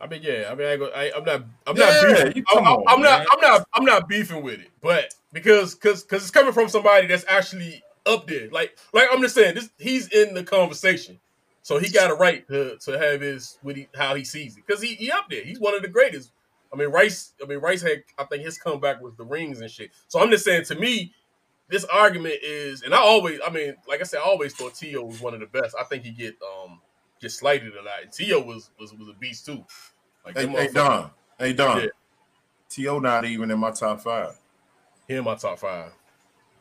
I 0.00 0.06
mean, 0.06 0.20
yeah. 0.22 0.48
I 0.50 0.54
mean, 0.54 0.66
I 0.66 0.70
ain't 0.72 0.80
gonna- 0.80 0.92
I, 0.94 1.12
I'm 1.16 1.24
not. 1.24 1.42
I'm 1.66 1.76
Yeah, 1.76 1.84
not. 2.02 2.08
Beefing. 2.16 2.32
you- 2.36 2.44
I'm, 2.58 2.66
on, 2.66 2.84
I'm 2.88 3.00
not. 3.00 3.26
I'm 3.30 3.40
not. 3.40 3.68
I'm 3.72 3.84
not 3.84 4.08
beefing 4.08 4.42
with 4.42 4.60
it, 4.60 4.70
but 4.82 5.14
because 5.32 5.74
because 5.74 6.02
because 6.02 6.22
it's 6.22 6.30
coming 6.30 6.52
from 6.52 6.68
somebody 6.68 7.06
that's 7.06 7.24
actually 7.28 7.82
up 8.04 8.26
there. 8.26 8.50
Like 8.50 8.76
like 8.92 9.08
I'm 9.12 9.22
just 9.22 9.34
saying, 9.34 9.54
this 9.54 9.70
he's 9.78 10.08
in 10.08 10.34
the 10.34 10.42
conversation, 10.42 11.18
so 11.62 11.78
he 11.78 11.90
got 11.90 12.10
a 12.10 12.14
right 12.14 12.46
to 12.48 12.76
to 12.78 12.98
have 12.98 13.20
his 13.22 13.56
with 13.62 13.76
he 13.76 13.88
how 13.94 14.14
he 14.14 14.24
sees 14.24 14.56
it 14.58 14.64
because 14.66 14.82
he 14.82 14.94
he 14.94 15.10
up 15.10 15.30
there. 15.30 15.42
He's 15.44 15.60
one 15.60 15.74
of 15.74 15.82
the 15.82 15.88
greatest. 15.88 16.32
I 16.74 16.76
mean, 16.76 16.88
Rice. 16.90 17.32
I 17.42 17.46
mean, 17.46 17.58
Rice 17.58 17.80
had. 17.82 18.02
I 18.18 18.24
think 18.24 18.42
his 18.44 18.58
comeback 18.58 19.00
was 19.00 19.14
the 19.16 19.24
rings 19.24 19.60
and 19.60 19.70
shit. 19.70 19.90
So 20.08 20.20
I'm 20.20 20.30
just 20.30 20.44
saying, 20.44 20.64
to 20.64 20.74
me, 20.74 21.14
this 21.68 21.84
argument 21.84 22.34
is, 22.42 22.82
and 22.82 22.92
I 22.92 22.98
always, 22.98 23.38
I 23.46 23.50
mean, 23.50 23.74
like 23.88 24.00
I 24.00 24.04
said, 24.04 24.18
I 24.18 24.22
always 24.24 24.54
thought 24.54 24.74
T.O. 24.74 25.02
was 25.04 25.20
one 25.20 25.34
of 25.34 25.40
the 25.40 25.46
best. 25.46 25.74
I 25.80 25.84
think 25.84 26.04
he 26.04 26.10
get 26.10 26.34
um 26.42 26.80
get 27.20 27.30
slighted 27.30 27.74
a 27.74 27.82
lot. 27.82 28.02
And 28.02 28.12
T.O. 28.12 28.40
was 28.40 28.70
was 28.78 28.92
was 28.92 29.08
a 29.08 29.14
beast 29.14 29.46
too. 29.46 29.64
Like 30.26 30.36
Hey, 30.36 30.46
hey 30.48 30.68
Don. 30.72 31.10
Hey 31.38 31.52
Don. 31.52 31.80
Yeah. 31.80 31.86
T.O. 32.68 32.98
not 32.98 33.24
even 33.24 33.50
in 33.50 33.58
my 33.58 33.70
top 33.70 34.00
five. 34.00 34.36
he 35.06 35.14
in 35.14 35.24
my 35.24 35.36
top 35.36 35.58
five. 35.60 35.92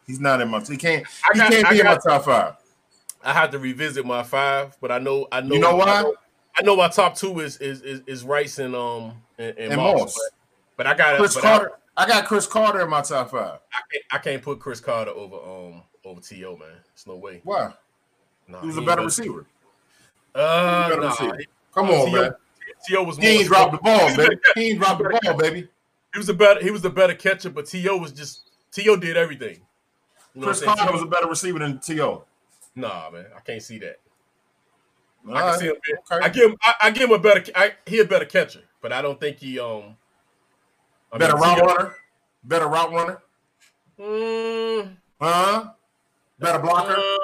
He's 0.06 0.19
not 0.19 0.41
in 0.41 0.49
my 0.49 0.60
he 0.62 0.78
can't 0.78 1.06
I 1.06 1.30
he 1.34 1.39
got- 1.39 1.52
can't 1.52 1.65
I 1.67 1.71
be 1.73 1.80
in 1.80 1.86
my 1.86 1.97
top 1.97 2.26
five. 2.26 2.56
I 3.26 3.32
had 3.34 3.52
to 3.54 3.60
revisit 3.60 4.06
my 4.06 4.21
five, 4.21 4.78
but 4.82 4.91
I 4.91 4.99
know 4.99 5.28
I 5.32 5.41
know 5.41 5.56
You 5.56 5.62
know 5.62 5.76
why? 5.78 6.02
Know, 6.02 6.15
I 6.57 6.61
know 6.63 6.75
my 6.75 6.87
top 6.87 7.15
two 7.15 7.39
is 7.39 7.57
is 7.57 7.81
is, 7.81 8.01
is 8.05 8.23
Rice 8.23 8.59
and 8.59 8.75
um 8.75 9.21
and, 9.37 9.57
and, 9.57 9.73
And 9.73 9.81
Moss. 9.81 9.99
Moss. 9.99 10.31
But, 10.77 10.83
but 10.83 10.87
I 10.87 10.97
got 10.97 11.17
Cris 11.17 11.37
Carter. 11.37 11.71
I, 11.95 12.07
got 12.07 12.25
Cris 12.25 12.47
Carter 12.47 12.81
in 12.81 12.89
my 12.89 13.01
top 13.01 13.31
five. 13.31 13.59
I, 13.71 13.77
I, 13.77 13.81
can't, 13.91 14.03
I 14.11 14.17
can't 14.17 14.41
put 14.41 14.59
Cris 14.59 14.79
Carter 14.79 15.11
over 15.11 15.35
um 15.35 15.83
over 16.05 16.21
T.O. 16.21 16.57
man. 16.57 16.69
It's 16.93 17.07
no 17.07 17.15
way. 17.15 17.41
Why? 17.43 17.73
Nah, 18.47 18.61
He 18.61 18.67
was 18.67 18.75
he 18.75 18.83
a 18.83 18.85
better 18.85 19.03
receiver. 19.03 19.45
Uh, 20.35 20.89
better 20.89 21.01
nah, 21.01 21.09
receiver. 21.09 21.37
Come 21.73 21.89
on, 21.89 22.11
man. 22.11 22.35
T.O. 22.85 23.03
was 23.03 23.17
He 23.17 23.23
more 23.23 23.31
ain't 23.31 23.47
dropped 23.47 23.71
the 23.71 23.77
ball, 23.77 24.05
was 24.05 24.17
baby. 24.17 24.35
He 24.55 24.69
ain't 24.69 24.79
dropped 24.79 25.03
the 25.03 25.19
ball, 25.23 25.37
baby. 25.37 25.67
He 26.13 26.19
was 26.19 26.29
a 26.29 26.33
better. 26.33 26.63
He 26.63 26.71
was 26.71 26.81
the 26.81 26.89
better 26.89 27.15
catcher, 27.15 27.49
but 27.49 27.67
T.O. 27.67 27.97
was 27.97 28.11
just 28.11 28.49
T.O. 28.71 28.95
did 28.97 29.17
everything. 29.17 29.59
You 30.33 30.41
know 30.41 30.47
Chris 30.47 30.61
what 30.61 30.69
I'm 30.69 30.75
saying? 30.75 30.77
Carter 30.77 30.93
was 30.93 31.01
a 31.01 31.07
better 31.07 31.27
receiver 31.27 31.59
than 31.59 31.79
T.O. 31.79 32.25
Nah, 32.75 33.09
man, 33.11 33.25
I 33.35 33.39
can't 33.39 33.61
see 33.61 33.77
that. 33.79 33.99
All 35.27 35.36
I 35.36 35.39
can 35.39 35.49
right. 35.49 35.59
see 35.59 35.65
him. 35.67 35.75
Okay. 36.12 36.25
I 36.25 36.29
give 36.29 36.51
him. 36.51 36.57
I, 36.62 36.73
I 36.83 36.91
give 36.91 37.09
him 37.09 37.15
a 37.15 37.19
better. 37.19 37.43
I, 37.55 37.73
he 37.86 37.99
a 37.99 38.05
better 38.05 38.25
catcher, 38.25 38.62
but 38.81 38.91
I 38.91 39.01
don't 39.01 39.19
think 39.19 39.38
he 39.38 39.59
um. 39.59 39.95
I 41.12 41.17
Better 41.17 41.36
mean, 41.36 41.43
route 41.43 41.57
T.O. 41.57 41.65
runner. 41.65 41.95
Better 42.43 42.67
route 42.67 42.91
runner. 42.91 43.21
Mm, 43.99 44.97
Huh? 45.21 45.69
Better 46.39 46.59
blocker. 46.59 46.97
Uh, 46.97 47.17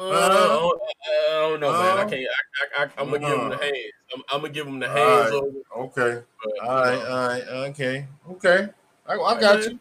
uh, 0.00 0.10
I, 0.14 0.28
don't, 0.28 0.80
I 1.04 1.48
don't 1.50 1.60
know, 1.60 1.72
man. 1.72 1.98
I 1.98 2.02
Uh, 2.02 2.08
can't. 2.08 2.22
I, 2.22 2.82
I, 2.82 2.84
I, 2.84 2.88
I'm 2.96 3.10
gonna 3.10 3.18
give 3.18 3.38
him 3.38 3.48
the 3.50 3.56
uh. 3.56 3.60
hands. 3.60 3.76
I'm, 4.14 4.22
I'm 4.30 4.40
gonna 4.40 4.52
give 4.52 4.66
him 4.66 4.78
the 4.78 4.88
All 4.88 4.94
hands 4.94 5.32
right. 5.32 5.42
over. 5.42 5.84
Okay. 5.84 6.22
but, 6.42 6.68
all 6.68 6.76
right. 6.82 7.06
All 7.06 7.28
right. 7.28 7.42
Okay. 7.70 8.06
Okay. 8.30 8.68
I, 9.06 9.14
I 9.14 9.40
got 9.40 9.60
man. 9.60 9.70
you. 9.72 9.80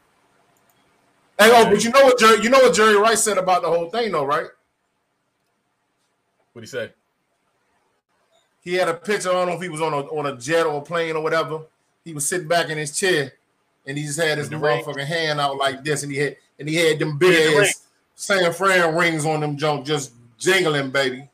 Hey, 1.39 1.49
oh, 1.53 1.69
but 1.69 1.83
you 1.83 1.91
know 1.91 2.03
what 2.03 2.19
Jerry? 2.19 2.41
You 2.43 2.49
know 2.49 2.59
what 2.59 2.73
Jerry 2.75 2.97
Rice 2.97 3.23
said 3.23 3.37
about 3.37 3.61
the 3.61 3.69
whole 3.69 3.89
thing, 3.89 4.11
though, 4.11 4.25
right? 4.25 4.47
What 6.53 6.61
he 6.61 6.67
say? 6.67 6.91
He 8.61 8.75
had 8.75 8.87
a 8.87 8.93
picture. 8.93 9.29
I 9.29 9.33
don't 9.33 9.47
know 9.47 9.55
if 9.55 9.61
he 9.61 9.69
was 9.69 9.81
on 9.81 9.93
a 9.93 9.97
on 9.97 10.27
a 10.27 10.37
jet 10.37 10.65
or 10.65 10.77
a 10.79 10.81
plane 10.81 11.15
or 11.15 11.23
whatever. 11.23 11.61
He 12.05 12.13
was 12.13 12.27
sitting 12.27 12.47
back 12.47 12.69
in 12.69 12.77
his 12.77 12.97
chair, 12.97 13.33
and 13.85 13.97
he 13.97 14.05
just 14.05 14.19
had 14.19 14.37
his 14.37 14.49
With 14.49 14.59
the 14.59 14.65
ring. 14.65 14.83
motherfucking 14.83 15.05
hand 15.05 15.39
out 15.39 15.57
like 15.57 15.83
this, 15.83 16.03
and 16.03 16.11
he 16.11 16.19
had 16.19 16.37
and 16.59 16.69
he 16.69 16.75
had 16.75 16.99
them 16.99 17.17
big 17.17 17.55
the 17.55 17.61
ass 17.61 17.87
San 18.15 18.53
Fran 18.53 18.95
rings 18.95 19.25
on 19.25 19.39
them 19.39 19.57
junk, 19.57 19.83
just 19.83 20.13
jingling, 20.37 20.91
baby, 20.91 21.27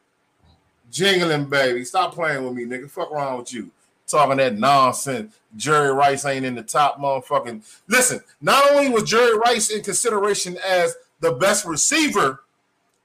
jingling, 0.89 1.49
baby. 1.49 1.83
Stop 1.83 2.13
playing 2.13 2.45
with 2.45 2.53
me, 2.53 2.63
nigga. 2.63 2.89
Fuck 2.89 3.11
around 3.11 3.39
with 3.39 3.53
you. 3.53 3.69
Talking 4.07 4.37
that 4.37 4.57
nonsense. 4.57 5.35
Jerry 5.57 5.91
Rice 5.91 6.23
ain't 6.23 6.45
in 6.45 6.55
the 6.55 6.63
top 6.63 6.97
motherfucking. 6.97 7.61
Listen, 7.87 8.21
not 8.39 8.71
only 8.71 8.89
was 8.89 9.03
Jerry 9.03 9.37
Rice 9.37 9.69
in 9.69 9.83
consideration 9.83 10.57
as 10.65 10.95
the 11.19 11.33
best 11.33 11.65
receiver, 11.65 12.43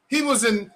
he 0.09 0.23
was 0.23 0.45
in 0.45 0.71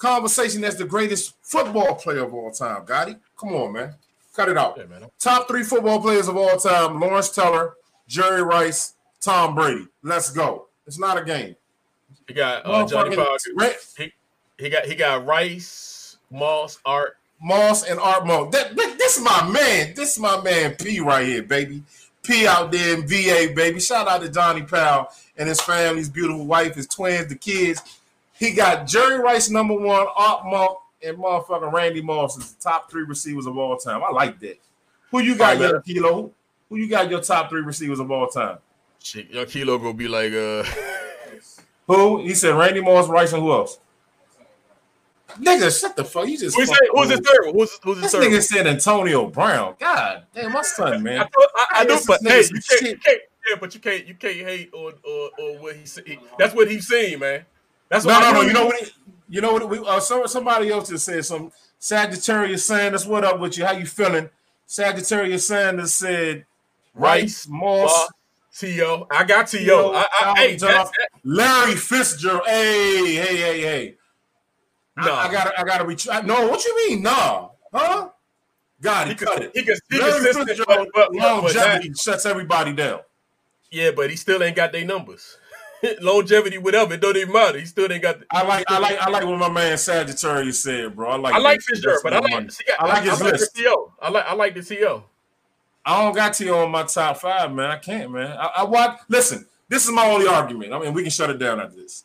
conversation 0.00 0.64
as 0.64 0.76
the 0.76 0.84
greatest 0.84 1.34
football 1.42 1.94
player 1.94 2.24
of 2.24 2.34
all 2.34 2.50
time. 2.50 2.84
Got 2.84 3.10
it? 3.10 3.18
Come 3.38 3.50
on, 3.54 3.72
man. 3.72 3.94
Cut 4.34 4.48
it 4.48 4.56
out. 4.58 4.76
Yeah, 4.76 4.86
man. 4.86 5.04
Top 5.18 5.46
three 5.46 5.62
football 5.62 6.00
players 6.00 6.26
of 6.26 6.36
all 6.36 6.56
time: 6.56 6.98
Lawrence 6.98 7.30
Taylor, 7.30 7.74
Jerry 8.08 8.42
Rice, 8.42 8.94
Tom 9.20 9.54
Brady. 9.54 9.86
Let's 10.02 10.30
go. 10.32 10.66
It's 10.86 10.98
not 10.98 11.18
a 11.18 11.24
game. 11.24 11.54
He 12.26 12.34
got 12.34 12.64
uh, 12.64 12.86
Johnny 12.86 13.14
Powell. 13.14 13.36
He, 13.96 14.12
he 14.58 14.68
got 14.70 14.86
he 14.86 14.94
got 14.94 15.24
Rice, 15.26 16.16
Moss, 16.30 16.78
Art. 16.84 17.16
Moss 17.42 17.88
and 17.88 17.98
Art 18.00 18.26
Mo. 18.26 18.50
That, 18.50 18.76
that- 18.76 18.96
this 18.98 19.16
is 19.16 19.24
my 19.24 19.48
man. 19.50 19.94
This 19.96 20.12
is 20.12 20.18
my 20.18 20.40
man 20.42 20.74
P 20.76 21.00
right 21.00 21.26
here, 21.26 21.42
baby. 21.42 21.82
P 22.22 22.46
out 22.46 22.70
there 22.70 22.94
in 22.94 23.08
VA, 23.08 23.52
baby. 23.54 23.80
Shout 23.80 24.06
out 24.06 24.20
to 24.20 24.28
Johnny 24.28 24.62
Powell 24.62 25.08
and 25.36 25.48
his 25.48 25.60
family, 25.60 25.98
his 26.00 26.10
beautiful 26.10 26.46
wife, 26.46 26.74
his 26.74 26.86
twins, 26.86 27.26
the 27.28 27.34
kids. 27.34 27.80
He 28.40 28.52
got 28.52 28.86
Jerry 28.88 29.18
Rice 29.20 29.50
number 29.50 29.74
one, 29.74 30.06
Art 30.16 30.46
Monk, 30.46 30.78
and 31.04 31.18
motherfucking 31.18 31.72
Randy 31.72 32.00
Moss 32.00 32.38
as 32.38 32.52
the 32.54 32.62
top 32.62 32.90
three 32.90 33.02
receivers 33.04 33.44
of 33.46 33.56
all 33.58 33.76
time. 33.76 34.02
I 34.02 34.10
like 34.10 34.40
that. 34.40 34.58
Who 35.10 35.20
you 35.20 35.36
got, 35.36 35.58
your 35.58 35.82
kilo? 35.82 36.32
Who 36.70 36.76
you 36.76 36.88
got 36.88 37.10
your 37.10 37.20
top 37.20 37.50
three 37.50 37.60
receivers 37.60 38.00
of 38.00 38.10
all 38.10 38.26
time? 38.28 38.56
Shit, 39.02 39.30
your 39.30 39.44
kilo 39.46 39.76
gonna 39.78 39.92
be 39.92 40.08
like 40.08 40.32
uh. 40.32 40.64
Who? 41.86 42.22
He 42.22 42.34
said 42.34 42.54
Randy 42.54 42.80
Moss, 42.80 43.08
Rice, 43.08 43.32
and 43.34 43.42
who 43.42 43.52
else? 43.52 43.78
Nigga, 45.38 45.78
shut 45.80 45.94
the 45.96 46.04
fuck. 46.04 46.26
You 46.26 46.36
just 46.38 46.56
Who's, 46.56 46.68
fucking- 46.68 46.88
who's 46.92 47.10
his 47.10 47.20
third? 47.20 47.52
Who's 47.52 47.78
who's 47.84 47.96
his 48.00 48.02
This 48.04 48.12
third? 48.12 48.24
nigga 48.24 48.42
said 48.42 48.66
Antonio 48.66 49.26
Brown. 49.28 49.74
God 49.78 50.24
damn, 50.34 50.52
my 50.52 50.62
son, 50.62 50.92
I, 50.94 50.96
man. 50.98 51.18
thought- 51.20 51.50
I, 51.54 51.66
I 51.74 51.80
I 51.80 51.84
know, 51.84 51.98
but 52.06 52.20
hey, 52.22 52.40
you 52.42 52.60
can't, 52.68 52.82
you 52.82 52.96
can't, 52.98 53.20
yeah, 53.50 53.56
but 53.60 53.74
you 53.74 53.80
can't, 53.80 54.06
you 54.06 54.14
can't 54.14 54.36
hate 54.36 54.72
on 54.72 54.94
or 55.04 55.30
or 55.38 55.58
what 55.62 55.76
he 55.76 55.84
said. 55.86 56.04
That's 56.38 56.54
what 56.54 56.70
he's 56.70 56.88
saying, 56.88 57.18
man. 57.20 57.44
That's 57.90 58.04
No, 58.06 58.14
what 58.14 58.20
no, 58.20 58.28
I 58.28 58.32
no. 58.32 58.40
You 58.42 58.52
know 58.52 58.66
what? 58.66 58.80
He, 58.80 58.90
you 59.28 59.40
know 59.40 59.52
what? 59.52 59.68
We, 59.68 59.78
uh, 59.78 60.00
so, 60.00 60.24
somebody 60.26 60.70
else 60.70 60.88
just 60.88 61.04
said 61.04 61.24
some 61.24 61.52
Sagittarius 61.78 62.64
Sanders. 62.64 63.06
What 63.06 63.24
up 63.24 63.38
with 63.38 63.58
you? 63.58 63.66
How 63.66 63.72
you 63.72 63.86
feeling? 63.86 64.30
Sagittarius 64.66 65.46
Sanders 65.46 65.92
said 65.92 66.46
Rice, 66.94 67.46
Moss, 67.48 67.90
Moss, 67.90 68.10
T.O. 68.56 69.06
I 69.10 69.24
got 69.24 69.48
T.O. 69.48 69.92
I, 69.92 70.00
I, 70.00 70.04
Calvin 70.20 70.42
hey, 70.42 70.56
that, 70.56 70.84
that, 70.86 71.08
Larry 71.24 71.74
Fitzgerald. 71.74 72.42
Hey, 72.46 73.14
hey, 73.14 73.36
hey, 73.36 73.60
hey. 73.60 73.94
No. 74.96 75.14
I, 75.14 75.30
gotta, 75.30 75.60
I 75.60 75.64
gotta 75.64 75.84
reach. 75.84 76.08
I, 76.08 76.20
no, 76.20 76.48
what 76.48 76.64
you 76.64 76.88
mean? 76.88 77.02
Nah, 77.02 77.48
huh? 77.72 78.10
God, 78.80 79.06
he, 79.08 79.12
he 79.14 79.18
cut 79.18 79.42
it. 79.42 79.50
he 79.54 79.64
could, 79.64 79.78
he 79.90 79.98
Larry 79.98 80.32
Fitzgerald, 80.32 80.66
but, 80.66 80.88
but, 80.94 81.12
but 81.12 81.14
longevity 81.14 81.92
shuts 81.94 82.26
everybody 82.26 82.72
down. 82.72 83.00
yeah, 83.70 83.90
but 83.90 84.10
he 84.10 84.16
still 84.16 84.42
ain't 84.42 84.56
got 84.56 84.72
their 84.72 84.84
numbers. 84.84 85.36
Longevity, 86.00 86.58
whatever, 86.58 86.94
it 86.94 87.00
don't 87.00 87.16
even 87.16 87.32
matter. 87.32 87.58
He 87.58 87.66
still 87.66 87.90
ain't 87.90 88.02
got. 88.02 88.20
The, 88.20 88.26
I 88.30 88.42
like, 88.42 88.64
I 88.68 88.78
like, 88.78 88.98
I 88.98 89.10
like 89.10 89.24
what 89.24 89.38
my 89.38 89.48
man 89.48 89.78
Sagittarius 89.78 90.60
said, 90.62 90.94
bro. 90.94 91.10
I 91.10 91.16
like, 91.16 91.34
I 91.34 91.38
like. 91.38 91.60
Fitzgerald, 91.62 92.00
but 92.02 92.12
I 92.12 92.18
like, 92.18 92.50
see. 92.50 92.64
I 92.78 92.86
like 92.86 93.04
his 93.04 93.20
I 93.20 93.24
like 93.24 93.32
list. 93.32 93.54
the 93.54 93.86
I 94.02 94.10
like 94.10 94.26
I 94.26 94.34
like 94.34 94.54
the 94.54 94.60
CEO. 94.60 95.04
I 95.84 96.02
don't 96.02 96.14
got 96.14 96.34
T 96.34 96.50
on 96.50 96.70
my 96.70 96.82
top 96.82 97.18
five, 97.18 97.52
man. 97.52 97.70
I 97.70 97.76
can't, 97.76 98.10
man. 98.10 98.36
I, 98.36 98.50
I 98.58 98.64
watch. 98.64 99.00
Listen, 99.08 99.46
this 99.68 99.86
is 99.86 99.92
my 99.92 100.06
only 100.06 100.26
argument. 100.26 100.72
I 100.72 100.78
mean, 100.78 100.92
we 100.92 101.02
can 101.02 101.10
shut 101.10 101.30
it 101.30 101.38
down 101.38 101.60
after 101.60 101.76
this. 101.76 102.04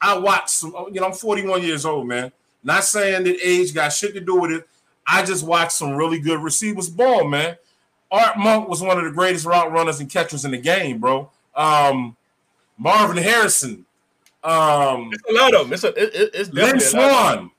I 0.00 0.18
watch 0.18 0.48
some. 0.48 0.74
You 0.92 1.00
know, 1.00 1.06
I'm 1.06 1.12
41 1.12 1.62
years 1.62 1.86
old, 1.86 2.06
man. 2.06 2.30
Not 2.62 2.84
saying 2.84 3.24
that 3.24 3.38
age 3.42 3.72
got 3.72 3.92
shit 3.92 4.14
to 4.14 4.20
do 4.20 4.40
with 4.40 4.50
it. 4.50 4.68
I 5.06 5.24
just 5.24 5.44
watched 5.44 5.72
some 5.72 5.92
really 5.92 6.18
good 6.18 6.42
receivers 6.42 6.88
ball, 6.90 7.26
man. 7.26 7.56
Art 8.10 8.36
Monk 8.36 8.68
was 8.68 8.82
one 8.82 8.98
of 8.98 9.04
the 9.04 9.10
greatest 9.10 9.46
route 9.46 9.72
runners 9.72 10.00
and 10.00 10.10
catchers 10.10 10.44
in 10.44 10.50
the 10.50 10.58
game, 10.58 10.98
bro. 10.98 11.30
Um, 11.54 12.16
Marvin 12.78 13.16
Harrison, 13.22 13.84
um, 14.44 15.10
It's 15.12 15.22
a 15.28 15.32
lot 15.32 15.54
of 15.54 15.62
them. 15.64 15.72
It's 15.72 15.84
a, 15.84 15.88
it, 15.88 16.14
it- 16.14 16.30
it's 16.34 16.50
Lynn. 16.52 16.78
Swan. 16.80 17.50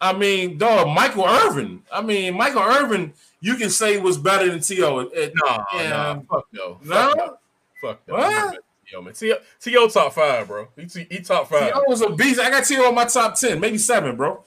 I 0.00 0.12
mean, 0.12 0.58
dog, 0.58 0.88
Michael 0.88 1.24
Irvin. 1.26 1.82
I 1.90 2.02
mean, 2.02 2.36
Michael 2.36 2.62
Irvin, 2.62 3.12
you 3.40 3.56
can 3.56 3.70
say 3.70 3.98
was 3.98 4.18
better 4.18 4.50
than 4.50 4.60
T.O. 4.60 5.02
No, 5.02 5.64
no, 5.72 6.24
fuck 6.28 6.46
no, 6.52 6.78
No? 6.84 7.36
fuck 7.80 8.00
no. 8.06 8.14
What? 8.14 8.58
Yo, 8.92 9.00
man, 9.00 9.14
T.O. 9.14 9.36
T.O. 9.60 9.88
top 9.88 10.12
five, 10.12 10.46
bro. 10.46 10.68
He, 10.76 11.06
he 11.10 11.20
top 11.20 11.48
five. 11.48 11.72
T.O. 11.72 11.84
was 11.88 12.02
a 12.02 12.10
beast. 12.10 12.38
I 12.38 12.50
got 12.50 12.64
T.O. 12.64 12.86
on 12.88 12.94
my 12.94 13.06
top 13.06 13.34
10, 13.34 13.58
maybe 13.58 13.78
seven, 13.78 14.14
bro. 14.16 14.44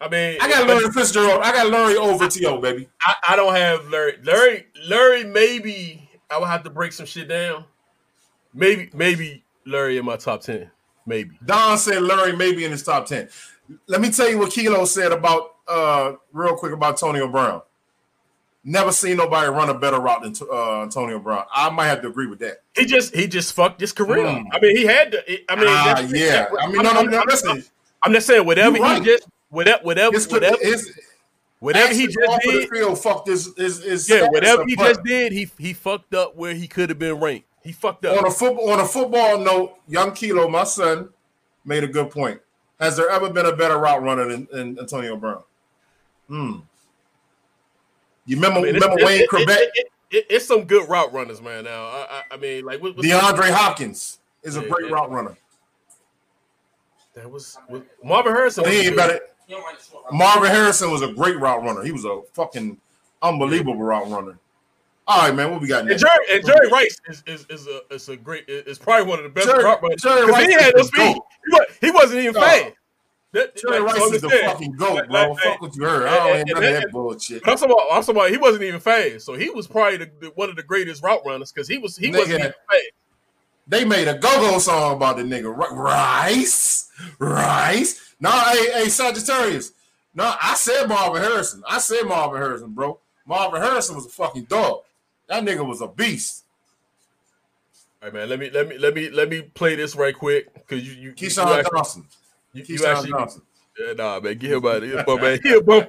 I 0.00 0.08
mean, 0.08 0.38
I 0.40 0.48
got 0.48 0.66
Larry 0.68 0.92
Fitzgerald. 0.92 1.40
I 1.42 1.50
got 1.52 1.68
Larry 1.68 1.96
over 1.96 2.28
T.O., 2.28 2.60
baby. 2.60 2.88
I, 3.00 3.14
I 3.30 3.36
don't 3.36 3.54
have 3.54 3.88
Larry. 3.88 4.18
Larry, 4.22 4.66
Larry, 4.86 5.24
maybe 5.24 6.08
I 6.30 6.38
will 6.38 6.46
have 6.46 6.62
to 6.64 6.70
break 6.70 6.92
some 6.92 7.06
shit 7.06 7.26
down. 7.28 7.64
Maybe, 8.56 8.90
maybe 8.94 9.44
Larry 9.66 9.98
in 9.98 10.04
my 10.04 10.16
top 10.16 10.40
ten. 10.40 10.70
Maybe. 11.06 11.38
Don 11.44 11.78
said 11.78 12.02
Larry 12.02 12.34
maybe 12.34 12.64
in 12.64 12.72
his 12.72 12.82
top 12.82 13.06
10. 13.06 13.28
Let 13.86 14.00
me 14.00 14.10
tell 14.10 14.28
you 14.28 14.38
what 14.38 14.50
Kilo 14.50 14.84
said 14.86 15.12
about, 15.12 15.54
uh, 15.68 16.14
real 16.32 16.56
quick 16.56 16.72
about 16.72 16.90
Antonio 16.94 17.28
Brown. 17.28 17.62
Never 18.64 18.90
seen 18.90 19.16
nobody 19.18 19.48
run 19.48 19.68
a 19.68 19.74
better 19.78 20.00
route 20.00 20.22
than 20.22 20.34
uh, 20.50 20.82
Antonio 20.82 21.20
Brown. 21.20 21.44
I 21.54 21.70
might 21.70 21.86
have 21.86 22.02
to 22.02 22.08
agree 22.08 22.26
with 22.26 22.40
that. 22.40 22.62
He 22.74 22.84
just 22.84 23.14
he 23.14 23.28
just 23.28 23.52
fucked 23.52 23.80
his 23.80 23.92
career. 23.92 24.24
Mm. 24.24 24.46
I 24.50 24.58
mean, 24.58 24.76
he 24.76 24.84
had 24.84 25.12
to. 25.12 25.18
I 25.48 25.54
mean, 25.54 25.64
that's- 25.66 26.12
yeah. 26.12 26.48
I 26.60 26.66
mean, 26.66 26.82
no, 26.82 26.92
no, 26.92 27.02
no. 27.02 27.18
I'm- 27.18 27.26
Listen, 27.28 27.64
I'm 28.02 28.12
just 28.12 28.26
saying, 28.26 28.44
whatever 28.44 28.76
right. 28.78 28.98
he 29.00 29.04
just, 29.04 29.28
whatever, 29.50 29.84
whatever, 29.84 30.12
his, 30.14 30.28
whatever, 30.28 30.56
his, 30.60 30.92
whatever 31.60 31.94
he 31.94 32.06
just 32.06 32.18
off 32.28 32.44
of 32.44 32.52
the 32.52 32.60
did. 32.60 32.68
field 32.70 32.98
fucked 32.98 33.28
his, 33.28 33.54
his, 33.56 33.84
his 33.84 34.08
Yeah, 34.08 34.26
whatever 34.30 34.64
he 34.66 34.74
just 34.74 35.04
did, 35.04 35.30
he 35.32 35.48
he 35.58 35.72
fucked 35.72 36.14
up 36.14 36.34
where 36.34 36.54
he 36.54 36.66
could 36.66 36.88
have 36.88 36.98
been 36.98 37.20
ranked. 37.20 37.46
He 37.66 37.72
fucked 37.72 38.04
up. 38.04 38.16
on 38.16 38.24
a 38.26 38.30
football 38.30 38.70
on 38.70 38.78
a 38.80 38.86
football 38.86 39.38
note, 39.38 39.74
young 39.88 40.12
Kilo, 40.12 40.48
my 40.48 40.62
son, 40.64 41.08
made 41.64 41.82
a 41.82 41.88
good 41.88 42.10
point. 42.10 42.40
Has 42.78 42.96
there 42.96 43.08
ever 43.10 43.28
been 43.28 43.44
a 43.46 43.56
better 43.56 43.76
route 43.78 44.02
runner 44.02 44.24
than, 44.28 44.46
than 44.52 44.78
Antonio 44.78 45.16
Brown? 45.16 45.42
Hmm. 46.28 46.52
You 48.24 48.36
remember, 48.36 48.60
I 48.60 48.62
mean, 48.62 48.74
remember 48.74 48.98
it- 49.00 49.04
Wayne 49.04 49.20
it- 49.22 49.28
Quebec? 49.28 49.58
it- 49.58 49.70
it- 49.74 49.86
it- 50.10 50.26
it's 50.30 50.46
some 50.46 50.64
good 50.64 50.88
route 50.88 51.12
runners, 51.12 51.42
man. 51.42 51.64
Now, 51.64 51.86
I, 51.86 52.06
I, 52.10 52.22
I 52.34 52.36
mean, 52.36 52.64
like 52.64 52.80
what, 52.80 52.96
DeAndre 52.96 53.50
Hopkins 53.50 54.18
is 54.44 54.56
a 54.56 54.60
Yeah, 54.62 54.68
great 54.68 54.86
yeah. 54.86 54.92
route 54.94 55.10
runner. 55.10 55.36
That 57.14 57.28
was, 57.30 57.58
was 57.68 57.82
Marvin 58.04 58.32
Harrison. 58.32 58.62
Was 58.64 58.72
he 58.72 58.84
good. 58.84 58.96
better. 58.96 59.20
Marvin 60.12 60.50
Harrison 60.50 60.90
was 60.92 61.02
a 61.02 61.12
great 61.12 61.38
route 61.40 61.62
runner. 61.64 61.82
He 61.82 61.90
was 61.92 62.04
a 62.04 62.20
fucking 62.34 62.78
unbelievable 63.22 63.76
route 63.76 64.08
runner. 64.08 64.38
All 65.08 65.20
right, 65.28 65.34
man. 65.34 65.52
What 65.52 65.60
we 65.60 65.68
got 65.68 65.88
And? 65.88 65.98
Jerry, 65.98 66.10
and 66.32 66.44
Jerry 66.44 66.68
Rice 66.68 66.96
is, 67.08 67.22
is, 67.26 67.46
is 67.48 67.66
a 67.68 67.94
is 67.94 68.08
a 68.08 68.16
great 68.16 68.44
is 68.48 68.78
probably 68.78 69.06
one 69.06 69.18
of 69.18 69.22
the 69.24 69.30
best 69.30 69.46
Jerry- 69.46 69.62
runners. 69.62 70.02
Jerry 70.02 70.26
Rice 70.26 70.46
he 70.46 70.52
had 70.54 70.74
no 70.76 70.82
speed. 70.82 71.16
He, 71.80 71.90
was, 71.90 72.02
wasn't 72.02 72.20
even 72.22 72.34
No. 72.34 72.40
fast. 72.40 72.72
That, 73.32 73.54
Jerry 73.56 73.80
like, 73.80 73.92
Rice 73.94 74.08
so 74.08 74.14
is 74.14 74.22
the 74.22 74.30
fucking 74.30 74.72
goat, 74.72 75.08
bro. 75.08 75.30
like, 75.32 75.38
Fuck 75.42 75.60
what 75.60 75.76
you 75.76 75.84
heard. 75.84 76.06
I 76.08 76.16
don't 76.16 76.30
and- 76.38 76.48
and- 76.48 76.50
of 76.58 76.62
that 76.62 76.82
and- 76.84 76.92
bullshit. 76.92 77.42
I'm 77.46 77.56
talking 77.56 77.70
about, 77.70 77.86
I'm 77.92 78.00
talking 78.02 78.16
about 78.16 78.30
he 78.30 78.36
wasn't 78.38 78.64
even 78.64 78.80
fast, 78.80 79.26
so 79.26 79.34
he 79.34 79.50
was 79.50 79.66
probably 79.68 79.98
the, 79.98 80.10
the, 80.20 80.26
one 80.34 80.48
of 80.50 80.56
the 80.56 80.62
greatest 80.62 81.02
route 81.04 81.20
runners 81.24 81.52
because 81.52 81.68
he 81.68 81.78
was 81.78 81.96
he 81.96 82.08
Nigga. 82.08 82.18
wasn't 82.18 82.38
even 82.40 82.52
fast. 82.68 82.82
They 83.68 83.84
made 83.84 84.08
a 84.08 84.14
go-go 84.18 84.58
song 84.58 84.96
about 84.96 85.16
the 85.18 85.22
nigga. 85.24 85.54
Rice, 85.56 86.88
Rice. 87.18 88.14
No, 88.20 88.30
hey, 88.30 88.72
hey, 88.72 88.88
Sagittarius. 88.88 89.72
No, 90.14 90.34
I 90.40 90.54
said 90.54 90.86
Marvin 90.88 91.20
Harrison. 91.22 91.62
I 91.68 91.78
said 91.78 92.04
Marvin 92.04 92.40
Harrison, 92.40 92.70
bro. 92.72 92.98
Marvin 93.26 93.60
Harrison 93.60 93.96
was 93.96 94.06
a 94.06 94.08
fucking 94.10 94.44
dog. 94.44 94.80
That 95.28 95.42
nigga 95.44 95.66
was 95.66 95.80
a 95.80 95.88
beast. 95.88 96.44
All 98.02 98.08
right, 98.08 98.14
man. 98.14 98.28
Let 98.28 98.38
me 98.38 98.50
let 98.50 98.68
me 98.68 98.78
let 98.78 98.94
me 98.94 99.10
let 99.10 99.28
me 99.28 99.42
play 99.42 99.74
this 99.74 99.96
right 99.96 100.14
quick 100.14 100.52
because 100.54 100.86
you 100.86 100.92
you 101.00 101.12
Keyshawn 101.12 101.46
you 101.48 101.54
actually, 101.54 101.76
Johnson. 101.76 102.06
you, 102.52 102.64
you 102.66 102.78
Keyshawn 102.78 102.86
actually 102.94 103.10
Johnson. 103.10 103.42
Yeah, 103.78 103.92
nah, 103.92 104.20
man, 104.20 104.38
get 104.38 104.52
him 104.52 104.64
out 104.66 104.76
of 104.76 104.82
here, 104.84 105.04
man. 105.06 105.38
He 105.42 105.52
a 105.52 105.60
bum. 105.60 105.84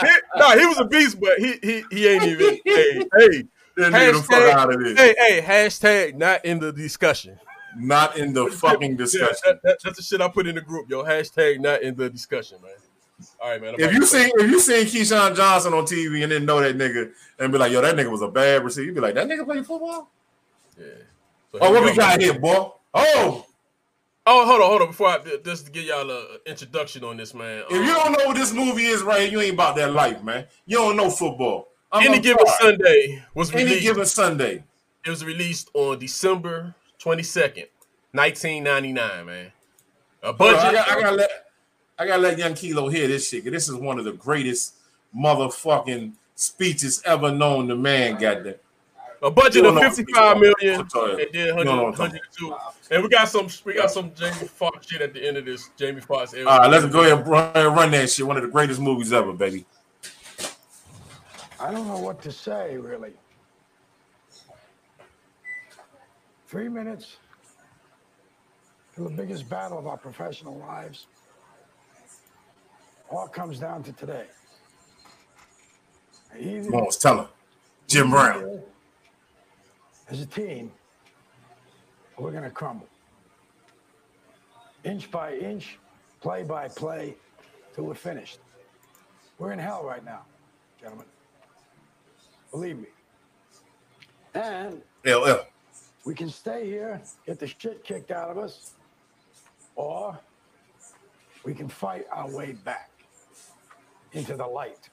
He, 0.00 0.08
nah, 0.36 0.56
he 0.56 0.66
was 0.66 0.78
a 0.78 0.84
beast, 0.84 1.18
but 1.20 1.38
he 1.38 1.54
he 1.62 1.84
he 1.90 2.06
ain't 2.08 2.24
even. 2.24 2.58
hey, 2.64 2.98
hey, 2.98 3.44
That 3.76 3.92
nigga 3.92 4.12
the 4.12 4.22
fuck 4.22 4.42
Hashtag- 4.42 4.50
out 4.52 4.74
of 4.74 4.80
this. 4.84 4.98
hey, 4.98 5.14
hey, 5.18 5.40
hashtag 5.42 6.14
not 6.14 6.44
in 6.44 6.58
the 6.60 6.72
discussion. 6.72 7.38
Not 7.76 8.18
in 8.18 8.34
the 8.34 8.48
fucking 8.48 8.90
Yeah, 8.92 8.96
discussion. 8.98 9.34
that, 9.46 9.58
that, 9.64 9.78
that's 9.82 9.96
the 9.96 10.02
shit 10.02 10.20
I 10.20 10.28
put 10.28 10.46
in 10.46 10.54
the 10.56 10.60
group, 10.60 10.90
yo. 10.90 11.02
Hashtag 11.04 11.58
not 11.60 11.82
in 11.82 11.96
the 11.96 12.10
discussion, 12.10 12.58
man. 12.62 12.70
All 13.40 13.50
right, 13.50 13.60
man. 13.60 13.74
I'm 13.74 13.80
If 13.80 13.92
you 13.92 14.04
seen 14.06 14.30
if 14.34 14.50
you 14.50 14.60
seen 14.60 14.86
Keyshawn 14.86 15.34
Johnson 15.36 15.72
on 15.74 15.84
TV 15.84 16.22
and 16.22 16.30
didn't 16.30 16.46
know 16.46 16.60
that 16.60 16.76
nigga 16.76 17.12
and 17.38 17.52
be 17.52 17.58
like, 17.58 17.72
yo, 17.72 17.80
that 17.80 17.94
nigga 17.96 18.10
was 18.10 18.22
a 18.22 18.28
bad 18.28 18.64
receiver, 18.64 18.86
you'd 18.86 18.94
be 18.94 19.00
like, 19.00 19.14
that 19.14 19.26
nigga 19.28 19.44
play 19.44 19.62
football? 19.62 20.10
yeah. 20.78 20.86
So 21.52 21.58
Oh, 21.60 21.70
what 21.72 21.82
we 21.84 21.90
we 21.90 21.96
go. 21.96 22.02
got 22.02 22.20
here, 22.20 22.38
boy? 22.38 22.70
Oh, 22.94 23.46
Oh, 24.24 24.46
hold 24.46 24.60
on, 24.62 24.68
hold 24.68 24.82
on. 24.82 24.86
Before 24.88 25.08
I 25.08 25.18
just 25.44 25.66
to 25.66 25.72
give 25.72 25.82
y'all 25.84 26.08
an 26.08 26.24
introduction 26.46 27.02
on 27.02 27.16
this, 27.16 27.34
man. 27.34 27.64
if 27.68 27.72
you 27.72 27.80
um, 27.80 27.86
don't 27.86 28.12
know 28.12 28.26
what 28.28 28.36
this 28.36 28.52
movie 28.52 28.84
is 28.84 29.02
right 29.02 29.30
you 29.30 29.40
ain't 29.40 29.54
about 29.54 29.74
that 29.76 29.92
life, 29.92 30.22
man. 30.22 30.46
You 30.64 30.78
don't 30.78 30.96
know 30.96 31.10
football. 31.10 31.68
I'm 31.90 32.06
any 32.06 32.20
given 32.20 32.46
sorry. 32.46 32.58
Sunday 32.76 33.24
was 33.34 33.52
Any 33.52 33.64
released. 33.64 33.82
given 33.82 34.06
Sunday. 34.06 34.64
it 35.04 35.10
was 35.10 35.24
released 35.24 35.70
on 35.74 35.98
December 35.98 36.74
twenty 36.98 37.24
second, 37.24 37.66
nineteen 38.12 38.62
ninety 38.64 38.92
nine, 38.92 39.26
man. 39.26 39.52
A 40.22 40.32
budget. 40.32 40.60
I, 40.60 40.72
got, 40.72 40.88
I 40.88 41.00
gotta 41.00 41.16
let 41.16 41.30
I 42.02 42.06
gotta 42.06 42.22
let 42.22 42.36
Young 42.36 42.54
Kilo 42.54 42.88
hear 42.88 43.06
this 43.06 43.28
shit. 43.28 43.44
'cause 43.44 43.52
This 43.52 43.68
is 43.68 43.76
one 43.76 43.96
of 44.00 44.04
the 44.04 44.12
greatest 44.12 44.74
motherfucking 45.16 46.12
speeches 46.34 47.00
ever 47.04 47.30
known 47.30 47.68
to 47.68 47.76
man. 47.76 48.18
Goddamn. 48.18 48.56
A 49.22 49.30
budget 49.30 49.64
of 49.64 49.78
fifty 49.78 50.04
five 50.12 50.36
million, 50.36 50.80
I'm 50.80 51.10
and 51.10 51.18
then 51.20 51.28
You 51.32 51.46
don't 51.54 51.64
know 51.64 51.84
100, 51.84 51.98
what 52.00 52.00
I'm 52.00 52.16
102. 52.50 52.56
And 52.90 53.02
we 53.04 53.08
got 53.08 53.28
some, 53.28 53.46
we 53.64 53.74
got 53.74 53.92
some 53.92 54.12
Jamie 54.14 54.48
Foxx 54.48 54.88
shit 54.88 55.00
at 55.00 55.14
the 55.14 55.24
end 55.24 55.36
of 55.36 55.44
this. 55.44 55.70
Jamie 55.76 56.00
Foxx. 56.00 56.34
All 56.34 56.44
right, 56.44 56.68
let's 56.68 56.86
go 56.86 57.02
ahead 57.02 57.18
and 57.18 57.28
run, 57.28 57.54
run 57.54 57.90
that 57.92 58.10
shit. 58.10 58.26
One 58.26 58.36
of 58.36 58.42
the 58.42 58.48
greatest 58.48 58.80
movies 58.80 59.12
ever, 59.12 59.32
baby. 59.32 59.64
I 61.60 61.70
don't 61.70 61.86
know 61.86 62.00
what 62.00 62.20
to 62.22 62.32
say, 62.32 62.78
really. 62.78 63.12
Three 66.48 66.68
minutes 66.68 67.18
to 68.96 69.04
the 69.04 69.10
biggest 69.10 69.48
battle 69.48 69.78
of 69.78 69.86
our 69.86 69.96
professional 69.96 70.58
lives. 70.58 71.06
All 73.12 73.28
comes 73.28 73.58
down 73.58 73.82
to 73.82 73.92
today. 73.92 74.24
Either 76.38 76.70
Come 76.70 76.80
on, 76.80 76.90
tell 76.98 77.18
him. 77.20 77.26
Jim 77.86 78.10
Brown. 78.10 78.62
as 80.08 80.22
a 80.22 80.26
team, 80.26 80.72
we're 82.16 82.30
going 82.30 82.42
to 82.44 82.50
crumble. 82.50 82.88
Inch 84.84 85.10
by 85.10 85.34
inch, 85.34 85.78
play 86.22 86.42
by 86.42 86.68
play, 86.68 87.14
till 87.74 87.84
we're 87.84 87.94
finished. 87.94 88.38
We're 89.38 89.52
in 89.52 89.58
hell 89.58 89.84
right 89.84 90.02
now, 90.02 90.22
gentlemen. 90.80 91.06
Believe 92.50 92.78
me. 92.78 92.88
And 94.34 94.80
LL. 95.04 95.40
we 96.06 96.14
can 96.14 96.30
stay 96.30 96.64
here, 96.64 97.02
get 97.26 97.38
the 97.38 97.46
shit 97.46 97.84
kicked 97.84 98.10
out 98.10 98.30
of 98.30 98.38
us, 98.38 98.72
or 99.76 100.18
we 101.44 101.52
can 101.52 101.68
fight 101.68 102.06
our 102.10 102.30
way 102.30 102.52
back 102.52 102.91
into 104.12 104.36
the 104.36 104.46
light. 104.46 104.88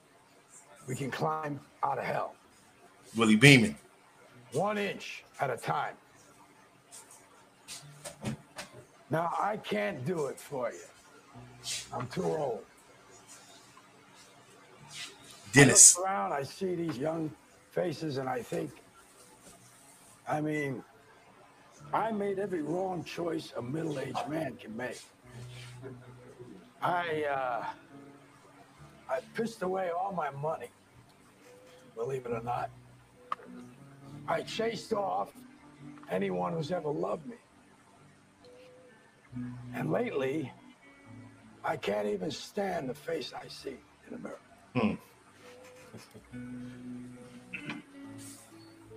We 0.87 0.95
can 0.95 1.11
climb 1.11 1.59
out 1.83 1.97
of 1.97 2.03
hell, 2.03 2.35
Willie 3.15 3.35
Beamen. 3.35 3.75
one 4.53 4.77
inch 4.77 5.23
at 5.39 5.49
a 5.49 5.57
time. 5.57 5.95
Now, 9.11 9.31
I 9.39 9.57
can't 9.57 10.05
do 10.05 10.27
it 10.27 10.39
for 10.39 10.71
you. 10.71 10.79
I'm 11.93 12.07
too 12.07 12.23
old. 12.23 12.63
Dennis. 15.51 15.97
I 15.97 16.03
around, 16.03 16.33
I 16.33 16.43
see 16.43 16.75
these 16.75 16.97
young 16.97 17.31
faces, 17.71 18.17
and 18.17 18.29
I 18.29 18.41
think, 18.41 18.71
I 20.27 20.41
mean, 20.41 20.83
I 21.91 22.11
made 22.11 22.37
every 22.37 22.61
wrong 22.61 23.03
choice 23.03 23.51
a 23.57 23.61
middle-aged 23.61 24.27
man 24.29 24.55
can 24.57 24.77
make. 24.77 25.01
I, 26.81 27.23
uh, 27.23 27.65
I 29.09 29.19
pissed 29.33 29.63
away 29.63 29.89
all 29.89 30.13
my 30.13 30.29
money, 30.29 30.69
believe 31.95 32.25
it 32.25 32.31
or 32.31 32.43
not. 32.43 32.69
I 34.27 34.41
chased 34.41 34.93
off 34.93 35.31
anyone 36.11 36.53
who's 36.53 36.71
ever 36.71 36.89
loved 36.89 37.25
me. 37.27 37.35
And 39.73 39.91
lately, 39.91 40.51
I 41.63 41.77
can't 41.77 42.07
even 42.07 42.31
stand 42.31 42.89
the 42.89 42.93
face 42.93 43.33
I 43.33 43.47
see 43.47 43.77
in 44.07 44.11
the 44.11 44.19
mirror. 44.19 44.39
Hmm. 44.75 44.93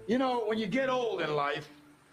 You 0.06 0.18
know, 0.18 0.44
when 0.46 0.58
you 0.58 0.66
get 0.66 0.90
old 0.90 1.22
in 1.22 1.34
life, 1.34 1.70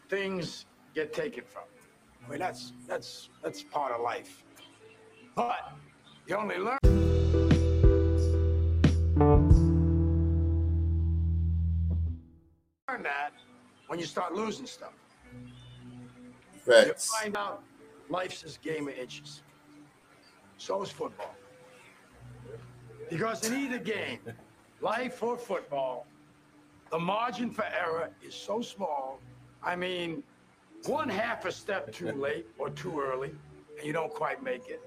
things 0.10 0.66
get 0.96 1.12
taken 1.14 1.44
from 1.48 1.64
you. 1.76 2.26
I 2.26 2.30
mean, 2.32 2.40
that's 2.40 2.74
that's 2.88 3.30
that's 3.44 3.64
part 3.64 3.92
of 3.92 4.02
life. 4.02 4.44
But 5.36 5.74
you 6.28 6.36
only 6.36 6.58
learn. 6.58 6.99
Learn 12.90 13.04
that 13.04 13.34
when 13.88 14.00
you 14.00 14.06
start 14.06 14.34
losing 14.34 14.66
stuff. 14.66 14.94
You 16.88 16.94
find 17.22 17.38
out 17.38 17.62
life's 18.10 18.42
this 18.42 18.58
game 18.58 18.88
of 18.88 18.96
inches. 18.96 19.44
So 20.58 20.82
is 20.82 20.90
football. 20.90 21.36
Because 23.10 23.48
in 23.48 23.58
either 23.60 23.78
game, 23.78 24.20
life 24.82 25.22
or 25.22 25.38
football, 25.38 26.08
the 26.90 26.98
margin 26.98 27.52
for 27.52 27.66
error 27.66 28.10
is 28.26 28.34
so 28.34 28.62
small. 28.62 29.20
I 29.64 29.76
mean, 29.76 30.24
one 30.86 31.10
half 31.10 31.46
a 31.46 31.52
step 31.52 31.92
too 31.92 32.12
late 32.28 32.48
or 32.58 32.70
too 32.72 33.00
early, 33.00 33.32
and 33.78 33.86
you 33.86 33.94
don't 33.94 34.14
quite 34.14 34.42
make 34.44 34.68
it. 34.68 34.82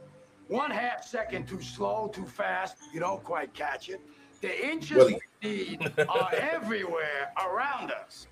One 0.49 0.71
half 0.73 1.05
second 1.05 1.47
too 1.47 1.61
slow, 1.61 2.11
too 2.13 2.27
fast, 2.27 2.79
you 2.93 2.99
don't 2.99 3.23
quite 3.23 3.55
catch 3.55 3.89
it. 3.89 4.01
The 4.43 4.69
inches 4.69 4.91
Really? 4.97 5.21
we 5.43 5.49
need 5.49 5.93
are 6.09 6.35
everywhere 6.37 7.31
around 7.41 7.93
us. 7.93 8.27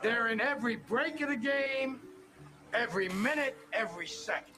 They're 0.00 0.28
in 0.28 0.40
every 0.40 0.76
break 0.76 1.20
of 1.20 1.28
the 1.28 1.36
game, 1.36 2.00
every 2.72 3.08
minute, 3.08 3.58
every 3.72 4.06
second. 4.06 4.54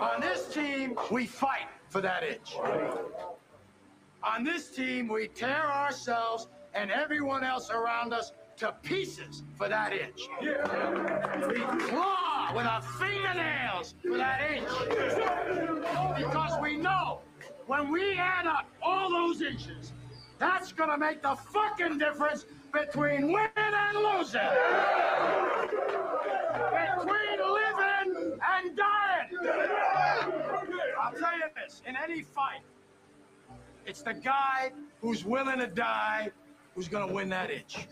On 0.00 0.20
this 0.20 0.46
team, 0.54 0.96
we 1.10 1.26
fight 1.26 1.66
for 1.88 2.00
that 2.00 2.22
inch. 2.22 2.54
On 4.22 4.44
this 4.44 4.70
team, 4.70 5.08
we 5.08 5.26
tear 5.26 5.66
ourselves 5.72 6.46
and 6.74 6.92
everyone 6.92 7.42
else 7.42 7.70
around 7.70 8.14
us 8.14 8.32
to 8.58 8.72
pieces 8.82 9.42
for 9.56 9.68
that 9.68 9.92
inch. 9.92 10.20
We 10.40 11.60
claw 11.88 12.52
with 12.54 12.66
our 12.66 12.82
fingernails 12.82 13.94
for 14.06 14.18
that 14.18 14.52
inch. 14.52 14.68
Because 16.16 16.60
we 16.60 16.76
know 16.76 17.22
when 17.70 17.88
we 17.92 18.14
add 18.14 18.48
up 18.48 18.66
all 18.82 19.08
those 19.08 19.42
inches, 19.42 19.92
that's 20.40 20.72
gonna 20.72 20.98
make 20.98 21.22
the 21.22 21.36
fucking 21.36 21.98
difference 21.98 22.44
between 22.72 23.30
winning 23.30 23.48
and 23.56 23.96
losing. 23.96 24.40
Between 26.74 27.38
living 27.38 28.40
and 28.42 28.76
dying. 28.76 29.28
I'll 31.00 31.12
tell 31.12 31.36
you 31.38 31.44
this, 31.54 31.80
in 31.86 31.94
any 31.94 32.22
fight, 32.22 32.62
it's 33.86 34.02
the 34.02 34.14
guy 34.14 34.72
who's 35.00 35.24
willing 35.24 35.60
to 35.60 35.68
die 35.68 36.32
who's 36.74 36.88
gonna 36.88 37.12
win 37.12 37.28
that 37.28 37.52
inch. 37.52 37.86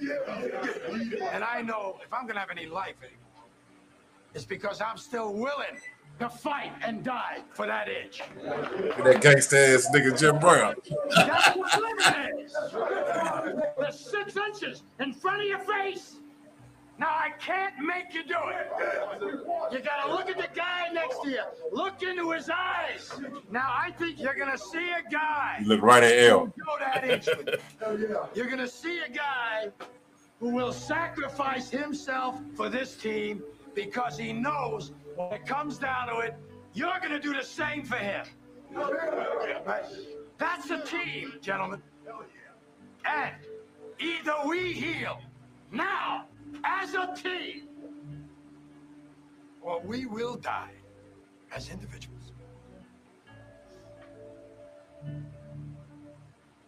And 1.30 1.44
I 1.44 1.62
know 1.62 2.00
if 2.04 2.12
I'm 2.12 2.26
gonna 2.26 2.40
have 2.40 2.50
any 2.50 2.66
life 2.66 2.96
anymore, 3.00 3.44
it's 4.34 4.44
because 4.44 4.80
I'm 4.80 4.98
still 4.98 5.34
willing 5.34 5.78
to 6.18 6.28
fight 6.28 6.72
and 6.82 7.04
die 7.04 7.38
for 7.52 7.66
that 7.66 7.88
inch. 7.88 8.22
That 8.42 9.22
gangsta 9.22 9.74
ass 9.74 9.88
nigga 9.94 10.18
Jim 10.18 10.38
Brown. 10.38 10.74
That's 11.14 11.56
what 11.56 11.80
living 11.80 12.44
is. 12.44 12.52
The 12.52 13.90
six 13.90 14.36
inches 14.36 14.82
in 15.00 15.12
front 15.12 15.42
of 15.42 15.48
your 15.48 15.60
face. 15.60 16.16
Now 16.98 17.10
I 17.10 17.30
can't 17.38 17.78
make 17.78 18.12
you 18.12 18.24
do 18.24 18.34
it. 18.48 18.72
You 19.70 19.78
gotta 19.78 20.12
look 20.12 20.28
at 20.28 20.36
the 20.36 20.48
guy 20.52 20.88
next 20.92 21.22
to 21.22 21.30
you. 21.30 21.42
Look 21.70 22.02
into 22.02 22.32
his 22.32 22.50
eyes. 22.50 23.12
Now 23.52 23.68
I 23.70 23.92
think 23.92 24.18
you're 24.18 24.34
gonna 24.34 24.58
see 24.58 24.90
a 24.90 25.08
guy. 25.08 25.58
You 25.60 25.68
look 25.68 25.82
right 25.82 26.02
at 26.02 26.18
L. 26.28 26.46
Go 26.46 26.78
that 26.80 27.08
inch. 27.08 27.28
You're 28.34 28.48
gonna 28.48 28.66
see 28.66 28.98
a 29.00 29.08
guy 29.08 29.70
who 30.40 30.50
will 30.50 30.72
sacrifice 30.72 31.70
himself 31.70 32.40
for 32.56 32.68
this 32.68 32.96
team 32.96 33.44
because 33.74 34.18
he 34.18 34.32
knows 34.32 34.90
when 35.18 35.32
it 35.32 35.44
comes 35.44 35.78
down 35.78 36.06
to 36.06 36.18
it, 36.18 36.36
you're 36.74 37.00
gonna 37.02 37.18
do 37.18 37.34
the 37.34 37.42
same 37.42 37.84
for 37.84 37.96
him. 37.96 38.24
That's 40.38 40.70
a 40.70 40.80
team, 40.82 41.32
gentlemen. 41.40 41.82
And 43.04 43.34
either 43.98 44.34
we 44.46 44.72
heal 44.72 45.18
now 45.72 46.26
as 46.64 46.94
a 46.94 47.12
team, 47.16 47.68
or 49.60 49.80
we 49.80 50.06
will 50.06 50.36
die 50.36 50.74
as 51.52 51.68
individuals. 51.68 52.32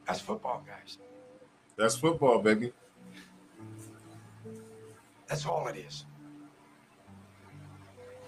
That's 0.07 0.21
football, 0.21 0.65
guys. 0.67 0.99
That's 1.77 1.95
football, 1.95 2.41
baby. 2.41 2.73
That's 5.29 5.47
all 5.47 5.69
it 5.69 5.77
is. 5.77 6.05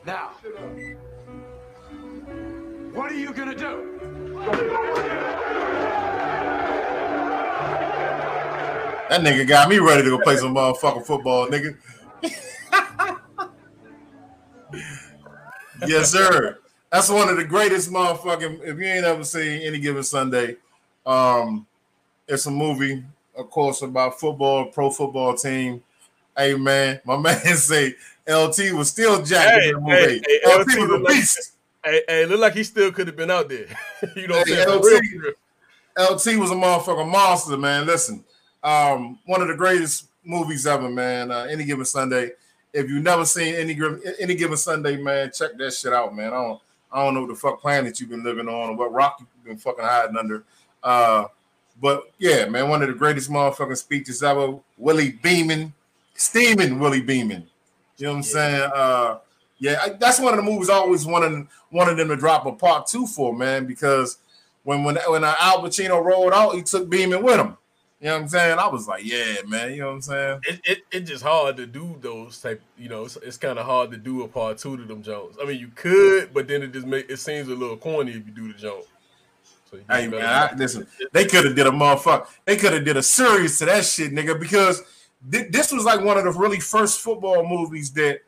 Now, 0.04 0.30
what 2.92 3.12
are 3.12 3.14
you 3.14 3.32
gonna 3.32 3.54
do? 3.54 4.00
That 9.08 9.20
nigga 9.20 9.46
got 9.46 9.68
me 9.68 9.78
ready 9.78 10.02
to 10.02 10.10
go 10.10 10.18
play 10.18 10.36
some 10.36 10.54
motherfucking 10.54 11.06
football, 11.06 11.46
nigga. 11.46 11.76
yes, 15.86 16.10
sir. 16.10 16.58
That's 16.90 17.08
one 17.08 17.28
of 17.28 17.36
the 17.36 17.44
greatest 17.44 17.90
motherfucking. 17.90 18.60
If 18.64 18.78
you 18.78 18.84
ain't 18.84 19.04
ever 19.04 19.22
seen 19.22 19.62
any 19.62 19.78
given 19.78 20.02
Sunday, 20.02 20.56
um, 21.06 21.64
it's 22.26 22.46
a 22.46 22.50
movie, 22.50 23.04
of 23.36 23.50
course, 23.50 23.82
about 23.82 24.18
football, 24.18 24.64
pro 24.66 24.90
football 24.90 25.34
team. 25.34 25.84
Hey 26.36 26.54
man, 26.54 27.00
my 27.04 27.16
man 27.18 27.36
say 27.56 27.94
LT 28.28 28.72
was 28.72 28.88
still 28.90 29.22
jacked 29.22 29.60
Hey, 29.62 29.68
in 29.68 29.74
the 29.74 29.80
movie. 29.80 30.22
hey, 30.26 30.40
hey, 30.44 30.54
LT 30.54 30.60
LT 30.60 30.66
was 30.66 30.76
a 30.90 30.96
like- 31.02 31.06
beast. 31.14 31.52
Hey, 31.84 32.02
hey, 32.06 32.26
look 32.26 32.38
like 32.40 32.52
he 32.54 32.62
still 32.62 32.92
could 32.92 33.08
have 33.08 33.16
been 33.16 33.30
out 33.30 33.48
there. 33.48 33.66
you 34.16 34.28
know 34.28 34.42
Hey? 34.46 34.64
LT. 34.64 34.82
For 34.82 34.88
real, 34.88 35.00
for 35.00 35.18
real. 35.18 35.32
LT 35.98 36.40
was 36.40 36.50
a 36.52 36.54
motherfucking 36.54 37.10
monster, 37.10 37.56
man. 37.56 37.86
Listen, 37.86 38.22
um, 38.62 39.18
one 39.26 39.42
of 39.42 39.48
the 39.48 39.56
greatest 39.56 40.06
movies 40.24 40.64
ever, 40.66 40.88
man. 40.88 41.30
Uh, 41.32 41.46
any 41.50 41.64
given 41.64 41.84
Sunday. 41.84 42.30
If 42.72 42.88
you've 42.88 43.02
never 43.02 43.24
seen 43.26 43.54
any 43.56 43.74
Given- 43.74 44.00
any 44.20 44.34
given 44.34 44.56
Sunday, 44.56 44.96
man, 44.96 45.30
check 45.34 45.58
that 45.58 45.72
shit 45.74 45.92
out, 45.92 46.14
man. 46.14 46.28
I 46.28 46.36
don't 46.42 46.60
I 46.92 47.04
don't 47.04 47.14
know 47.14 47.20
what 47.22 47.30
the 47.30 47.34
fuck 47.34 47.60
planet 47.60 47.98
you've 48.00 48.08
been 48.10 48.22
living 48.24 48.48
on 48.48 48.70
or 48.70 48.76
what 48.76 48.92
rock 48.92 49.16
you've 49.20 49.44
been 49.44 49.56
fucking 49.58 49.84
hiding 49.84 50.16
under. 50.16 50.44
Uh, 50.82 51.24
but 51.80 52.04
yeah, 52.18 52.44
man, 52.46 52.68
one 52.70 52.80
of 52.82 52.88
the 52.88 52.94
greatest 52.94 53.28
motherfucking 53.28 53.76
speeches 53.76 54.22
ever. 54.22 54.54
Willie 54.78 55.18
Beamen, 55.22 55.72
steaming 56.22 56.78
Willie 56.78 57.02
Beamen. 57.02 57.46
You 57.96 58.06
know 58.06 58.12
what 58.12 58.16
I'm 58.18 58.22
saying? 58.22 58.70
Uh, 58.74 59.18
yeah, 59.58 59.78
I, 59.82 59.88
that's 59.90 60.20
one 60.20 60.36
of 60.36 60.44
the 60.44 60.50
movies 60.50 60.70
I 60.70 60.74
always 60.74 61.04
wanted 61.04 61.46
wanted 61.70 61.96
them 61.96 62.08
to 62.08 62.16
drop 62.16 62.46
a 62.46 62.52
part 62.52 62.86
two 62.86 63.06
for, 63.06 63.34
man, 63.34 63.66
because 63.66 64.18
when 64.64 64.84
when 64.84 64.96
when 65.08 65.24
Al 65.24 65.62
Pacino 65.62 66.02
rolled 66.02 66.32
out, 66.32 66.54
he 66.54 66.62
took 66.62 66.88
Beamen 66.88 67.22
with 67.22 67.38
him. 67.38 67.56
You 68.00 68.08
know 68.08 68.14
what 68.14 68.22
I'm 68.22 68.28
saying? 68.28 68.58
I 68.58 68.66
was 68.66 68.88
like, 68.88 69.04
yeah, 69.04 69.36
man. 69.46 69.74
You 69.74 69.82
know 69.82 69.86
what 69.86 69.92
I'm 69.94 70.02
saying? 70.02 70.40
It, 70.48 70.60
it 70.64 70.78
it's 70.90 71.10
just 71.10 71.22
hard 71.22 71.56
to 71.58 71.66
do 71.66 71.96
those 72.00 72.40
type. 72.40 72.60
You 72.76 72.88
know, 72.88 73.04
it's, 73.04 73.16
it's 73.16 73.36
kind 73.36 73.58
of 73.60 73.66
hard 73.66 73.92
to 73.92 73.96
do 73.96 74.22
a 74.24 74.28
part 74.28 74.58
two 74.58 74.76
to 74.76 74.84
them 74.84 75.02
Jones. 75.02 75.36
I 75.40 75.46
mean, 75.46 75.60
you 75.60 75.70
could, 75.74 76.34
but 76.34 76.48
then 76.48 76.62
it 76.62 76.72
just 76.72 76.86
make 76.86 77.08
it 77.08 77.18
seems 77.18 77.46
a 77.46 77.54
little 77.54 77.76
corny 77.76 78.12
if 78.12 78.26
you 78.26 78.32
do 78.32 78.52
the 78.52 78.58
Jones. 78.58 78.86
So 79.70 79.78
Hey 79.88 80.08
man, 80.08 80.24
I, 80.24 80.54
listen, 80.56 80.86
they 81.12 81.24
could 81.24 81.44
have 81.44 81.54
did 81.54 81.68
a 81.68 81.70
motherfucker. 81.70 82.26
They 82.44 82.56
could 82.56 82.72
have 82.72 82.84
did 82.84 82.96
a 82.96 83.02
series 83.02 83.58
to 83.60 83.66
that 83.66 83.84
shit, 83.84 84.12
nigga, 84.12 84.38
because 84.38 84.82
thi- 85.30 85.48
this 85.50 85.72
was 85.72 85.84
like 85.84 86.00
one 86.00 86.18
of 86.18 86.24
the 86.24 86.32
really 86.32 86.60
first 86.60 87.00
football 87.00 87.46
movies 87.46 87.90
that 87.92 88.20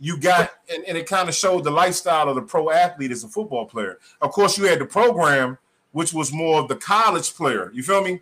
you 0.00 0.18
got, 0.18 0.50
and, 0.72 0.84
and 0.84 0.96
it 0.96 1.08
kind 1.08 1.28
of 1.28 1.34
showed 1.34 1.64
the 1.64 1.70
lifestyle 1.70 2.28
of 2.28 2.36
the 2.36 2.42
pro 2.42 2.70
athlete 2.70 3.10
as 3.10 3.24
a 3.24 3.28
football 3.28 3.66
player. 3.66 3.98
Of 4.20 4.30
course, 4.32 4.56
you 4.56 4.64
had 4.64 4.78
the 4.78 4.86
program, 4.86 5.58
which 5.92 6.12
was 6.12 6.32
more 6.32 6.60
of 6.60 6.68
the 6.68 6.76
college 6.76 7.34
player. 7.34 7.70
You 7.74 7.82
feel 7.82 8.02
me? 8.02 8.20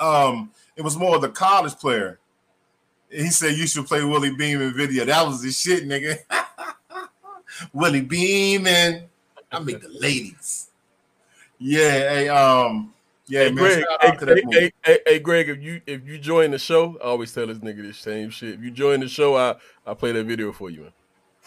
Um, 0.00 0.52
it 0.76 0.82
was 0.82 0.96
more 0.96 1.16
of 1.16 1.22
the 1.22 1.28
college 1.28 1.74
player. 1.74 2.18
He 3.10 3.28
said 3.30 3.56
you 3.56 3.66
should 3.66 3.86
play 3.86 4.04
Willie 4.04 4.34
Beamen 4.34 4.74
video. 4.74 5.04
That 5.04 5.26
was 5.26 5.42
the 5.42 5.50
shit, 5.50 5.88
nigga. 5.88 6.18
Willie 7.72 8.02
Beam 8.02 8.66
and 8.66 9.04
I 9.50 9.58
make 9.60 9.80
the 9.80 9.88
ladies. 9.88 10.68
Yeah, 11.58 11.90
hey, 11.90 12.28
um, 12.28 12.92
yeah, 13.28 13.44
Hey, 13.44 13.52
man. 13.52 13.54
Greg, 13.56 13.84
hey, 14.00 14.08
out 14.08 14.18
to 14.18 14.26
that 14.26 14.44
hey, 14.52 14.72
hey, 14.84 14.98
hey, 15.06 15.18
Greg, 15.18 15.48
if 15.48 15.62
you 15.62 15.80
if 15.86 16.06
you 16.06 16.18
join 16.18 16.50
the 16.50 16.58
show, 16.58 16.96
I 17.00 17.04
always 17.04 17.32
tell 17.32 17.46
this 17.46 17.58
nigga 17.58 17.82
this 17.82 17.98
same 17.98 18.30
shit. 18.30 18.54
If 18.54 18.60
you 18.62 18.70
join 18.70 19.00
the 19.00 19.08
show, 19.08 19.36
I 19.36 19.56
I 19.86 19.94
play 19.94 20.12
that 20.12 20.24
video 20.24 20.52
for 20.52 20.70
you, 20.70 20.82
man. 20.82 20.92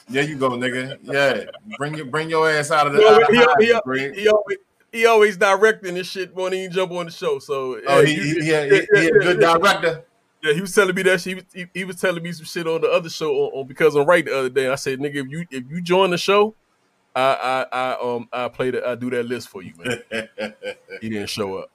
There 0.10 0.24
you 0.24 0.36
go, 0.38 0.52
nigga. 0.52 0.98
Yeah, 1.04 1.46
bring 1.78 1.96
your 1.96 2.06
bring 2.06 2.30
your 2.30 2.50
ass 2.50 2.72
out 2.72 2.88
of 2.88 2.94
the. 2.94 3.00
He 3.00 3.06
out 3.06 3.14
always, 3.14 3.28
of 3.28 4.14
he, 4.14 4.22
he, 4.22 4.28
always 4.28 4.58
he 4.92 5.06
always 5.06 5.38
directing 5.38 5.94
this 5.96 6.08
shit 6.08 6.36
when 6.36 6.54
he 6.54 6.68
jump 6.68 6.92
on 6.92 7.06
the 7.06 7.12
show. 7.12 7.40
So 7.40 7.80
Oh, 7.88 8.00
yeah, 8.00 8.06
he, 8.06 8.14
you- 8.14 8.22
he, 8.22 8.42
he, 8.42 8.52
yeah, 8.52 8.64
he, 8.64 8.70
he 8.70 9.08
a 9.08 9.12
yeah, 9.14 9.22
good 9.22 9.42
yeah. 9.42 9.54
director. 9.54 10.06
Yeah, 10.44 10.54
he 10.54 10.62
was 10.62 10.74
telling 10.74 10.96
me 10.96 11.04
that 11.04 11.22
shit. 11.22 11.30
He 11.30 11.36
was, 11.36 11.44
he, 11.54 11.66
he 11.74 11.84
was 11.86 12.02
telling 12.02 12.24
me 12.24 12.32
some 12.32 12.46
shit 12.46 12.66
on 12.68 12.82
the 12.82 12.90
other 12.90 13.10
show 13.10 13.32
on, 13.32 13.60
on 13.60 13.68
because 13.68 13.96
I'm 13.96 14.08
right 14.08 14.26
the 14.26 14.38
other 14.38 14.50
day. 14.50 14.68
I 14.70 14.76
said, 14.76 15.00
nigga, 15.00 15.18
if 15.18 15.28
you 15.30 15.46
if 15.52 15.64
you 15.70 15.82
join 15.82 16.10
the 16.10 16.18
show, 16.18 16.56
I 17.16 17.66
I, 17.72 17.78
I 17.78 18.16
um 18.16 18.30
I 18.32 18.48
play 18.48 18.72
the 18.72 18.88
I 18.88 18.96
do 18.96 19.10
that 19.10 19.26
list 19.26 19.50
for 19.50 19.62
you, 19.62 19.74
man. 19.78 20.28
he 21.02 21.10
didn't 21.10 21.30
show 21.30 21.58
up. 21.58 21.72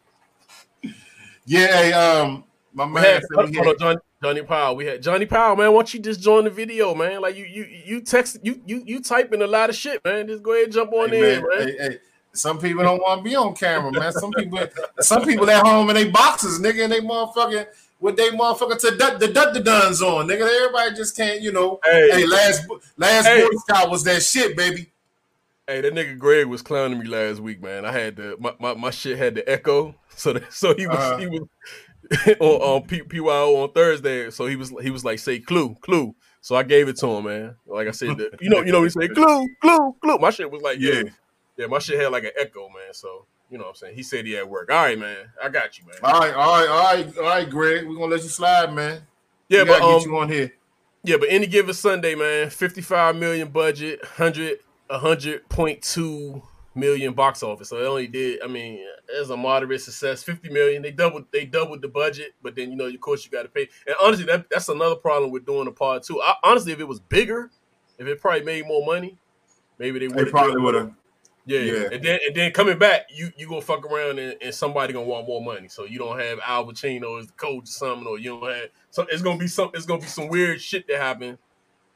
Yeah, 1.45 1.67
hey, 1.67 1.93
um, 1.93 2.45
my 2.73 2.87
man 2.87 3.05
had, 3.05 3.23
said 3.23 3.29
hold 3.35 3.51
we 3.51 3.59
on, 3.59 3.67
had, 3.67 3.79
Johnny, 3.79 3.99
Johnny 4.23 4.43
Powell. 4.43 4.77
We 4.77 4.87
had 4.87 5.03
Johnny 5.03 5.27
Powell, 5.27 5.57
man. 5.57 5.73
Why 5.73 5.79
don't 5.79 5.95
you 5.95 6.01
just 6.01 6.21
join 6.21 6.45
the 6.45 6.51
video, 6.51 6.95
man? 6.95 7.21
Like 7.21 7.37
you 7.37 7.45
you 7.45 7.67
you 7.85 8.01
text 8.01 8.39
you 8.43 8.61
you 8.67 8.83
you 8.85 9.01
typing 9.01 9.43
a 9.43 9.47
lot 9.47 9.71
of 9.71 9.77
shit, 9.77 10.05
man. 10.05 10.27
Just 10.27 10.43
go 10.43 10.53
ahead 10.53 10.65
and 10.65 10.73
jump 10.73 10.93
on 10.93 11.11
hey, 11.11 11.37
in, 11.37 11.43
man, 11.43 11.59
man. 11.59 11.69
hey, 11.69 11.77
hey, 11.79 11.99
some 12.33 12.59
people 12.59 12.83
don't 12.83 12.99
want 12.99 13.21
to 13.21 13.25
be 13.29 13.37
on 13.37 13.55
camera, 13.55 13.93
man. 13.93 14.13
Some 14.13 14.33
people, 14.33 14.59
some 15.01 15.25
people 15.25 15.49
at 15.49 15.65
home 15.65 15.89
in 15.91 15.95
they 15.95 16.11
boxes, 16.11 16.59
nigga, 16.59 16.85
and 16.85 16.93
they 16.93 17.01
motherfucking 17.01 17.67
with 18.01 18.17
they 18.17 18.31
motherfucking 18.31 18.81
to 18.81 18.97
duck 18.97 19.19
the 19.19 19.29
duck 19.29 19.55
the 19.55 19.61
duns 19.61 20.03
on, 20.03 20.27
nigga. 20.27 20.49
Everybody 20.49 20.95
just 20.95 21.17
can't, 21.17 21.41
you 21.41 21.53
know. 21.53 21.81
Hey. 21.85 22.11
Hey, 22.13 22.27
last 22.27 22.67
last 22.97 23.27
Hey. 23.27 23.43
Boy 23.43 23.57
Scout 23.59 23.91
was 23.91 24.05
that 24.05 24.23
shit, 24.23 24.57
baby. 24.57 24.91
Hey, 25.69 25.81
that 25.81 25.95
nigga 25.95 26.17
Greg 26.17 26.47
was 26.47 26.63
clowning 26.63 27.01
me 27.01 27.07
last 27.07 27.41
week, 27.41 27.61
man. 27.61 27.85
I 27.85 27.91
had 27.91 28.15
the 28.17 28.37
my, 28.39 28.55
my, 28.61 28.75
my 28.75 28.91
shit 28.91 29.19
had 29.19 29.35
the 29.35 29.49
echo, 29.51 29.97
so 30.11 30.33
that, 30.35 30.53
so 30.53 30.75
he 30.77 30.87
was 30.87 30.99
Uh-huh. 30.99 31.17
he 31.19 31.27
was 31.27 31.43
on, 32.41 32.63
on 32.63 32.83
P, 32.87 33.03
PYO 33.03 33.57
on 33.57 33.73
Thursday. 33.73 34.31
So 34.31 34.47
he 34.47 34.55
was 34.55 34.73
he 34.81 34.91
was 34.91 35.05
like 35.05 35.19
say 35.19 35.41
clue 35.41 35.75
clue. 35.81 36.15
So 36.41 36.55
I 36.55 36.63
gave 36.63 36.87
it 36.89 36.97
to 36.99 37.09
him, 37.09 37.25
man. 37.25 37.57
Like 37.67 37.89
I 37.89 37.91
said, 37.91 38.17
the, 38.17 38.31
you 38.41 38.49
know 38.49 38.63
you 38.63 38.71
know 38.71 38.85
he 38.85 38.91
said 38.91 39.11
clue 39.15 39.49
clue 39.61 39.97
clue. 40.01 40.19
My 40.19 40.31
shit 40.31 40.49
was 40.51 40.63
like 40.63 40.79
yeah 40.79 40.93
Yeah. 40.93 41.03
yeah 41.57 41.67
my 41.67 41.81
shit 41.81 41.99
had 42.01 42.13
like 42.13 42.25
an 42.25 42.31
echo, 42.39 42.69
man. 42.69 42.93
So 42.93 43.27
you 43.51 43.59
know 43.59 43.65
what 43.65 43.71
I'm 43.71 43.77
saying. 43.77 43.97
He 43.97 44.05
said 44.05 44.25
he 44.25 44.37
at 44.37 44.49
work. 44.49 44.71
All 44.71 44.77
right, 44.77 44.99
man. 44.99 45.17
I 45.43 45.49
got 45.49 45.77
you, 45.79 45.87
man. 45.87 45.97
All 46.05 46.21
right, 46.21 46.33
all 46.33 46.61
right, 46.61 46.69
all 46.69 46.95
right, 46.95 47.19
all 47.19 47.25
right, 47.25 47.51
Greg. 47.51 47.89
We're 47.89 47.95
gonna 47.95 48.07
let 48.07 48.23
you 48.23 48.29
slide, 48.29 48.73
man. 48.73 49.03
Yeah, 49.49 49.63
we 49.63 49.69
but 49.71 49.81
gotta 49.81 49.85
um, 49.85 49.99
get 49.99 50.07
you 50.07 50.17
on 50.19 50.29
here. 50.29 50.53
Yeah, 51.03 51.17
but 51.19 51.29
any 51.31 51.47
given 51.47 51.75
Sunday, 51.75 52.15
man, 52.17 52.51
55 52.51 53.15
million 53.17 53.49
budget, 53.49 54.01
100, 54.03 54.59
100.2 54.91 56.43
million 56.75 57.15
box 57.15 57.43
office. 57.43 57.71
So 57.71 57.79
they 57.79 57.87
only 57.87 58.07
did, 58.07 58.43
I 58.43 58.47
mean, 58.47 58.81
as 59.19 59.31
a 59.31 59.37
moderate 59.37 59.81
success, 59.81 60.23
50 60.23 60.51
million. 60.51 60.83
They 60.83 60.91
doubled 60.91 61.25
they 61.33 61.45
doubled 61.47 61.83
the 61.83 61.89
budget, 61.89 62.35
but 62.43 62.55
then 62.55 62.71
you 62.71 62.77
know, 62.77 62.87
of 62.87 63.01
course 63.01 63.25
you 63.25 63.31
gotta 63.31 63.49
pay. 63.49 63.69
And 63.87 63.97
honestly, 64.01 64.27
that, 64.27 64.49
that's 64.51 64.69
another 64.69 64.97
problem 64.97 65.31
with 65.31 65.47
doing 65.47 65.67
a 65.67 65.73
part 65.73 66.03
two. 66.03 66.21
I, 66.21 66.35
honestly, 66.45 66.73
if 66.73 66.81
it 66.81 66.89
was 66.89 67.01
bigger, 67.01 67.51
if 67.99 68.07
it 68.07 68.21
probably 68.21 68.43
made 68.45 68.67
more 68.67 68.85
money, 68.85 69.17
maybe 69.79 69.99
they 69.99 70.07
They 70.09 70.23
would 70.25 70.31
probably 70.31 70.61
would 70.61 70.75
have. 70.75 70.93
yeah, 71.47 71.61
Yeah. 71.61 71.89
and 71.93 72.05
then 72.05 72.19
and 72.27 72.37
then 72.37 72.53
coming 72.53 72.79
back, 72.79 73.07
you 73.15 73.33
you 73.37 73.49
gonna 73.49 73.63
fuck 73.63 73.85
around 73.91 74.19
and, 74.19 74.37
and 74.43 74.55
somebody 74.55 74.93
gonna 74.93 75.07
want 75.07 75.27
more 75.27 75.43
money. 75.43 75.69
So 75.69 75.85
you 75.85 75.99
don't 75.99 76.19
have 76.19 76.39
Al 76.47 76.67
Pacino 76.67 77.19
as 77.19 77.27
the 77.29 77.33
coach 77.35 77.65
or 77.65 77.67
something, 77.67 78.07
or 78.07 78.19
you 78.19 78.39
don't 78.39 78.51
have 78.53 78.69
so 78.91 79.07
it's 79.11 79.23
gonna 79.23 79.39
be 79.39 79.49
some 79.49 79.71
it's 79.75 79.87
gonna 79.87 80.01
be 80.01 80.07
some 80.07 80.29
weird 80.29 80.61
shit 80.61 80.87
that 80.89 80.99
happen 80.99 81.39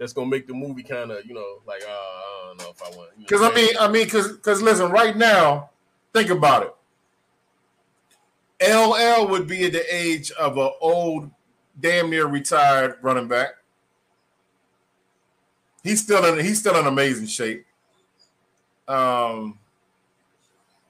that's 0.00 0.14
gonna 0.14 0.30
make 0.30 0.46
the 0.46 0.54
movie 0.54 0.82
kind 0.82 1.12
of 1.12 1.24
you 1.26 1.34
know 1.34 1.58
like 1.66 1.82
uh, 1.82 1.90
I 1.90 2.44
don't 2.46 2.58
know 2.58 2.70
if 2.70 2.82
I 2.82 2.96
want. 2.96 3.10
you 3.16 3.20
know 3.20 3.26
Because 3.28 3.42
I 3.42 3.54
mean, 3.54 3.68
I 3.78 3.86
mean, 3.86 4.04
because 4.06 4.32
because 4.32 4.62
listen, 4.62 4.90
right 4.90 5.14
now, 5.14 5.70
think 6.14 6.30
about 6.30 6.62
it. 6.64 6.74
LL 8.74 9.28
would 9.28 9.46
be 9.46 9.66
at 9.66 9.72
the 9.72 9.94
age 9.94 10.30
of 10.32 10.56
an 10.56 10.70
old, 10.80 11.30
damn 11.78 12.10
near 12.10 12.26
retired 12.26 12.96
running 13.02 13.28
back. 13.28 13.50
He's 15.84 16.02
still 16.02 16.24
in 16.24 16.44
he's 16.44 16.58
still 16.58 16.76
in 16.78 16.86
amazing 16.86 17.26
shape. 17.26 17.66
Um, 18.88 19.58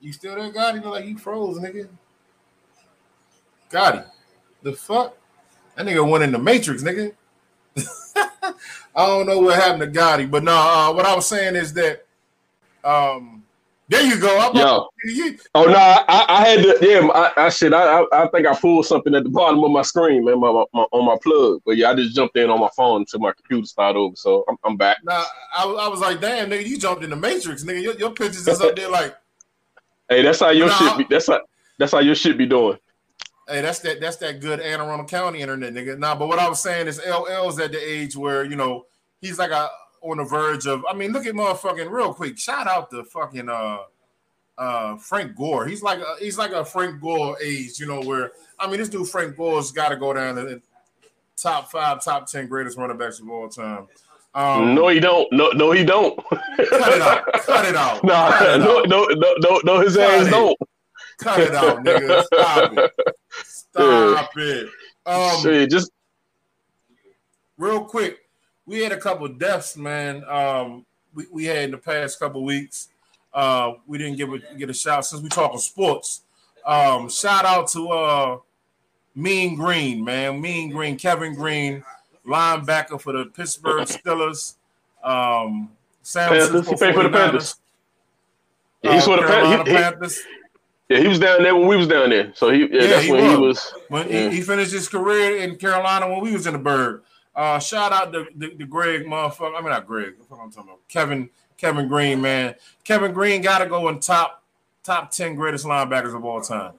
you 0.01 0.13
still 0.13 0.37
there, 0.37 0.53
Gotti? 0.53 0.77
You 0.77 0.81
look 0.83 0.93
like 0.93 1.05
you 1.05 1.19
froze, 1.19 1.59
nigga. 1.59 1.89
Gotti, 3.71 4.07
the 4.63 4.73
fuck? 4.73 5.17
That 5.75 5.87
nigga 5.87 6.09
went 6.09 6.25
in 6.25 6.33
the 6.33 6.39
Matrix, 6.39 6.83
nigga. 6.85 7.13
I 8.95 9.07
don't 9.07 9.27
know 9.27 9.39
what 9.39 9.57
happened 9.57 9.93
to 9.93 10.01
Gotti, 10.01 10.31
but 10.31 10.43
no, 10.43 10.53
uh, 10.53 10.93
what 10.93 11.07
I 11.07 11.15
was 11.15 11.27
saying 11.27 11.57
is 11.57 11.73
that 11.75 12.07
um 12.85 13.45
there 13.89 14.03
you 14.03 14.21
go. 14.21 14.39
I'm 14.39 14.57
Yo. 14.57 14.89
you, 15.05 15.37
Oh 15.53 15.65
no, 15.65 15.75
I, 15.75 16.25
I 16.29 16.49
had 16.49 16.63
to. 16.63 16.79
Yeah, 16.81 17.09
I, 17.09 17.47
I 17.47 17.49
shit. 17.49 17.75
I, 17.75 18.05
I 18.13 18.29
think 18.29 18.47
I 18.47 18.55
pulled 18.55 18.87
something 18.87 19.13
at 19.17 19.25
the 19.25 19.29
bottom 19.31 19.65
of 19.65 19.71
my 19.73 19.83
screen, 19.83 20.25
man, 20.25 20.39
my, 20.39 20.65
my, 20.73 20.83
on 20.93 21.05
my 21.05 21.17
plug. 21.21 21.61
But 21.67 21.77
yeah, 21.77 21.91
I 21.91 21.97
just 21.97 22.15
jumped 22.15 22.37
in 22.37 22.51
on 22.51 22.61
my 22.61 22.69
phone 22.77 23.01
until 23.01 23.19
my 23.19 23.33
computer 23.33 23.67
started 23.67 23.99
over. 23.99 24.15
So 24.15 24.45
I'm, 24.49 24.57
I'm 24.65 24.77
back. 24.77 24.99
nah, 25.03 25.25
I, 25.57 25.65
I 25.65 25.89
was 25.89 25.99
like, 25.99 26.21
damn, 26.21 26.51
nigga, 26.51 26.65
you 26.65 26.79
jumped 26.79 27.03
in 27.03 27.11
the 27.11 27.17
Matrix, 27.17 27.65
nigga. 27.65 27.83
Your, 27.83 27.95
your 27.95 28.11
pictures 28.11 28.47
is 28.47 28.61
up 28.61 28.77
there 28.77 28.89
like, 28.89 29.17
Hey, 30.09 30.23
that's 30.23 30.39
how 30.39 30.51
your 30.51 30.69
Nah. 30.69 30.79
shit. 30.79 30.99
Be, 30.99 31.15
that's 31.15 31.27
how 31.27 31.41
that's 31.79 31.93
how 31.93 31.99
your 31.99 32.15
shit 32.15 32.39
be 32.39 32.47
doing. 32.47 32.79
Hey, 33.51 33.61
that's 33.61 33.81
that 33.81 34.01
that's 34.01 34.17
that 34.17 34.41
good 34.41 34.61
Anne 34.61 34.81
Arundel 34.81 35.07
County 35.07 35.41
internet, 35.41 35.75
nigga. 35.75 35.99
Nah, 35.99 36.15
but 36.15 36.29
what 36.29 36.39
I 36.39 36.49
was 36.49 36.63
saying 36.63 36.87
is 36.87 37.01
LL's 37.05 37.59
at 37.59 37.73
the 37.73 37.79
age 37.79 38.17
where, 38.17 38.45
you 38.45 38.57
know, 38.57 38.87
he's 39.21 39.39
like 39.39 39.51
a 39.51 39.69
on 40.03 40.19
the 40.19 40.25
verge 40.25 40.67
of 40.67 40.85
I 40.89 40.95
mean, 40.95 41.13
look 41.13 41.27
at 41.27 41.35
motherfucking 41.35 41.91
real 41.91 42.15
quick. 42.15 42.39
Shout 42.39 42.67
out 42.67 42.91
to 42.91 43.05
fucking 43.05 43.49
uh 43.49 43.79
uh 44.57 44.97
Frank 44.97 45.37
Gore. 45.37 45.67
He's 45.67 45.83
like 45.83 46.01
a, 46.01 46.15
he's 46.19 46.39
like 46.39 46.53
a 46.53 46.65
Frank 46.65 47.01
Gore 47.01 47.37
age, 47.43 47.79
you 47.79 47.87
know, 47.87 48.01
where 48.01 48.33
I 48.59 48.69
mean 48.69 48.79
this 48.79 48.89
dude 48.89 49.09
Frank 49.09 49.37
Gore's 49.37 49.73
gotta 49.73 49.97
go 49.97 50.13
down 50.13 50.37
to 50.37 50.43
the 50.43 50.63
top 51.37 51.71
five, 51.71 52.03
top 52.05 52.27
ten 52.27 52.47
greatest 52.47 52.79
running 52.79 52.99
backs 52.99 53.21
of 53.21 53.29
all 53.29 53.49
time. 53.49 53.89
Um, 54.33 54.77
no, 54.77 54.87
he 54.89 55.01
don't. 55.01 55.31
No, 55.33 55.51
no, 55.51 55.73
he 55.73 55.85
don't. 55.85 56.17
cut 56.29 56.41
it 56.57 56.73
out, 57.03 57.33
cut 57.33 57.65
it 57.65 57.75
out, 57.75 58.05
nah, 58.05 58.29
it 58.41 58.59
no, 58.59 58.79
out. 58.79 58.89
no, 58.89 59.05
no, 59.07 59.35
no, 59.39 59.61
no, 59.65 59.81
his 59.81 59.97
Cut 59.97 60.11
ass 60.11 60.27
it. 60.29 60.31
don't. 60.31 60.59
Cut 61.19 61.41
it 61.41 61.55
out, 61.55 61.85
nigga. 61.85 62.23
Stop 62.25 62.73
it. 62.79 63.15
Stop 63.73 64.31
it. 64.37 64.69
Um, 65.07 65.43
Shit, 65.43 65.71
just 65.71 65.91
real 67.57 67.85
quick, 67.85 68.19
we 68.67 68.83
had 68.83 68.93
a 68.93 68.97
couple 69.01 69.27
deaths, 69.29 69.77
man. 69.77 70.23
Um, 70.29 70.85
we, 71.15 71.25
we 71.33 71.45
had 71.45 71.65
in 71.65 71.71
the 71.71 71.79
past 71.79 72.19
couple 72.19 72.45
weeks. 72.45 72.89
Uh, 73.33 73.73
we 73.87 73.97
didn't 73.99 74.17
give 74.17 74.33
a 74.33 74.39
get 74.57 74.71
a 74.71 74.75
shout 74.75 75.05
since 75.07 75.23
we 75.23 75.29
talking 75.29 75.59
sports. 75.59 76.23
Um, 76.67 77.09
shout 77.09 77.45
out 77.45 77.69
to 77.69 77.89
uh 77.91 78.39
Mean 79.15 79.55
Green, 79.57 80.05
man. 80.05 80.41
Mean 80.41 80.71
Green, 80.71 80.97
Kevin 80.99 81.35
Greene, 81.35 81.85
linebacker 82.27 83.01
for 83.01 83.13
the 83.13 83.27
Pittsburgh 83.27 83.87
Steelers. 83.87 84.55
Um, 85.03 85.71
San 86.03 86.29
Panthers. 86.29 86.49
Francisco 86.51 86.71
He 86.73 86.77
played 86.77 86.95
for 86.95 87.03
the 87.05 87.11
Panthers. 87.11 87.57
Yeah, 88.83 88.95
he's 88.95 89.03
uh, 89.03 89.07
for 89.07 89.17
the 89.17 89.23
Pan- 89.23 89.31
Carolina 89.31 89.65
he- 89.65 89.71
he- 89.71 89.77
Panthers. 89.77 90.19
Yeah, 90.91 90.99
he 90.99 91.07
was 91.09 91.21
down 91.21 91.43
there 91.45 91.55
when 91.55 91.69
we 91.69 91.77
was 91.77 91.87
down 91.87 92.11
there. 92.11 92.33
So 92.35 92.51
he, 92.51 92.63
yeah, 92.63 92.67
Yeah, 92.83 92.87
that's 92.89 93.05
he 93.05 93.13
when 93.13 93.23
he 93.31 93.37
was. 93.37 93.57
was. 93.73 93.75
When 93.89 94.09
yeah. 94.11 94.29
he, 94.29 94.37
he 94.37 94.43
finished 94.43 94.73
his 94.73 94.89
career 94.89 95.37
in 95.39 95.55
Carolina 95.57 96.09
when 96.11 96.21
we 96.21 96.33
was 96.33 96.47
in 96.49 96.53
the 96.53 96.59
bird. 96.59 97.05
Uh, 97.35 97.61
shout 97.61 97.93
out 97.93 98.13
to 98.13 98.27
the, 98.35 98.55
the 98.57 98.65
Greg 98.67 99.05
motherfucker. 99.07 99.55
I 99.57 99.61
mean 99.61 99.71
not 99.71 99.87
Greg. 99.87 100.15
What 100.29 100.41
I'm 100.41 100.51
talking 100.51 100.71
about? 100.71 100.81
Kevin 100.89 101.31
Kevin 101.57 101.87
Greene, 101.89 102.21
man. 102.21 102.57
Kevin 102.85 103.13
Greene 103.13 103.41
got 103.41 103.59
to 103.61 103.67
go 103.67 103.89
in 103.89 104.01
top 104.01 104.43
top 104.83 105.13
ten 105.13 105.37
greatest 105.37 105.65
linebackers 105.65 106.15
of 106.15 106.25
all 106.25 106.41
time. 106.41 106.73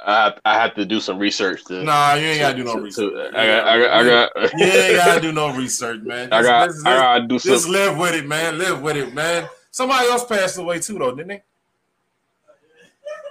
I 0.00 0.34
I 0.44 0.54
had 0.54 0.74
to 0.76 0.84
do 0.84 1.00
some 1.00 1.18
research. 1.18 1.64
To, 1.66 1.82
Nah, 1.82 2.14
you 2.14 2.26
ain't 2.26 2.40
gotta 2.40 2.56
do 2.56 2.64
no 2.64 2.76
to- 2.76 2.82
research. 2.82 3.12
to- 3.12 3.38
I 3.38 3.46
got, 3.46 3.66
I 3.66 3.78
got, 3.78 3.90
I 3.92 4.04
got. 4.42 4.58
You 4.58 4.64
ain't 4.66 4.96
gotta 4.96 5.20
do 5.20 5.32
no 5.32 5.54
research, 5.56 6.00
man. 6.02 6.32
I 6.32 6.38
Just- 6.42 6.48
got, 6.48 6.66
just- 6.68 6.86
I 6.86 6.96
gotta 6.96 7.26
do 7.26 7.38
just 7.38 7.68
live 7.68 7.96
with 7.96 8.14
it, 8.14 8.26
man. 8.26 8.58
Live 8.58 8.80
with 8.82 8.96
it, 8.96 9.12
man. 9.14 9.48
Somebody 9.70 10.08
else 10.08 10.24
passed 10.24 10.58
away 10.58 10.78
too, 10.80 10.98
though, 10.98 11.10
didn't 11.14 11.28
they? 11.28 11.42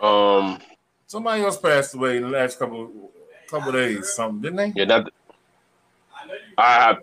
Um, 0.02 0.60
Somebody 1.08 1.44
else 1.44 1.58
passed 1.58 1.94
away 1.96 2.18
in 2.18 2.24
the 2.24 2.30
last 2.30 2.60
couple 2.60 3.12
couple 3.50 3.72
days, 3.72 4.10
something, 4.14 4.42
didn't 4.42 4.58
they? 4.58 4.74
yeah, 4.76 4.86
that. 4.86 5.10
I, 6.58 6.98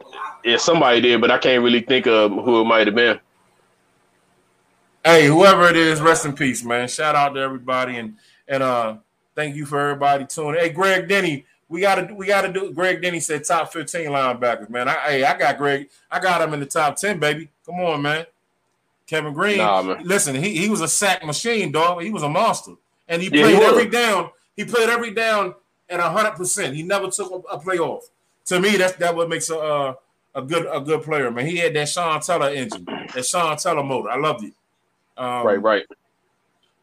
yeah, 0.44 0.56
somebody 0.58 1.00
did, 1.00 1.20
but 1.20 1.30
I 1.30 1.38
can't 1.38 1.62
really 1.64 1.80
think 1.80 2.06
of 2.06 2.30
who 2.32 2.60
it 2.60 2.64
might 2.64 2.86
have 2.86 2.94
been. 2.96 3.18
Hey, 5.04 5.26
whoever 5.26 5.68
it 5.68 5.76
is, 5.76 6.00
rest 6.00 6.24
in 6.26 6.34
peace, 6.34 6.64
man. 6.64 6.88
Shout 6.88 7.14
out 7.14 7.30
to 7.34 7.40
everybody 7.40 7.96
and 7.96 8.16
and 8.48 8.62
uh 8.62 8.96
thank 9.34 9.54
you 9.56 9.64
for 9.66 9.78
everybody 9.80 10.26
tuning. 10.26 10.60
Hey, 10.60 10.70
Greg 10.70 11.08
Denny, 11.08 11.44
we 11.68 11.80
gotta 11.80 12.12
we 12.14 12.26
gotta 12.26 12.52
do 12.52 12.72
Greg 12.72 13.00
Denny 13.02 13.20
said 13.20 13.44
top 13.44 13.72
15 13.72 14.06
linebackers, 14.10 14.68
man. 14.70 14.88
I 14.88 14.94
hey, 15.06 15.24
I 15.24 15.36
got 15.38 15.56
Greg, 15.58 15.88
I 16.10 16.20
got 16.20 16.42
him 16.42 16.52
in 16.54 16.60
the 16.60 16.66
top 16.66 16.96
10, 16.96 17.18
baby. 17.18 17.48
Come 17.66 17.76
on, 17.80 18.02
man. 18.02 18.26
Kevin 19.06 19.34
Greene, 19.34 19.58
Nah, 19.58 19.82
man. 19.82 20.02
listen, 20.04 20.34
he, 20.34 20.56
he 20.56 20.68
was 20.70 20.80
a 20.80 20.88
sack 20.88 21.24
machine, 21.24 21.70
dog. 21.70 22.02
He 22.02 22.10
was 22.10 22.22
a 22.22 22.28
monster. 22.28 22.72
And 23.08 23.22
he 23.22 23.28
Yeah, 23.32 23.42
played 23.42 23.58
was. 23.58 23.72
every 23.72 23.86
down, 23.90 24.30
he 24.56 24.64
played 24.64 24.88
every 24.88 25.12
down 25.12 25.54
at 25.88 26.00
hundred 26.00 26.32
percent. 26.32 26.74
He 26.74 26.82
never 26.82 27.10
took 27.10 27.30
a, 27.30 27.54
a 27.54 27.58
play 27.58 27.78
off. 27.78 28.04
To 28.46 28.60
me, 28.60 28.76
that's 28.76 28.94
that 28.96 29.14
what 29.14 29.28
makes 29.28 29.50
a 29.50 29.58
uh, 29.58 29.94
a 30.34 30.42
good 30.42 30.66
a 30.70 30.80
good 30.80 31.02
player, 31.02 31.30
man. 31.30 31.46
He 31.46 31.58
had 31.58 31.74
that 31.74 31.88
Sean 31.88 32.20
Teller 32.20 32.50
engine, 32.50 32.88
that 33.14 33.24
Sean 33.24 33.56
Teller 33.56 33.82
motor. 33.82 34.10
I 34.10 34.16
loved 34.16 34.44
it. 34.44 34.52
Um, 35.16 35.46
Right, 35.46 35.62
right. 35.62 35.84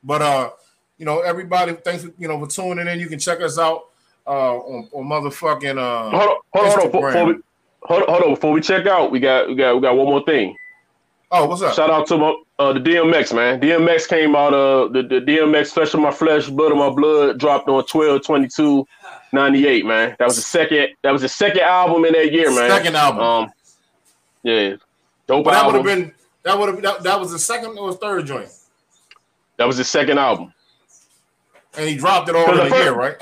But 0.04 0.22
uh, 0.22 0.50
you 0.98 1.06
know, 1.06 1.22
everybody, 1.22 1.74
thanks 1.74 2.06
you 2.18 2.28
know 2.28 2.40
for 2.40 2.48
tuning 2.48 2.88
in. 2.88 3.00
You 3.00 3.08
can 3.08 3.20
check 3.20 3.42
us 3.42 3.58
out 3.60 3.86
uh 4.28 4.56
on, 4.58 4.90
on 4.94 5.06
motherfucking 5.06 5.78
uh 5.78 6.10
Hold 6.12 6.22
on, 6.30 6.38
hold 6.54 6.66
on, 6.66 6.72
hold 6.72 6.86
on. 6.86 6.92
Before 6.92 7.26
we, 7.26 7.36
hold, 7.82 8.04
hold 8.04 8.24
on, 8.24 8.30
before 8.36 8.52
we 8.54 8.62
check 8.62 8.86
out, 8.86 9.12
we 9.12 9.20
got 9.20 9.48
we 9.50 9.56
got 9.56 9.76
we 9.76 9.82
got 9.82 9.96
one 9.96 10.06
more 10.08 10.24
thing. 10.24 10.56
Oh, 11.34 11.46
what's 11.46 11.62
up? 11.62 11.74
Shout 11.74 11.90
out 11.90 12.08
to 12.08 12.18
my 12.18 12.36
uh, 12.60 12.74
the 12.74 12.80
DMX 12.80 13.34
man. 13.34 13.60
DMX 13.62 14.08
came 14.08 14.36
out 14.36 14.54
uh 14.54 14.88
the, 14.90 15.02
the 15.04 15.22
DMX 15.22 15.72
Flesh 15.74 15.94
of 15.94 16.02
My 16.02 16.12
Flesh, 16.12 16.50
Blood 16.50 16.72
of 16.74 16.78
My 16.78 16.90
Blood 16.90 17.40
dropped 17.40 17.70
on 17.70 17.86
12 17.86 18.24
22 18.24 18.86
98, 19.32 19.86
man. 19.86 20.16
That 20.20 20.26
was 20.26 20.36
the 20.36 20.42
second 20.42 20.90
that 21.04 21.12
was 21.12 21.22
the 21.22 21.30
second 21.30 21.62
album 21.62 22.04
in 22.06 22.14
that 22.14 22.32
year, 22.34 22.50
man. 22.50 22.70
Second 22.70 22.96
album. 22.96 23.22
Um 23.22 23.52
yeah. 24.44 24.76
Dope 25.28 25.46
But 25.46 25.52
that 25.52 25.66
would 25.66 25.76
have 25.76 25.86
been 25.86 26.14
that 26.44 26.58
would 26.60 26.70
have 26.70 26.82
that, 26.82 27.04
that 27.04 27.20
was 27.20 27.32
the 27.32 27.40
second 27.40 27.78
or 27.78 27.94
third 27.94 28.26
joint, 28.26 28.50
that 29.58 29.66
was 29.66 29.78
his 29.78 29.88
second 29.88 30.18
album. 30.18 30.54
and 31.78 31.88
he 31.88 31.96
dropped 31.96 32.28
it 32.28 32.36
all 32.36 32.52
in 32.52 32.58
the 32.58 32.76
a 32.76 32.80
year, 32.84 32.94
right? 32.94 33.16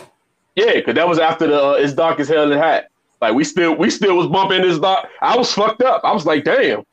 Yeah, 0.56 0.74
because 0.74 0.96
that 0.96 1.08
was 1.08 1.20
after 1.20 1.46
the 1.48 1.64
uh, 1.64 1.72
It's 1.74 1.94
Dark 1.94 2.20
and 2.20 2.28
Hell 2.28 2.52
Is 2.52 2.58
Hot. 2.58 2.86
Like 3.22 3.36
we 3.36 3.44
still 3.44 3.76
we 3.76 3.90
still 3.92 4.16
was 4.18 4.28
bumping 4.28 4.62
this 4.64 4.80
dark. 4.80 5.08
I 5.22 5.38
was 5.38 5.54
fucked 5.54 5.84
up. 5.84 6.02
I 6.04 6.12
was 6.12 6.26
like, 6.26 6.44
damn. 6.44 6.84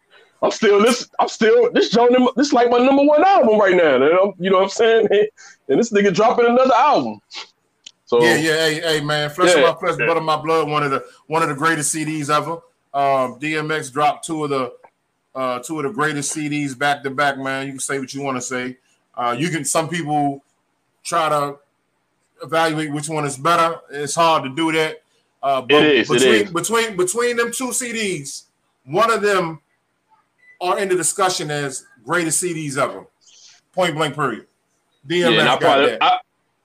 I'm 0.42 0.50
still 0.50 0.82
this. 0.82 1.08
I'm 1.18 1.28
still 1.28 1.72
this. 1.72 1.90
Joe, 1.90 2.08
this 2.36 2.52
like 2.52 2.70
my 2.70 2.78
number 2.78 3.02
one 3.02 3.24
album 3.24 3.58
right 3.58 3.74
now. 3.74 3.94
You 4.38 4.50
know 4.50 4.56
what 4.58 4.64
I'm 4.64 4.68
saying? 4.68 5.08
And 5.68 5.80
this 5.80 5.90
nigga 5.90 6.14
dropping 6.14 6.46
another 6.46 6.74
album. 6.74 7.20
So 8.04 8.22
Yeah, 8.22 8.36
yeah, 8.36 8.54
hey, 8.54 8.80
hey, 8.80 9.00
man, 9.00 9.28
Flesh 9.30 9.52
Yeah, 9.56 9.62
of 9.62 9.74
My 9.74 9.80
Flesh, 9.80 9.96
yeah. 9.98 10.06
Blood 10.06 10.16
of 10.18 10.22
My 10.22 10.36
Blood, 10.36 10.68
one 10.68 10.84
of 10.84 10.92
the 10.92 11.04
one 11.26 11.42
of 11.42 11.48
the 11.48 11.56
greatest 11.56 11.92
CDs 11.92 12.30
ever. 12.30 12.52
Um, 12.94 13.40
DMX 13.40 13.92
dropped 13.92 14.24
two 14.24 14.44
of 14.44 14.50
the 14.50 14.72
uh, 15.34 15.58
two 15.58 15.80
of 15.80 15.82
the 15.86 15.90
greatest 15.92 16.34
CDs 16.34 16.78
back 16.78 17.02
to 17.02 17.10
back, 17.10 17.36
man. 17.36 17.66
You 17.66 17.72
can 17.72 17.80
say 17.80 17.98
what 17.98 18.14
you 18.14 18.22
want 18.22 18.36
to 18.36 18.40
say. 18.40 18.76
Uh, 19.16 19.34
you 19.36 19.48
can. 19.48 19.64
Some 19.64 19.88
people 19.88 20.44
try 21.02 21.28
to 21.28 21.56
evaluate 22.44 22.92
which 22.92 23.08
one 23.08 23.24
is 23.24 23.36
better. 23.36 23.80
It's 23.90 24.14
hard 24.14 24.44
to 24.44 24.54
do 24.54 24.70
that. 24.72 25.02
Uh, 25.42 25.62
but 25.62 25.82
It 25.82 25.96
is, 25.96 26.10
it 26.10 26.12
between 26.12 26.42
is. 26.42 26.50
between 26.52 26.96
between 26.96 27.36
them 27.36 27.50
two 27.52 27.68
CDs, 27.68 28.44
one 28.84 29.10
of 29.10 29.20
them 29.20 29.60
are 30.60 30.78
in 30.78 30.88
the 30.88 30.96
discussion 30.96 31.50
as 31.50 31.86
greatest 32.04 32.42
CDs 32.42 32.76
ever. 32.78 33.06
Point 33.72 33.94
blank. 33.94 34.14
Period. 34.14 34.46
DMX 35.06 35.34
yeah, 35.34 35.42
I 35.42 35.44
got 35.44 35.60
probably 35.60 35.86
that. 35.90 36.02
I, 36.02 36.18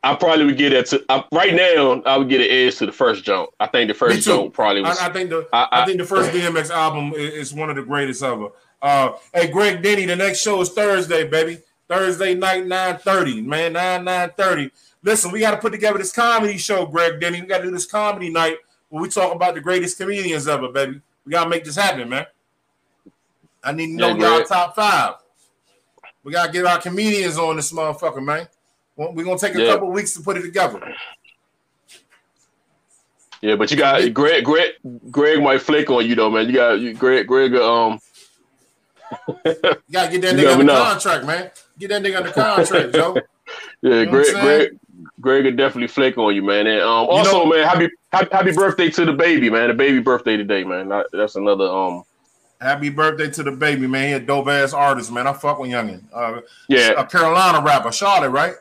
I 0.04 0.16
probably 0.16 0.46
would 0.46 0.58
get 0.58 0.74
it 0.74 0.88
to 0.88 1.04
I, 1.10 1.24
right 1.32 1.54
now. 1.54 2.02
I 2.06 2.18
would 2.18 2.30
get 2.30 2.42
an 2.42 2.48
edge 2.50 2.78
to 2.78 2.86
the 2.88 2.92
first 2.92 3.24
jump. 3.24 3.52
I 3.60 3.68
think 3.68 3.88
the 3.88 3.94
first 3.94 4.22
jump 4.24 4.54
probably 4.54 4.82
was. 4.82 4.98
I, 4.98 5.10
I 5.10 5.14
think 5.14 5.30
the 5.30 5.48
I- 5.54 5.86
think 5.86 6.00
the 6.00 6.06
first 6.06 6.32
DMX 6.32 6.72
album 6.72 7.14
i- 7.14 7.18
is, 7.18 7.54
one 7.54 7.70
of 7.70 7.76
the 7.76 7.84
greatest 7.84 8.24
ever. 8.24 8.50
Uh, 8.82 9.12
hey, 9.34 9.48
Greg 9.48 9.84
Denny, 9.84 10.06
the 10.06 10.16
next 10.16 10.40
show 10.40 10.60
is 10.62 10.70
Thursday, 10.70 11.28
baby. 11.28 11.60
Thursday 11.88 12.34
night, 12.34 12.66
nine 12.66 12.98
thirty, 12.98 13.42
man, 13.42 13.74
nine 13.74 14.06
nine 14.06 14.32
thirty. 14.36 14.72
Listen, 15.04 15.32
we 15.32 15.40
got 15.40 15.52
to 15.52 15.58
put 15.58 15.72
together 15.72 15.98
this 15.98 16.12
comedy 16.14 16.58
show, 16.58 16.86
Greg 16.86 17.20
Denny. 17.20 17.42
We 17.42 17.48
got 17.48 17.60
to 17.60 17.66
do 17.66 17.72
this 17.72 17.86
comedy 17.86 18.30
night 18.30 18.58
where 18.90 19.02
we 19.02 19.10
talk 19.10 19.36
about 19.36 19.56
the 19.56 19.62
greatest 19.62 19.98
comedians 19.98 20.48
ever, 20.48 20.70
baby. 20.70 21.02
We 21.26 21.32
got 21.32 21.44
to 21.44 21.50
make 21.50 21.64
this 21.64 21.76
happen, 21.76 22.10
man. 22.10 22.26
I 23.64 23.72
need 23.72 23.88
to 23.88 23.94
know 23.94 24.08
Yeah, 24.16 24.38
y'all 24.38 24.44
top 24.44 24.76
five. 24.76 25.16
We 26.24 26.32
got 26.32 26.48
to 26.48 26.52
get 26.52 26.66
our 26.66 26.80
comedians 26.80 27.38
on 27.38 27.56
this 27.56 27.72
motherfucker, 27.72 28.24
man. 28.24 28.48
We're 28.96 29.24
gonna 29.24 29.38
take 29.40 29.56
a 29.56 29.62
Yeah. 29.64 29.74
couple 29.74 29.90
weeks 29.92 30.14
to 30.14 30.22
put 30.22 30.38
it 30.38 30.42
together. 30.44 30.80
yeah, 33.42 33.56
but 33.56 33.72
you 33.72 33.78
got 33.78 34.14
Greg. 34.14 34.44
Greg. 34.46 34.74
Greg 35.10 35.42
might 35.42 35.62
flick 35.62 35.90
on 35.90 36.06
you 36.06 36.14
though, 36.14 36.30
man. 36.30 36.48
You 36.48 36.54
got 36.54 36.80
you, 36.80 36.94
Greg. 36.94 37.26
Greg. 37.28 37.56
Um. 37.56 38.00
You 39.46 39.54
gotta 39.92 40.12
get 40.12 40.22
that 40.22 40.36
nigga 40.36 40.52
under 40.54 40.64
know. 40.64 40.84
contract, 40.84 41.26
man. 41.26 41.52
Get 41.80 41.90
that 41.90 42.02
nigga 42.02 42.18
under 42.18 42.32
contract, 42.32 42.94
Joe. 42.94 43.18
Yeah, 43.82 43.90
know 43.90 43.98
what 43.98 44.08
I'm 44.08 44.10
Greg. 44.12 44.34
Greg, 44.44 44.70
Greg 45.20 45.46
would 45.46 45.58
definitely 45.58 45.88
flake 45.88 46.18
on 46.18 46.34
you, 46.36 46.44
man. 46.44 46.68
And 46.68 46.82
um, 46.82 47.06
You 47.06 47.12
also, 47.12 47.44
know- 47.44 47.46
man, 47.48 47.68
happy, 47.68 47.90
happy 48.14 48.30
happy 48.32 48.52
birthday 48.54 48.90
to 48.92 49.04
the 49.06 49.12
baby, 49.14 49.50
man. 49.50 49.68
The 49.70 49.74
baby 49.74 50.00
birthday 50.00 50.38
today, 50.38 50.64
man. 50.64 50.88
That- 50.90 51.08
That's 51.12 51.36
another 51.36 51.66
um. 51.66 52.04
Happy 52.62 52.90
birthday 52.90 53.30
to 53.32 53.44
the 53.44 53.52
baby, 53.52 53.88
man. 53.88 54.08
He 54.08 54.14
a 54.14 54.20
dope 54.20 54.48
ass 54.48 54.72
artist, 54.72 55.12
man. 55.12 55.26
I 55.26 55.34
fuck 55.34 55.58
with 55.60 55.72
Youngin. 55.72 56.04
Uh, 56.14 56.42
Yeah, 56.68 56.92
a 56.96 57.06
Carolina 57.06 57.60
rapper, 57.62 57.92
Charlotte, 57.92 58.30
right? 58.30 58.54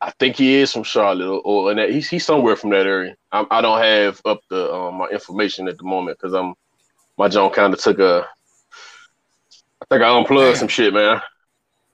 I 0.00 0.10
think 0.12 0.36
he 0.36 0.54
is 0.54 0.72
from 0.72 0.82
Charlotte, 0.82 1.28
or, 1.28 1.40
or 1.42 1.74
that, 1.74 1.90
he's 1.90 2.08
he's 2.08 2.24
somewhere 2.24 2.56
from 2.56 2.70
that 2.70 2.86
area. 2.86 3.16
I, 3.30 3.44
I 3.50 3.60
don't 3.60 3.82
have 3.82 4.20
up 4.24 4.40
the 4.48 4.72
um, 4.72 4.94
my 4.94 5.08
information 5.08 5.68
at 5.68 5.76
the 5.76 5.84
moment 5.84 6.18
because 6.18 6.32
I'm 6.32 6.54
my 7.18 7.28
John 7.28 7.50
kind 7.50 7.74
of 7.74 7.80
took 7.80 7.98
a. 7.98 8.26
I 9.82 9.84
think 9.90 10.02
I 10.02 10.16
unplugged 10.16 10.56
some 10.56 10.68
shit, 10.68 10.94
man. 10.94 11.20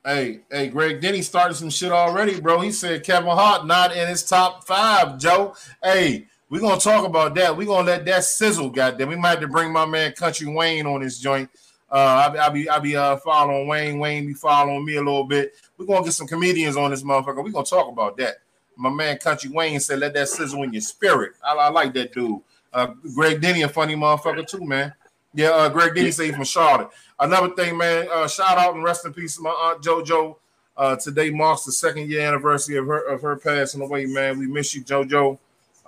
Hey, 0.05 0.43
hey, 0.53 0.69
Greg 0.69 1.01
Denny 1.01 1.21
started 1.21 1.55
some 1.55 1.71
shit 1.71 1.91
already, 1.91 2.41
bro. 2.41 2.61
He 2.61 2.71
said 2.71 3.03
Kevin 3.03 3.31
Hart 3.31 3.67
not 3.67 3.97
in 3.97 4.07
his 4.07 4.23
top 4.23 4.65
five, 4.65 5.19
Joe. 5.19 5.57
Hey, 5.83 6.27
we're 6.49 6.61
gonna 6.61 6.81
talk 6.81 7.05
about 7.05 7.35
that. 7.35 7.57
We're 7.57 7.67
gonna 7.67 7.87
let 7.87 8.05
that 8.05 8.25
sizzle, 8.25 8.71
goddamn. 8.71 9.09
We 9.09 9.17
might 9.17 9.31
have 9.31 9.41
to 9.41 9.49
bring 9.49 9.73
my 9.73 9.85
man 9.85 10.13
Country 10.13 10.47
Wayne 10.47 10.87
on 10.87 11.01
this 11.01 11.19
joint. 11.19 11.51
Uh, 11.91 12.37
I 12.39 12.49
be, 12.49 12.69
I 12.69 12.79
be, 12.79 12.97
uh, 12.97 13.17
following 13.19 13.69
Wayne. 13.69 13.99
Wayne 13.99 14.27
be 14.27 14.35
following 14.35 14.85
me 14.85 14.97
a 14.97 15.03
little 15.03 15.25
bit. 15.25 15.55
We're 15.77 15.87
gonna 15.87 16.05
get 16.05 16.13
some 16.13 16.27
comedians 16.27 16.77
on 16.77 16.91
this 16.91 17.03
motherfucker. 17.03 17.43
We're 17.43 17.51
gonna 17.51 17.65
talk 17.65 17.89
about 17.89 18.17
that. 18.19 18.37
My 18.77 18.91
man 18.91 19.19
Country 19.19 19.51
Wayne 19.51 19.81
said, 19.81 20.01
"Let 20.01 20.15
that 20.15 20.29
sizzle 20.29 20.63
in 20.63 20.73
your 20.73 20.83
spirit." 20.83 21.33
I, 21.45 21.55
I 21.55 21.69
like 21.69 21.95
that 21.95 22.13
dude. 22.13 22.41
Uh, 22.73 22.89
Greg 23.15 23.41
Denny, 23.41 23.63
a 23.63 23.69
funny 23.69 23.95
motherfucker 23.95 24.47
too, 24.47 24.65
man. 24.65 24.93
Yeah, 25.35 25.51
uh, 25.51 25.69
Greg 25.69 25.95
Denny 25.95 26.11
he 26.11 26.33
from 26.33 26.45
Charlotte. 26.45 26.91
Another 27.19 27.55
thing, 27.55 27.77
man. 27.77 28.09
Uh, 28.11 28.29
shout 28.29 28.59
out 28.59 28.75
and 28.75 28.85
rest 28.85 29.05
in 29.05 29.13
peace 29.13 29.37
to 29.37 29.43
my 29.43 29.51
aunt 29.51 29.83
JoJo. 29.83 30.37
Uh, 30.77 30.97
today 30.97 31.31
marks 31.31 31.65
the 31.65 31.73
second 31.73 32.09
year 32.11 32.21
anniversary 32.21 32.77
of 32.77 32.87
her 32.87 33.07
of 33.09 33.23
her 33.23 33.37
passing 33.37 33.81
away, 33.81 34.07
man. 34.07 34.39
We 34.39 34.47
miss 34.47 34.75
you, 34.75 34.85
JoJo. 34.85 35.39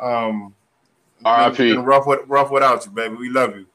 Um, 0.01 0.55
R.I.P.. 1.25 1.51
it's 1.51 1.77
been 1.77 1.85
rough 1.85 2.07
with, 2.07 2.21
rough 2.27 2.51
without 2.51 2.85
you, 2.87 2.93
baby. 2.93 3.17
We 3.17 3.31
love 3.31 3.57
you. 3.57 3.67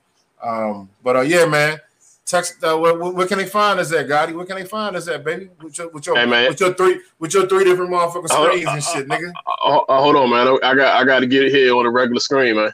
Um, 0.42 0.90
but 1.04 1.16
uh, 1.18 1.22
yeah, 1.22 1.46
man. 1.46 1.80
Text. 2.26 2.64
Uh, 2.64 2.78
where, 2.78 2.98
where, 2.98 3.12
where 3.12 3.28
can 3.28 3.38
they 3.38 3.46
find 3.46 3.80
us 3.82 3.92
at, 3.92 4.08
Gotti? 4.08 4.34
Where 4.34 4.46
can 4.46 4.56
they 4.56 4.64
find 4.64 4.96
us 4.96 5.10
at, 5.10 5.26
baby? 5.26 5.50
With 5.62 5.78
your 5.78 5.90
with 5.90 6.06
your, 6.08 6.16
Hey, 6.18 6.26
man. 6.26 6.48
with 6.50 6.60
your 6.62 6.74
three 6.74 7.02
with 7.20 7.34
your 7.34 7.48
three 7.48 7.66
different 7.66 7.92
motherfucking 7.92 8.32
Hold- 8.32 8.48
screens 8.48 8.68
and 8.70 8.84
shit, 8.84 9.08
nigga. 9.10 9.32
Uh, 9.66 9.78
uh, 9.80 10.02
hold 10.02 10.16
on, 10.16 10.30
man. 10.30 10.48
I 10.64 10.74
got 10.74 11.02
I 11.02 11.04
got 11.04 11.20
to 11.20 11.28
get 11.28 11.44
it 11.44 11.52
here 11.52 11.76
on 11.76 11.84
the 11.84 11.90
regular 11.90 12.22
screen, 12.22 12.56
man. 12.56 12.72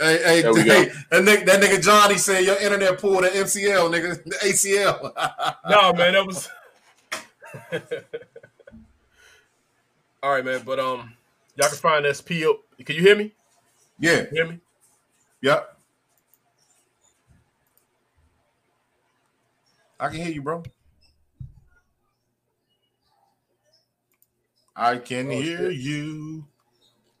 Hey, 0.00 0.18
hey, 0.22 0.42
There 0.42 0.52
we 0.52 0.64
go. 0.64 0.72
hey, 0.74 0.90
that 1.10 1.22
nigga, 1.22 1.46
that 1.46 1.62
nigga 1.62 1.80
Johnny 1.82 2.18
said 2.18 2.44
your 2.44 2.56
internet 2.60 2.98
pulled 2.98 3.22
the 3.24 3.28
MCL, 3.28 3.88
nigga, 3.94 4.22
the 4.24 4.34
ACL. 4.42 5.12
No, 5.70 5.92
man, 5.94 6.12
that 6.14 6.26
was. 6.26 6.50
All 10.22 10.32
right, 10.32 10.44
man, 10.44 10.62
but 10.66 10.78
um, 10.80 11.15
y'all 11.56 11.68
can 11.68 11.76
find 11.78 12.06
us 12.06 12.20
PO. 12.20 12.58
Can 12.84 12.96
you 12.96 13.02
hear 13.02 13.16
me? 13.16 13.32
yeah, 13.98 14.22
You 14.22 14.26
hear 14.32 14.46
me? 14.46 14.60
yep. 15.42 15.76
I 19.98 20.08
can 20.08 20.18
hear 20.18 20.28
you, 20.30 20.42
bro. 20.42 20.62
I 24.74 24.98
can 24.98 25.30
Oh, 25.30 25.40
hear 25.40 25.70
shit. 25.70 25.76
you. 25.76 26.46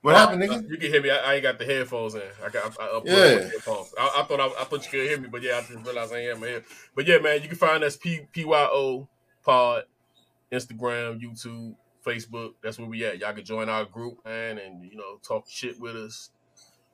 What 0.02 0.14
happened, 0.14 0.42
Uh, 0.42 0.46
nigga? 0.46 0.70
You 0.70 0.76
can 0.76 0.90
hear 0.92 1.02
me. 1.02 1.10
I, 1.10 1.16
I 1.16 1.34
ain't 1.34 1.42
got 1.42 1.58
the 1.58 1.64
headphones 1.64 2.14
in. 2.14 2.22
I 2.44 2.48
got. 2.50 2.76
I, 2.78 2.84
I 2.84 3.00
Yeah. 3.04 3.34
my 3.34 3.40
headphones. 3.40 3.94
I, 3.98 4.20
I 4.20 4.22
thought 4.24 4.40
I, 4.40 4.46
I 4.60 4.64
thought 4.64 4.84
you 4.84 4.90
could 4.90 5.08
hear 5.08 5.18
me, 5.18 5.28
but 5.28 5.42
yeah, 5.42 5.56
I 5.56 5.60
just 5.62 5.84
realized 5.84 6.12
I 6.12 6.18
ain't 6.18 6.28
have 6.30 6.40
my 6.40 6.46
head. 6.48 6.64
But 6.94 7.08
yeah, 7.08 7.18
man, 7.18 7.42
you 7.42 7.48
can 7.48 7.56
find 7.56 7.82
us 7.82 7.96
P 7.96 8.20
PYO 8.32 9.08
Pod, 9.42 9.84
Instagram, 10.52 11.20
YouTube, 11.20 11.74
Facebook. 12.06 12.52
That's 12.62 12.78
where 12.78 12.88
we 12.88 13.04
at. 13.04 13.18
Y'all 13.18 13.32
can 13.32 13.44
join 13.44 13.68
our 13.68 13.84
group, 13.84 14.18
man, 14.24 14.58
and 14.58 14.84
you 14.84 14.96
know 14.96 15.18
talk 15.26 15.44
shit 15.48 15.78
with 15.80 15.96
us. 15.96 16.30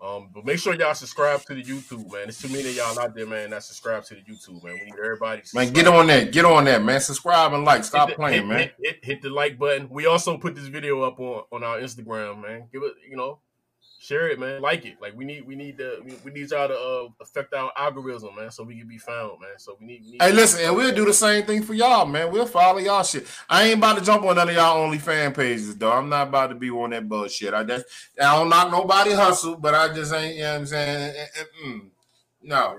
Um, 0.00 0.30
but 0.34 0.44
make 0.44 0.58
sure 0.58 0.74
y'all 0.74 0.94
subscribe 0.94 1.42
to 1.42 1.54
the 1.54 1.62
YouTube, 1.62 2.12
man. 2.12 2.28
It's 2.28 2.42
too 2.42 2.48
many 2.48 2.70
of 2.70 2.74
y'all 2.74 2.98
out 2.98 3.14
there, 3.14 3.24
man, 3.26 3.50
that 3.50 3.62
subscribe 3.62 4.02
to 4.06 4.16
the 4.16 4.20
YouTube, 4.22 4.64
man. 4.64 4.74
We 4.74 4.86
need 4.86 4.94
everybody. 4.98 5.42
Man, 5.54 5.72
get 5.72 5.86
on 5.86 6.08
that. 6.08 6.32
Get 6.32 6.44
on 6.44 6.64
that, 6.64 6.82
man. 6.82 7.00
Subscribe 7.00 7.52
and 7.52 7.64
like. 7.64 7.84
Stop 7.84 8.08
Hit 8.08 8.16
the- 8.16 8.20
playing, 8.20 8.40
hit, 8.40 8.46
man. 8.48 8.58
Hit, 8.58 8.74
hit, 8.80 9.04
hit 9.04 9.22
the 9.22 9.30
like 9.30 9.60
button. 9.60 9.88
We 9.90 10.06
also 10.06 10.38
put 10.38 10.56
this 10.56 10.66
video 10.66 11.02
up 11.02 11.20
on, 11.20 11.44
on 11.52 11.62
our 11.62 11.78
Instagram, 11.78 12.42
man. 12.42 12.64
Give 12.72 12.82
it, 12.82 12.94
you 13.08 13.16
know, 13.16 13.38
share 14.02 14.28
it, 14.28 14.38
man. 14.38 14.60
Like 14.60 14.84
it. 14.84 14.96
Like 15.00 15.16
we 15.16 15.24
need 15.24 15.46
we 15.46 15.54
need 15.54 15.78
to 15.78 16.02
we, 16.04 16.14
we 16.24 16.30
need 16.32 16.50
y'all 16.50 16.66
to 16.66 16.74
uh, 16.74 17.08
affect 17.20 17.54
our 17.54 17.70
algorithm, 17.76 18.34
man, 18.36 18.50
so 18.50 18.64
we 18.64 18.76
can 18.78 18.88
be 18.88 18.98
found, 18.98 19.40
man. 19.40 19.58
So 19.58 19.76
we 19.78 19.86
need. 19.86 20.02
We 20.04 20.10
need 20.12 20.22
Hey, 20.22 20.32
listen, 20.32 20.64
and 20.64 20.74
we'll 20.74 20.94
do 20.94 21.04
the 21.04 21.14
same 21.14 21.46
thing 21.46 21.62
for 21.62 21.74
y'all, 21.74 22.04
man. 22.04 22.32
We'll 22.32 22.46
follow 22.46 22.78
y'all 22.78 23.04
shit. 23.04 23.26
I 23.48 23.64
ain't 23.64 23.78
about 23.78 23.98
to 23.98 24.04
jump 24.04 24.24
on 24.24 24.36
none 24.36 24.48
of 24.48 24.54
y'all 24.54 24.82
only 24.82 24.98
fan 24.98 25.32
pages, 25.32 25.76
though. 25.76 25.92
I'm 25.92 26.08
not 26.08 26.28
about 26.28 26.48
to 26.48 26.56
be 26.56 26.70
on 26.70 26.90
that 26.90 27.08
bullshit. 27.08 27.54
I 27.54 27.62
just, 27.62 27.86
I 28.20 28.36
don't 28.36 28.48
knock 28.48 28.72
nobody 28.72 29.12
hustle, 29.12 29.56
but 29.56 29.74
I 29.74 29.94
just 29.94 30.12
ain't, 30.12 30.36
you 30.36 30.42
know 30.42 30.52
what 30.52 30.58
I'm 30.58 30.66
saying? 30.66 31.14
Mm. 31.64 31.80
No, 32.42 32.78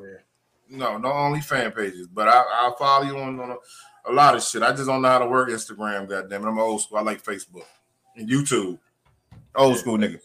no, 0.70 0.98
no 0.98 1.12
only 1.12 1.40
fan 1.40 1.72
pages, 1.72 2.08
but 2.08 2.28
I, 2.28 2.44
I'll 2.54 2.76
follow 2.76 3.06
you 3.06 3.18
on, 3.18 3.40
on 3.40 3.52
a, 3.52 3.56
a 4.10 4.12
lot 4.12 4.36
of 4.36 4.44
shit. 4.44 4.62
I 4.62 4.72
just 4.72 4.88
don't 4.88 5.02
know 5.02 5.08
how 5.08 5.20
to 5.20 5.28
work 5.28 5.50
Instagram, 5.50 6.10
goddamn 6.10 6.44
it. 6.44 6.50
I'm 6.50 6.60
old 6.60 6.82
school. 6.82 6.98
I 6.98 7.02
like 7.02 7.24
Facebook 7.24 7.64
and 8.18 8.30
YouTube. 8.30 8.78
Old 9.56 9.78
school 9.78 9.98
nigga. 9.98 10.20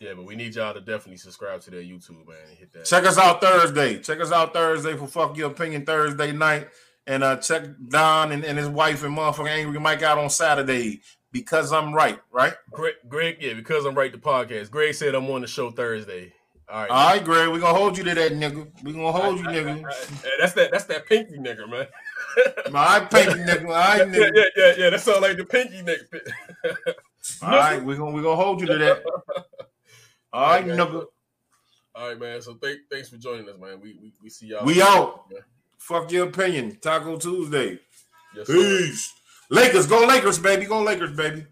Yeah, 0.00 0.14
but 0.14 0.26
we 0.26 0.36
need 0.36 0.54
y'all 0.54 0.72
to 0.74 0.80
definitely 0.80 1.16
subscribe 1.16 1.60
to 1.62 1.72
their 1.72 1.82
YouTube, 1.82 2.24
man. 2.28 2.36
and 2.48 2.56
Hit 2.56 2.72
that. 2.72 2.84
Check 2.84 3.04
us 3.04 3.18
out 3.18 3.40
Thursday. 3.40 3.98
Check 3.98 4.20
us 4.20 4.30
out 4.30 4.52
Thursday 4.52 4.96
for 4.96 5.08
Fuck 5.08 5.36
Your 5.36 5.50
Opinion 5.50 5.84
Thursday 5.84 6.30
night. 6.30 6.68
And 7.08 7.24
uh, 7.24 7.36
check 7.38 7.64
Don 7.88 8.30
and, 8.30 8.44
and 8.44 8.56
his 8.56 8.68
wife 8.68 9.02
and 9.02 9.16
motherfucking 9.16 9.48
Angry 9.48 9.80
Mike 9.80 10.02
out 10.02 10.18
on 10.18 10.30
Saturday 10.30 11.00
because 11.32 11.72
I'm 11.72 11.92
right, 11.92 12.20
right? 12.30 12.54
Greg, 12.70 12.94
Greg, 13.08 13.38
yeah, 13.40 13.54
because 13.54 13.86
I'm 13.86 13.96
right. 13.96 14.12
The 14.12 14.18
podcast. 14.18 14.70
Greg 14.70 14.94
said 14.94 15.16
I'm 15.16 15.28
on 15.30 15.40
the 15.40 15.48
show 15.48 15.72
Thursday. 15.72 16.32
All 16.70 16.82
right, 16.82 16.90
All 16.90 17.08
right, 17.14 17.24
Greg, 17.24 17.48
we're 17.48 17.58
gonna 17.60 17.76
hold 17.76 17.96
you 17.98 18.04
to 18.04 18.14
that 18.14 18.32
nigga. 18.32 18.70
We're 18.84 18.92
gonna 18.92 19.10
hold 19.10 19.38
you, 19.38 19.46
nigga. 19.46 19.80
Yeah, 20.22 20.30
that's 20.38 20.52
that. 20.52 20.70
That's 20.70 20.84
that 20.84 21.06
pinky 21.06 21.38
nigga, 21.38 21.68
man. 21.68 21.86
My 22.70 23.00
pinky 23.00 23.32
nigga. 23.40 23.64
All 23.64 23.70
right, 23.70 23.98
yeah, 23.98 24.04
nigga. 24.04 24.30
yeah, 24.34 24.44
yeah, 24.56 24.74
yeah. 24.78 24.90
That 24.90 25.00
sounds 25.00 25.22
like 25.22 25.38
the 25.38 25.44
pinky 25.46 25.82
nigga. 25.82 26.20
All 27.42 27.50
right, 27.50 27.82
we're 27.82 27.96
gonna 27.96 28.12
we're 28.12 28.22
gonna 28.22 28.36
hold 28.36 28.60
you 28.60 28.66
to 28.68 28.76
that. 28.78 29.02
All 30.32 30.46
right, 30.46 30.66
man. 30.66 30.78
nigga. 30.78 31.06
All 31.94 32.08
right, 32.08 32.18
man. 32.18 32.42
So 32.42 32.54
thank, 32.54 32.80
thanks 32.90 33.08
for 33.08 33.16
joining 33.16 33.48
us, 33.48 33.58
man. 33.58 33.80
We 33.80 33.98
we, 34.00 34.12
we 34.22 34.30
see 34.30 34.46
y'all. 34.46 34.64
We 34.64 34.82
out. 34.82 35.24
Fuck 35.78 36.12
your 36.12 36.28
opinion. 36.28 36.78
Taco 36.80 37.16
Tuesday. 37.16 37.78
Yes, 38.34 38.46
sir. 38.46 38.92
Lakers, 39.50 39.86
go 39.86 40.06
Lakers, 40.06 40.38
baby. 40.38 40.66
Go 40.66 40.82
Lakers, 40.82 41.16
baby. 41.16 41.46